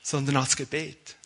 sondern 0.02 0.38
als 0.38 0.56
Gebet. 0.56 1.16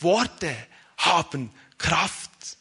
Worte 0.00 0.54
haben 0.98 1.50
Kraft. 1.78 2.58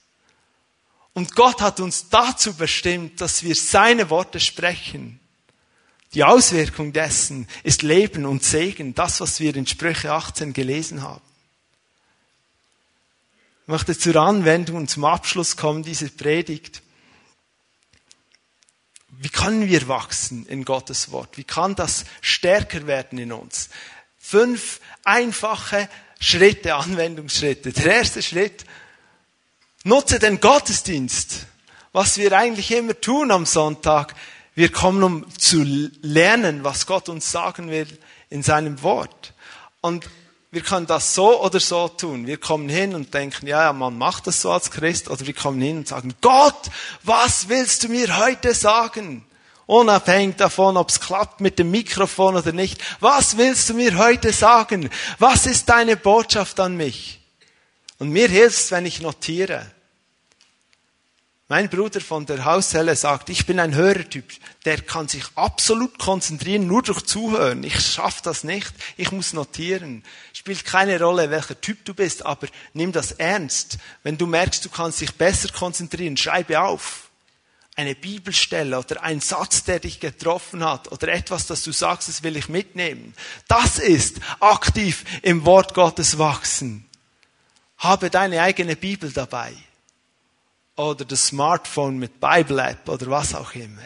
Und 1.11 1.35
Gott 1.35 1.59
hat 1.59 1.81
uns 1.81 2.07
dazu 2.07 2.53
bestimmt, 2.53 3.19
dass 3.19 3.43
wir 3.43 3.55
seine 3.55 4.09
Worte 4.09 4.39
sprechen. 4.39 5.19
Die 6.13 6.23
Auswirkung 6.23 6.93
dessen 6.93 7.49
ist 7.63 7.81
Leben 7.81 8.25
und 8.25 8.45
Segen, 8.45 8.95
das, 8.95 9.19
was 9.19 9.41
wir 9.41 9.53
in 9.57 9.67
Sprüche 9.67 10.13
18 10.13 10.53
gelesen 10.53 11.01
haben. 11.01 11.30
Möchte 13.71 13.97
zur 13.97 14.17
Anwendung 14.17 14.75
und 14.75 14.89
zum 14.89 15.05
Abschluss 15.05 15.55
kommen 15.55 15.81
dieser 15.81 16.09
Predigt. 16.09 16.81
Wie 19.07 19.29
können 19.29 19.69
wir 19.69 19.87
wachsen 19.87 20.45
in 20.45 20.65
Gottes 20.65 21.13
Wort? 21.13 21.37
Wie 21.37 21.45
kann 21.45 21.75
das 21.75 22.03
stärker 22.19 22.85
werden 22.85 23.17
in 23.17 23.31
uns? 23.31 23.69
Fünf 24.17 24.81
einfache 25.05 25.87
Schritte, 26.19 26.75
Anwendungsschritte. 26.75 27.71
Der 27.71 27.95
erste 27.95 28.21
Schritt, 28.21 28.65
nutze 29.85 30.19
den 30.19 30.41
Gottesdienst. 30.41 31.45
Was 31.93 32.17
wir 32.17 32.37
eigentlich 32.37 32.71
immer 32.71 32.99
tun 32.99 33.31
am 33.31 33.45
Sonntag. 33.45 34.15
Wir 34.53 34.69
kommen, 34.69 35.01
um 35.01 35.39
zu 35.39 35.63
lernen, 36.01 36.65
was 36.65 36.87
Gott 36.87 37.07
uns 37.07 37.31
sagen 37.31 37.69
will 37.69 37.87
in 38.29 38.43
seinem 38.43 38.81
Wort. 38.81 39.33
Und 39.79 40.09
wir 40.51 40.61
können 40.61 40.85
das 40.85 41.15
so 41.15 41.41
oder 41.41 41.61
so 41.61 41.87
tun. 41.87 42.27
Wir 42.27 42.37
kommen 42.37 42.67
hin 42.67 42.93
und 42.93 43.13
denken, 43.13 43.47
ja, 43.47 43.63
ja, 43.63 43.73
man 43.73 43.97
macht 43.97 44.27
das 44.27 44.41
so 44.41 44.51
als 44.51 44.69
Christ. 44.69 45.09
Oder 45.09 45.25
wir 45.25 45.33
kommen 45.33 45.61
hin 45.61 45.77
und 45.77 45.87
sagen, 45.87 46.13
Gott, 46.19 46.69
was 47.03 47.47
willst 47.47 47.83
du 47.83 47.87
mir 47.87 48.17
heute 48.17 48.53
sagen? 48.53 49.25
Unabhängig 49.65 50.35
davon, 50.35 50.75
ob 50.75 50.89
es 50.89 50.99
klappt 50.99 51.39
mit 51.39 51.57
dem 51.57 51.71
Mikrofon 51.71 52.35
oder 52.35 52.51
nicht. 52.51 52.81
Was 52.99 53.37
willst 53.37 53.69
du 53.69 53.75
mir 53.75 53.97
heute 53.97 54.33
sagen? 54.33 54.89
Was 55.19 55.45
ist 55.45 55.69
deine 55.69 55.95
Botschaft 55.95 56.59
an 56.59 56.75
mich? 56.75 57.21
Und 57.99 58.09
mir 58.09 58.27
hilft 58.27 58.57
es, 58.57 58.71
wenn 58.71 58.85
ich 58.85 58.99
notiere. 58.99 59.71
Mein 61.51 61.67
Bruder 61.67 61.99
von 61.99 62.25
der 62.25 62.45
Hauszelle 62.45 62.95
sagt, 62.95 63.29
ich 63.29 63.45
bin 63.45 63.59
ein 63.59 63.75
Hörertyp, 63.75 64.23
der 64.63 64.79
kann 64.79 65.09
sich 65.09 65.25
absolut 65.35 65.99
konzentrieren, 65.99 66.65
nur 66.65 66.81
durch 66.81 67.01
Zuhören. 67.01 67.65
Ich 67.65 67.77
schaffe 67.77 68.21
das 68.23 68.45
nicht, 68.45 68.71
ich 68.95 69.11
muss 69.11 69.33
notieren. 69.33 70.01
Spielt 70.31 70.63
keine 70.63 70.97
Rolle, 70.97 71.29
welcher 71.29 71.59
Typ 71.59 71.83
du 71.83 71.93
bist, 71.93 72.25
aber 72.25 72.47
nimm 72.73 72.93
das 72.93 73.11
ernst. 73.11 73.79
Wenn 74.01 74.17
du 74.17 74.27
merkst, 74.27 74.63
du 74.63 74.69
kannst 74.69 75.01
dich 75.01 75.13
besser 75.15 75.49
konzentrieren, 75.49 76.15
schreibe 76.15 76.61
auf. 76.61 77.09
Eine 77.75 77.95
Bibelstelle 77.95 78.79
oder 78.79 79.03
ein 79.03 79.19
Satz, 79.19 79.65
der 79.65 79.81
dich 79.81 79.99
getroffen 79.99 80.63
hat 80.63 80.89
oder 80.89 81.09
etwas, 81.09 81.47
das 81.47 81.63
du 81.63 81.73
sagst, 81.73 82.07
das 82.07 82.23
will 82.23 82.37
ich 82.37 82.47
mitnehmen. 82.47 83.13
Das 83.49 83.77
ist 83.77 84.21
aktiv 84.39 85.03
im 85.21 85.43
Wort 85.43 85.73
Gottes 85.73 86.17
wachsen. 86.17 86.85
Habe 87.77 88.09
deine 88.09 88.41
eigene 88.41 88.77
Bibel 88.77 89.11
dabei 89.11 89.53
oder 90.81 91.05
das 91.05 91.27
Smartphone 91.27 91.97
mit 91.97 92.19
Bible 92.19 92.61
App 92.61 92.89
oder 92.89 93.07
was 93.07 93.35
auch 93.35 93.53
immer. 93.53 93.81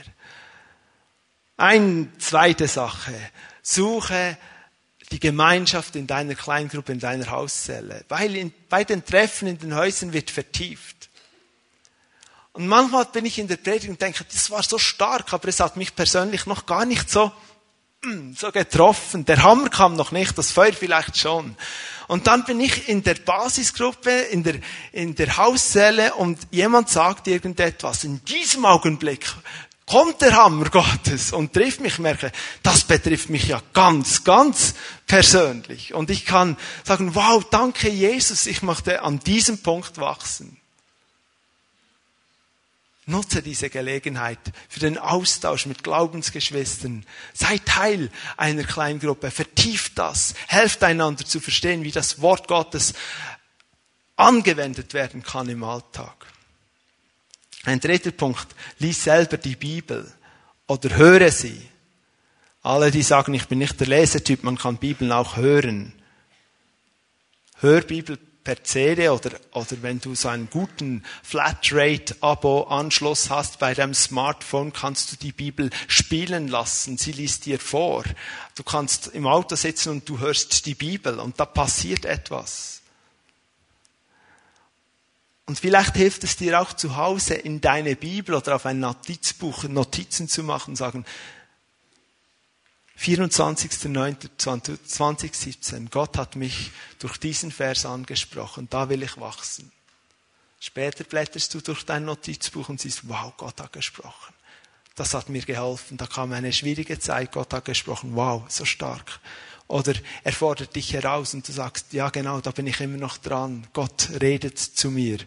Eine 1.58 2.10
zweite 2.18 2.68
Sache. 2.68 3.14
Suche 3.62 4.38
die 5.12 5.20
Gemeinschaft 5.20 5.96
in 5.96 6.08
deiner 6.08 6.36
Kleingruppe, 6.36 6.91
in 6.91 7.00
deiner 7.00 7.30
Hauszelle. 7.30 8.06
Weil 8.10 8.36
in, 8.36 8.54
bei 8.70 8.84
den 8.84 9.06
Treffen 9.06 9.48
in 9.48 9.58
den 9.58 9.76
Häusern 9.76 10.14
wird 10.14 10.32
vertieft. 10.32 11.10
Und 12.54 12.68
manchmal 12.68 13.06
bin 13.06 13.26
ich 13.26 13.38
in 13.38 13.48
der 13.48 13.58
Predigt 13.58 13.89
und 13.89 14.02
denke, 14.02 14.24
das 14.32 14.50
war 14.50 14.64
so 14.64 14.78
stark, 14.78 15.34
aber 15.34 15.48
es 15.50 15.60
hat 15.60 15.76
mich 15.76 15.96
persönlich 15.96 16.46
noch 16.46 16.66
gar 16.66 16.86
nicht 16.86 17.10
so, 17.10 17.32
so 18.38 18.51
getroffen. 18.51 19.26
Der 19.26 19.43
Hammer 19.43 19.70
kam 19.70 19.95
noch 19.95 20.12
nicht, 20.12 20.38
das 20.38 20.51
Feuer 20.51 20.74
vielleicht 20.74 21.18
schon. 21.18 21.56
Und 22.08 22.28
dann 22.28 22.43
bin 22.45 22.60
ich 22.60 22.88
in 22.88 23.03
der 23.03 23.16
Basisgruppe, 23.16 24.12
in 24.12 24.43
der, 24.43 24.56
in 24.91 25.16
der 25.16 25.38
Hauszelle 25.38 26.14
und 26.14 26.39
jemand 26.51 26.89
sagt 26.89 27.28
irgendetwas. 27.28 28.03
In 28.03 28.24
diesem 28.26 28.66
Augenblick 28.66 29.26
kommt 29.88 30.22
der 30.22 30.36
Hammer 30.36 30.70
Gottes 30.70 31.34
und 31.34 31.53
trifft 31.53 31.80
mich, 31.80 31.99
merke, 31.99 32.32
das 32.64 32.84
betrifft 32.84 33.30
mich 33.30 33.47
ja 33.47 33.62
ganz, 33.74 34.24
ganz 34.24 34.76
persönlich. 35.08 35.93
Und 35.93 36.10
ich 36.10 36.26
kann 36.26 36.58
sagen, 36.84 37.16
wow, 37.16 37.43
danke 37.49 37.89
Jesus, 37.89 38.45
ich 38.45 38.62
möchte 38.62 39.01
an 39.01 39.20
diesem 39.20 39.60
Punkt 39.60 39.97
wachsen. 39.97 40.58
Nutze 43.08 43.43
diese 43.43 43.70
Gelegenheit 43.70 44.39
für 44.68 44.80
den 44.80 44.97
Austausch 44.97 45.68
mit 45.68 45.84
Glaubensgeschwistern. 45.84 47.06
Sei 47.34 47.60
Teil 47.60 48.10
einer 48.36 48.64
Kleingruppe. 48.64 49.30
Vertieft 49.30 49.99
das. 49.99 50.34
Helft 50.47 50.84
einander 50.84 51.24
zu 51.24 51.39
verstehen, 51.39 51.84
wie 51.84 51.91
das 51.91 52.22
Wort 52.22 52.47
Gottes 52.47 52.93
angewendet 54.16 54.93
werden 54.93 55.22
kann 55.22 55.49
im 55.49 55.64
Alltag. 55.64 56.26
Ein 57.64 57.80
dritter 57.80 58.12
Punkt. 58.12 58.47
Lies 58.80 59.03
selber 59.03 59.38
die 59.38 59.56
Bibel 59.56 60.12
oder 60.68 60.95
höre 60.95 61.32
sie. 61.32 61.70
Alle, 62.64 62.89
die 62.89 63.03
sagen, 63.03 63.36
ich 63.36 63.47
bin 63.47 63.60
nicht 63.60 63.80
der 63.80 63.88
Lesetyp, 63.88 64.43
man 64.43 64.58
kann 64.58 64.78
Bibeln 64.78 65.12
auch 65.12 65.36
hören. 65.36 65.93
Hör 67.58 67.82
Bibel 67.82 68.18
per 68.46 68.64
CD 68.64 69.10
oder, 69.10 69.32
oder 69.52 69.82
wenn 69.82 70.00
du 70.00 70.16
so 70.16 70.30
einen 70.30 70.50
guten 70.50 71.04
Flatrate-Abo-Anschluss 71.24 73.30
hast 73.30 73.60
bei 73.60 73.74
deinem 73.74 73.93
Smartphone, 73.93 74.72
kannst 74.72 75.12
du 75.12 75.18
die 75.18 75.34
Bibel 75.34 75.70
spielen 75.88 76.48
lassen. 76.48 76.98
Sie 76.98 77.12
liest 77.12 77.46
dir 77.46 77.60
vor. 77.60 78.06
Du 78.56 78.64
kannst 78.64 79.08
im 79.08 79.28
Auto 79.28 79.58
sitzen 79.58 79.89
und 79.89 80.08
du 80.08 80.20
hörst 80.20 80.66
die 80.68 80.76
Bibel 80.76 81.20
und 81.20 81.38
da 81.39 81.46
passiert 81.46 82.06
etwas. 82.06 82.76
Und 85.48 85.60
vielleicht 85.60 85.96
hilft 85.96 86.24
es 86.24 86.38
dir 86.38 86.62
auch 86.62 86.74
zu 86.74 86.96
Hause 86.96 87.34
in 87.34 87.62
deine 87.62 87.96
Bibel 87.96 88.36
oder 88.36 88.56
auf 88.56 88.66
ein 88.66 88.80
Notizbuch 88.80 89.66
Notizen 89.66 90.28
zu 90.28 90.41
machen 90.43 90.72
und 90.72 90.76
sagen, 90.76 91.06
24.09.2017. 93.00 95.89
Gott 95.89 96.18
hat 96.18 96.36
mich 96.36 96.72
durch 97.00 97.18
diesen 97.18 97.52
Vers 97.52 97.86
angesprochen. 97.86 98.68
Da 98.70 98.89
will 98.89 99.04
ich 99.04 99.18
wachsen. 99.18 99.72
Später 100.60 101.04
blätterst 101.04 101.54
du 101.54 101.62
durch 101.62 101.86
dein 101.86 102.06
Notizbuch 102.06 102.70
und 102.70 102.82
siehst, 102.82 103.08
wow, 103.08 103.32
Gott 103.38 103.62
hat 103.62 103.74
gesprochen. 103.74 104.34
Das 104.96 105.14
hat 105.14 105.30
mir 105.30 105.41
geholfen. 105.41 105.98
Da 105.98 106.08
kam 106.08 106.32
eine 106.32 106.54
schwierige 106.54 106.98
Zeit. 107.00 107.34
Gott 107.34 107.54
hat 107.54 107.66
gesprochen. 107.66 108.16
Wow, 108.16 108.43
so 108.48 108.66
stark. 108.66 109.20
Oder 109.68 109.93
er 110.24 110.32
fordert 110.32 110.76
dich 110.76 110.93
heraus 110.93 111.34
und 111.34 111.48
du 111.48 111.52
sagst, 111.52 111.93
ja 111.93 112.10
genau, 112.10 112.39
da 112.39 112.52
bin 112.52 112.68
ich 112.68 112.80
immer 112.82 112.98
noch 112.98 113.18
dran. 113.18 113.68
Gott 113.74 114.10
redet 114.22 114.58
zu 114.58 114.91
mir. 114.91 115.18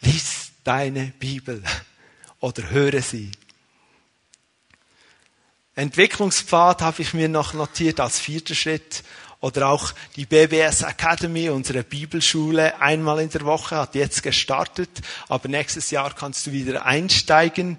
Lies 0.00 0.52
deine 0.64 1.12
Bibel 1.18 1.62
oder 2.40 2.70
höre 2.70 3.02
sie. 3.02 3.32
Entwicklungspfad 5.78 6.82
habe 6.82 7.02
ich 7.02 7.14
mir 7.14 7.28
noch 7.28 7.54
notiert 7.54 8.00
als 8.00 8.18
vierter 8.18 8.56
Schritt. 8.56 9.04
Oder 9.38 9.68
auch 9.68 9.92
die 10.16 10.26
BBS 10.26 10.82
Academy, 10.82 11.50
unsere 11.50 11.84
Bibelschule, 11.84 12.80
einmal 12.80 13.20
in 13.20 13.30
der 13.30 13.44
Woche, 13.44 13.76
hat 13.76 13.94
jetzt 13.94 14.24
gestartet. 14.24 14.90
Aber 15.28 15.48
nächstes 15.48 15.92
Jahr 15.92 16.12
kannst 16.12 16.48
du 16.48 16.50
wieder 16.50 16.84
einsteigen 16.84 17.78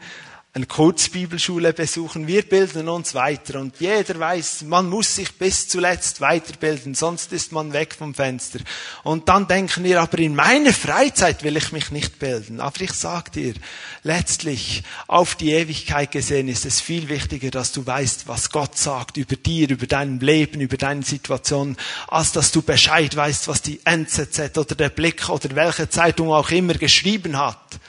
eine 0.52 0.66
Kurzbibelschule 0.66 1.74
besuchen. 1.74 2.26
Wir 2.26 2.42
bilden 2.42 2.90
uns 2.90 3.14
weiter 3.14 3.60
und 3.60 3.80
jeder 3.80 4.20
weiß, 4.20 4.64
man 4.64 4.90
muss 4.90 5.16
sich 5.16 5.38
bis 5.38 5.68
zuletzt 5.68 6.22
weiterbilden, 6.22 6.96
sonst 6.96 7.32
ist 7.34 7.52
man 7.52 7.72
weg 7.72 7.94
vom 7.94 8.16
Fenster. 8.16 8.60
Und 9.04 9.30
dann 9.30 9.48
denken 9.48 9.84
wir, 9.84 10.02
aber 10.02 10.18
in 10.18 10.34
meiner 10.34 10.74
Freizeit 10.74 11.44
will 11.44 11.56
ich 11.56 11.72
mich 11.72 11.92
nicht 11.92 12.18
bilden. 12.18 12.62
Aber 12.62 12.82
ich 12.82 12.94
sag 12.94 13.32
dir, 13.32 13.54
letztlich 14.02 14.82
auf 15.06 15.36
die 15.36 15.52
Ewigkeit 15.52 16.12
gesehen 16.12 16.48
ist 16.48 16.66
es 16.66 16.82
viel 16.82 17.10
wichtiger, 17.10 17.52
dass 17.52 17.72
du 17.72 17.86
weißt, 17.86 18.28
was 18.28 18.50
Gott 18.50 18.76
sagt 18.76 19.18
über 19.18 19.36
dir, 19.36 19.70
über 19.70 19.86
dein 19.86 20.20
Leben, 20.20 20.62
über 20.62 20.78
deine 20.78 21.04
Situation, 21.04 21.78
als 22.08 22.32
dass 22.32 22.52
du 22.52 22.64
Bescheid 22.64 23.16
weißt, 23.16 23.48
was 23.48 23.62
die 23.62 23.82
NZZ 23.86 24.58
oder 24.58 24.74
der 24.74 24.90
Blick 24.90 25.30
oder 25.30 25.56
welche 25.56 25.90
Zeitung 25.90 26.32
auch 26.32 26.50
immer 26.50 26.74
geschrieben 26.74 27.38
hat. 27.38 27.80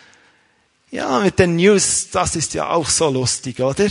Ja, 0.90 1.20
mit 1.20 1.38
den 1.38 1.56
News, 1.56 2.10
das 2.10 2.34
ist 2.34 2.54
ja 2.54 2.70
auch 2.70 2.88
so 2.88 3.08
lustig, 3.10 3.60
oder? 3.60 3.88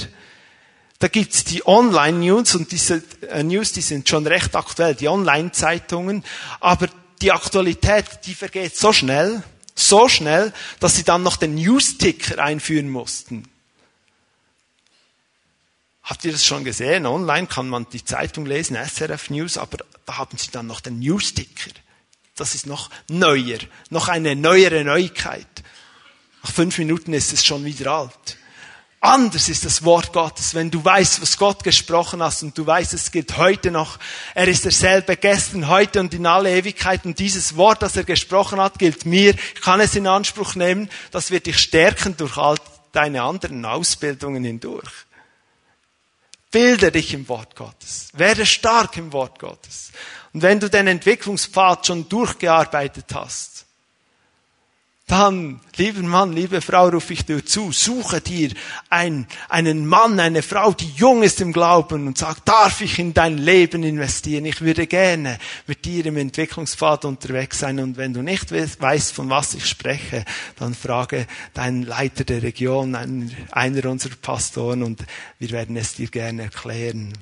Da 1.00 1.08
gibt's 1.08 1.46
die 1.46 1.66
Online-News 1.66 2.56
und 2.56 2.74
diese 2.74 3.02
äh, 3.30 3.42
News, 3.42 3.72
die 3.72 3.82
sind 3.82 4.10
schon 4.10 4.28
recht 4.28 4.54
aktuell, 4.56 4.96
die 4.96 5.08
Online-Zeitungen, 5.08 6.26
aber 6.60 6.90
die 7.22 7.32
Aktualität, 7.32 8.06
die 8.26 8.36
vergeht 8.36 8.76
so 8.76 8.92
schnell, 8.92 9.42
so 9.76 10.10
schnell, 10.10 10.54
dass 10.82 10.98
sie 10.98 11.04
dann 11.04 11.24
noch 11.24 11.38
den 11.38 11.56
News-Ticker 11.56 12.44
einführen 12.44 12.90
mussten. 12.90 13.48
Habt 16.04 16.26
ihr 16.26 16.34
das 16.34 16.46
schon 16.46 16.66
gesehen? 16.66 17.06
Online 17.06 17.48
kann 17.48 17.70
man 17.70 17.88
die 17.94 18.04
Zeitung 18.04 18.46
lesen, 18.46 18.76
SRF 18.76 19.30
News, 19.30 19.58
aber 19.58 19.78
da 20.06 20.18
haben 20.18 20.38
sie 20.38 20.52
dann 20.52 20.68
noch 20.68 20.82
den 20.82 21.00
News-Ticker. 21.00 21.72
Das 22.36 22.56
ist 22.56 22.66
noch 22.66 22.90
neuer, 23.08 23.60
noch 23.90 24.10
eine 24.10 24.36
neuere 24.36 24.84
Neuigkeit. 24.84 25.48
Nach 26.44 26.52
fünf 26.52 26.78
Minuten 26.78 27.14
ist 27.14 27.34
es 27.34 27.46
schon 27.46 27.66
wieder 27.66 27.92
alt. 27.92 28.38
Anders 29.02 29.48
ist 29.48 29.64
das 29.64 29.86
Wort 29.86 30.12
Gottes, 30.12 30.56
wenn 30.56 30.72
du 30.72 30.84
weißt, 30.84 31.22
was 31.22 31.38
Gott 31.38 31.64
gesprochen 31.64 32.22
hast 32.22 32.44
und 32.44 32.58
du 32.58 32.68
weißt, 32.68 32.94
es 32.94 33.12
gilt 33.12 33.38
heute 33.38 33.72
noch. 33.72 33.98
Er 34.36 34.50
ist 34.50 34.66
derselbe 34.66 35.16
gestern, 35.16 35.70
heute 35.70 36.02
und 36.02 36.14
in 36.14 36.26
alle 36.26 36.52
Ewigkeit 36.52 37.06
und 37.06 37.18
dieses 37.18 37.56
Wort, 37.56 37.82
das 37.82 37.96
er 37.96 38.04
gesprochen 38.04 38.60
hat, 38.60 38.78
gilt 38.78 39.06
mir. 39.06 39.36
Ich 39.56 39.62
kann 39.62 39.80
es 39.80 39.96
in 39.96 40.06
Anspruch 40.06 40.56
nehmen. 40.56 40.90
Das 41.12 41.32
wird 41.32 41.46
dich 41.46 41.60
stärken 41.60 42.18
durch 42.18 42.36
all 42.36 42.58
deine 42.92 43.24
anderen 43.24 43.64
Ausbildungen 43.64 44.44
hindurch. 44.44 44.92
Bilde 46.52 46.92
dich 46.92 47.14
im 47.14 47.30
Wort 47.30 47.56
Gottes. 47.56 48.10
Werde 48.14 48.46
stark 48.46 48.98
im 48.98 49.14
Wort 49.14 49.40
Gottes. 49.40 49.92
Und 50.34 50.42
wenn 50.42 50.60
du 50.60 50.70
den 50.70 50.88
Entwicklungspfad 50.88 51.88
schon 51.88 52.10
durchgearbeitet 52.10 53.06
hast, 53.14 53.66
dann, 55.10 55.60
lieber 55.76 56.02
Mann, 56.04 56.34
liebe 56.34 56.62
Frau, 56.62 56.90
rufe 56.90 57.14
ich 57.14 57.26
dir 57.26 57.44
zu, 57.44 57.72
suche 57.72 58.22
dir 58.22 58.52
ein, 58.90 59.28
einen 59.50 59.88
Mann, 59.88 60.20
eine 60.20 60.44
Frau, 60.44 60.72
die 60.72 60.92
jung 60.92 61.24
ist 61.24 61.42
im 61.42 61.52
Glauben 61.52 62.08
und 62.08 62.18
sagt, 62.18 62.48
darf 62.48 62.82
ich 62.82 63.00
in 63.00 63.14
dein 63.14 63.38
Leben 63.38 63.84
investieren? 63.84 64.46
Ich 64.46 64.62
würde 64.62 64.88
gerne 64.88 65.40
mit 65.66 65.84
dir 65.86 66.06
im 66.06 66.18
Entwicklungspfad 66.18 67.06
unterwegs 67.06 67.60
sein 67.60 67.80
und 67.80 67.98
wenn 67.98 68.14
du 68.14 68.22
nicht 68.22 68.52
weißt, 68.52 69.12
von 69.12 69.30
was 69.30 69.56
ich 69.56 69.66
spreche, 69.66 70.26
dann 70.58 70.76
frage 70.76 71.26
deinen 71.54 71.84
Leiter 71.84 72.24
der 72.24 72.44
Region, 72.44 72.96
einer 73.52 73.86
unserer 73.90 74.16
Pastoren 74.16 74.84
und 74.84 75.04
wir 75.40 75.50
werden 75.50 75.76
es 75.76 75.96
dir 75.96 76.08
gerne 76.08 76.44
erklären. 76.44 77.14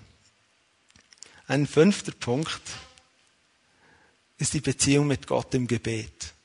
Ein 1.47 1.65
fünfter 1.65 2.11
Punkt. 2.11 2.61
ist 4.37 4.53
die 4.53 4.61
Beziehung 4.61 5.07
mit 5.07 5.25
Gott 5.25 5.53
im 5.53 5.67
Gebet. 5.67 6.36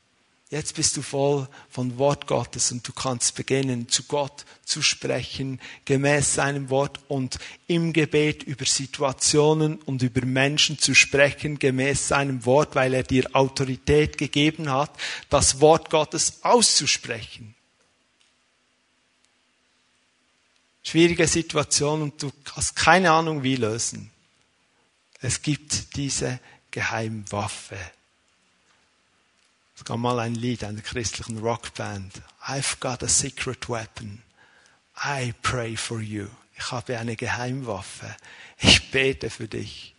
Jetzt 0.52 0.74
bist 0.74 0.98
du 0.98 1.02
voll 1.02 1.48
von 1.70 1.96
Wort 1.96 2.26
Gottes 2.26 2.72
und 2.72 2.86
du 2.86 2.92
kannst 2.92 3.36
beginnen, 3.36 3.88
zu 3.88 4.02
Gott 4.02 4.44
zu 4.66 4.82
sprechen, 4.82 5.58
gemäß 5.86 6.34
seinem 6.34 6.68
Wort 6.68 7.00
und 7.08 7.38
im 7.68 7.94
Gebet 7.94 8.42
über 8.42 8.66
Situationen 8.66 9.76
und 9.76 10.02
über 10.02 10.26
Menschen 10.26 10.78
zu 10.78 10.94
sprechen, 10.94 11.58
gemäß 11.58 12.08
seinem 12.08 12.44
Wort, 12.44 12.74
weil 12.74 12.92
er 12.92 13.02
dir 13.02 13.34
Autorität 13.34 14.18
gegeben 14.18 14.70
hat, 14.70 14.90
das 15.30 15.62
Wort 15.62 15.88
Gottes 15.88 16.44
auszusprechen. 16.44 17.54
Schwierige 20.82 21.26
Situation 21.26 22.02
und 22.02 22.22
du 22.22 22.30
hast 22.54 22.76
keine 22.76 23.10
Ahnung, 23.10 23.42
wie 23.42 23.56
lösen. 23.56 24.10
Es 25.22 25.40
gibt 25.40 25.96
diese 25.96 26.40
Geheimwaffe. 26.70 27.78
Es 29.76 29.84
gab 29.84 29.98
mal 29.98 30.18
ein 30.20 30.34
Lied 30.34 30.64
einer 30.64 30.82
christlichen 30.82 31.38
Rockband. 31.38 32.22
I've 32.46 32.78
got 32.80 33.02
a 33.02 33.08
secret 33.08 33.68
weapon. 33.68 34.22
I 35.04 35.32
pray 35.42 35.76
for 35.76 36.00
you. 36.00 36.26
Ich 36.56 36.70
habe 36.70 36.98
eine 36.98 37.16
Geheimwaffe. 37.16 38.14
Ich 38.58 38.90
bete 38.90 39.30
für 39.30 39.48
dich. 39.48 39.94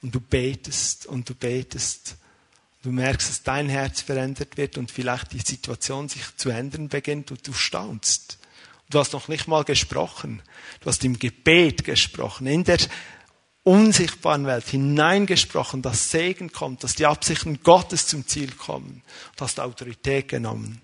Und 0.00 0.14
du 0.14 0.20
betest 0.20 1.06
und 1.06 1.28
du 1.28 1.34
betest. 1.34 2.16
Du 2.82 2.92
merkst, 2.92 3.28
dass 3.28 3.42
dein 3.42 3.68
Herz 3.68 4.00
verändert 4.00 4.56
wird 4.56 4.78
und 4.78 4.90
vielleicht 4.90 5.32
die 5.32 5.40
Situation 5.40 6.08
sich 6.08 6.22
zu 6.36 6.50
ändern 6.50 6.88
beginnt 6.88 7.30
und 7.30 7.46
du 7.46 7.52
staunst. 7.52 8.38
Du 8.88 8.98
hast 8.98 9.12
noch 9.12 9.28
nicht 9.28 9.48
mal 9.48 9.64
gesprochen. 9.64 10.40
Du 10.80 10.86
hast 10.86 11.04
im 11.04 11.18
Gebet 11.18 11.84
gesprochen. 11.84 12.46
In 12.46 12.64
der 12.64 12.78
unsichtbaren 13.68 14.46
Welt 14.46 14.64
hineingesprochen, 14.66 15.82
dass 15.82 16.10
Segen 16.10 16.50
kommt, 16.50 16.82
dass 16.82 16.94
die 16.94 17.04
Absichten 17.04 17.60
Gottes 17.62 18.06
zum 18.06 18.26
Ziel 18.26 18.50
kommen. 18.52 19.02
Du 19.36 19.44
hast 19.44 19.60
Autorität 19.60 20.28
genommen. 20.28 20.80